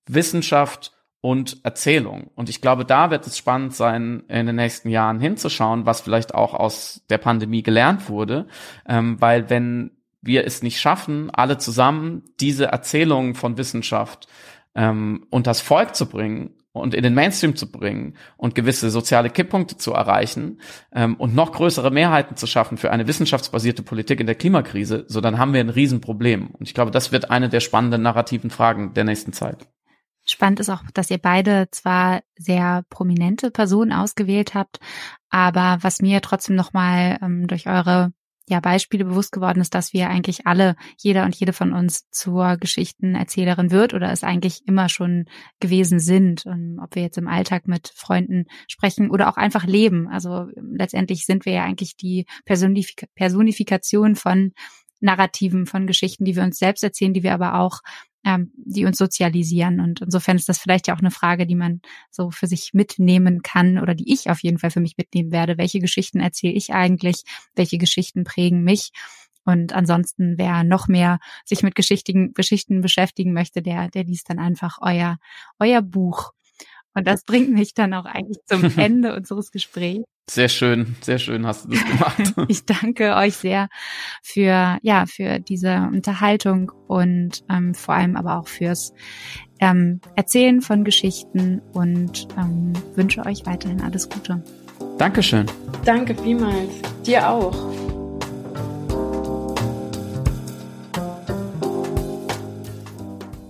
Wissenschaft 0.07 0.93
und 1.25 1.65
Erzählung. 1.65 2.31
Und 2.35 2.51
ich 2.51 2.61
glaube, 2.61 2.85
da 2.85 3.11
wird 3.11 3.27
es 3.27 3.39
spannend 3.39 3.75
sein, 3.75 4.25
in 4.29 4.45
den 4.45 4.57
nächsten 4.57 4.91
Jahren 4.91 5.21
hinzuschauen, 5.21 5.87
was 5.87 6.03
vielleicht 6.03 6.35
auch 6.35 6.53
aus 6.53 7.01
der 7.09 7.17
Pandemie 7.17 7.63
gelernt 7.63 8.11
wurde. 8.11 8.47
Ähm, 8.87 9.19
weil 9.23 9.49
wenn 9.49 9.93
wir 10.21 10.47
es 10.47 10.63
nicht 10.63 10.79
schaffen, 10.79 11.31
alle 11.31 11.57
zusammen 11.57 12.25
diese 12.41 12.67
Erzählungen 12.67 13.35
von 13.35 13.57
Wissenschaft 13.57 14.29
ähm, 14.75 15.27
das 15.31 15.63
Volk 15.63 15.95
zu 15.95 16.11
bringen 16.11 16.57
und 16.73 16.93
in 16.93 17.03
den 17.03 17.15
Mainstream 17.15 17.57
zu 17.57 17.73
bringen 17.73 18.19
und 18.37 18.55
gewisse 18.55 18.91
soziale 18.91 19.31
Kipppunkte 19.31 19.79
zu 19.79 19.95
erreichen 19.95 20.61
ähm, 20.93 21.15
und 21.15 21.35
noch 21.35 21.53
größere 21.53 21.91
Mehrheiten 21.91 22.37
zu 22.37 22.47
schaffen 22.47 22.77
für 22.77 22.91
eine 22.91 23.09
wissenschaftsbasierte 23.09 23.83
Politik 23.83 24.21
in 24.21 24.27
der 24.27 24.35
Klimakrise, 24.35 25.07
so 25.09 25.23
dann 25.23 25.39
haben 25.39 25.55
wir 25.55 25.61
ein 25.61 25.71
Riesenproblem. 25.71 26.49
Und 26.49 26.69
ich 26.69 26.75
glaube, 26.75 26.91
das 26.91 27.13
wird 27.13 27.31
eine 27.31 27.49
der 27.49 27.61
spannenden 27.61 28.03
narrativen 28.03 28.51
Fragen 28.51 28.93
der 28.93 29.05
nächsten 29.05 29.33
Zeit. 29.33 29.67
Spannend 30.27 30.61
ist 30.61 30.71
auch, 30.71 30.83
dass 30.95 31.11
ihr 31.11 31.19
beide 31.19 31.69
zwar 31.71 32.23
sehr 32.37 32.85
prominente 32.89 33.51
Personen 33.51 33.93
ausgewählt 33.93 34.55
habt, 34.55 34.79
aber 35.29 35.79
was 35.83 36.01
mir 36.01 36.21
trotzdem 36.23 36.57
nochmal 36.57 37.19
ähm, 37.23 37.47
durch 37.47 37.67
eure 37.67 38.13
ja, 38.47 38.61
Beispiele 38.61 39.05
bewusst 39.05 39.33
geworden 39.33 39.61
ist, 39.61 39.75
dass 39.75 39.93
wir 39.93 40.11
eigentlich 40.11 40.47
alle, 40.47 40.77
jeder 40.99 41.25
und 41.25 41.35
jede 41.35 41.55
von 41.55 41.73
uns 41.73 42.11
zur 42.11 42.57
Geschichtenerzählerin 42.59 43.71
wird 43.71 43.95
oder 43.95 44.13
es 44.13 44.23
eigentlich 44.23 44.67
immer 44.67 44.89
schon 44.89 45.25
gewesen 45.61 45.99
sind. 45.99 46.45
Und 46.45 46.79
ob 46.79 46.95
wir 46.95 47.03
jetzt 47.03 47.17
im 47.17 47.29
Alltag 47.29 47.67
mit 47.67 47.93
Freunden 47.95 48.45
sprechen 48.69 49.11
oder 49.11 49.31
auch 49.31 49.39
einfach 49.39 49.65
leben. 49.65 50.09
Also 50.09 50.47
letztendlich 50.57 51.25
sind 51.25 51.47
wir 51.47 51.55
ja 51.55 51.65
eigentlich 51.65 51.97
die 51.97 52.27
Personifik 52.45 53.09
Personifikation 53.15 54.15
von 54.15 54.53
Narrativen, 55.05 55.67
von 55.67 55.87
Geschichten, 55.87 56.25
die 56.25 56.35
wir 56.37 56.43
uns 56.43 56.59
selbst 56.59 56.83
erzählen, 56.83 57.15
die 57.15 57.23
wir 57.23 57.35
aber 57.35 57.61
auch 57.61 57.81
ähm, 58.25 58.53
die 58.57 58.87
uns 58.87 58.99
sozialisieren. 58.99 59.81
Und 59.81 60.01
insofern 60.01 60.37
ist 60.37 60.49
das 60.49 60.59
vielleicht 60.59 60.89
ja 60.89 60.95
auch 60.95 61.01
eine 61.01 61.11
Frage, 61.11 61.47
die 61.47 61.55
man 61.55 61.81
so 62.11 62.31
für 62.31 62.47
sich 62.47 62.73
mitnehmen 62.73 63.43
kann 63.43 63.79
oder 63.79 63.95
die 63.95 64.13
ich 64.13 64.31
auf 64.31 64.43
jeden 64.43 64.59
Fall 64.59 64.71
für 64.71 64.81
mich 64.81 64.97
mitnehmen 64.97 65.31
werde. 65.31 65.59
Welche 65.59 65.79
Geschichten 65.79 66.21
erzähle 66.21 66.55
ich 66.55 66.73
eigentlich? 66.73 67.23
Welche 67.55 67.79
Geschichten 67.79 68.25
prägen 68.25 68.65
mich? 68.65 68.91
Und 69.45 69.75
ansonsten, 69.75 70.39
wer 70.39 70.65
noch 70.65 70.89
mehr 70.89 71.19
sich 71.45 71.63
mit 71.63 71.75
Geschichten, 71.75 72.33
Geschichten 72.33 72.81
beschäftigen 72.81 73.35
möchte, 73.35 73.61
der, 73.61 73.91
der 73.91 74.05
liest 74.05 74.31
dann 74.31 74.39
einfach 74.39 74.79
euer, 74.81 75.19
euer 75.59 75.83
Buch. 75.83 76.33
Und 76.95 77.07
das 77.07 77.25
bringt 77.25 77.51
mich 77.51 77.75
dann 77.75 77.93
auch 77.93 78.07
eigentlich 78.07 78.39
zum 78.47 78.63
Ende 78.79 79.15
unseres 79.15 79.51
Gesprächs. 79.51 80.05
Sehr 80.29 80.49
schön, 80.49 80.97
sehr 81.03 81.19
schön 81.19 81.47
hast 81.47 81.67
du 81.67 81.71
das 81.71 81.85
gemacht. 81.85 82.35
ich 82.49 82.65
danke 82.65 83.15
euch 83.15 83.37
sehr 83.37 83.69
für 84.23 84.79
ja 84.81 85.05
für 85.07 85.39
diese 85.39 85.89
Unterhaltung 85.93 86.73
und 86.89 87.45
ähm, 87.51 87.75
vor 87.75 87.95
allem 87.95 88.17
aber 88.17 88.39
auch 88.39 88.49
fürs 88.49 88.95
ähm, 89.61 90.01
Erzählen 90.17 90.63
von 90.63 90.83
Geschichten 90.83 91.61
und 91.75 92.27
ähm, 92.39 92.73
wünsche 92.95 93.25
euch 93.27 93.45
weiterhin 93.45 93.83
alles 93.83 94.09
Gute. 94.09 94.43
Dankeschön. 94.97 95.45
Danke 95.85 96.15
vielmals. 96.15 96.73
Dir 97.05 97.29
auch. 97.29 97.55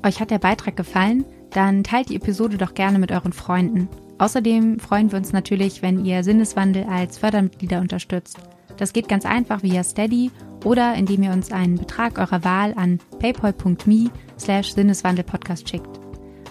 Euch 0.04 0.20
hat 0.20 0.30
der 0.30 0.38
Beitrag 0.38 0.76
gefallen? 0.76 1.24
Dann 1.50 1.84
teilt 1.84 2.08
die 2.08 2.16
Episode 2.16 2.58
doch 2.58 2.74
gerne 2.74 2.98
mit 2.98 3.12
euren 3.12 3.32
Freunden. 3.32 3.88
Außerdem 4.18 4.78
freuen 4.78 5.10
wir 5.10 5.18
uns 5.18 5.32
natürlich, 5.32 5.82
wenn 5.82 6.04
ihr 6.04 6.22
Sinneswandel 6.22 6.84
als 6.84 7.18
Fördermitglieder 7.18 7.80
unterstützt. 7.80 8.38
Das 8.76 8.92
geht 8.92 9.08
ganz 9.08 9.24
einfach 9.24 9.62
via 9.62 9.84
Steady 9.84 10.30
oder 10.64 10.94
indem 10.94 11.22
ihr 11.22 11.32
uns 11.32 11.52
einen 11.52 11.76
Betrag 11.76 12.18
eurer 12.18 12.44
Wahl 12.44 12.74
an 12.76 12.98
paypal.me 13.18 14.10
slash 14.38 14.74
Sinneswandelpodcast 14.74 15.68
schickt. 15.68 16.00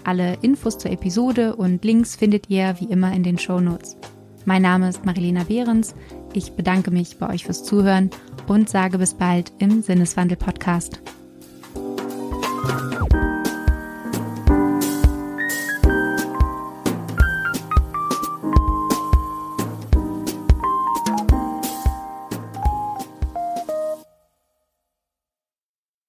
Alle 0.04 0.38
Infos 0.42 0.78
zur 0.78 0.92
Episode 0.92 1.56
und 1.56 1.84
Links 1.84 2.16
findet 2.16 2.50
ihr 2.50 2.76
wie 2.80 2.86
immer 2.86 3.14
in 3.14 3.24
den 3.24 3.38
Show 3.38 3.60
Notes. 3.60 3.98
Mein 4.46 4.62
Name 4.62 4.90
ist 4.90 5.06
Marilena 5.06 5.44
Behrens. 5.46 5.96
Ich 6.34 6.54
bedanke 6.54 6.92
mich 6.92 7.18
bei 7.18 7.30
euch 7.30 7.46
fürs 7.46 7.64
Zuhören 7.64 8.10
und 8.48 8.70
sage 8.70 8.98
bis 8.98 9.14
bald 9.14 9.54
im 9.60 9.82
Sinneswandel 9.82 10.38
Podcast. 10.38 11.02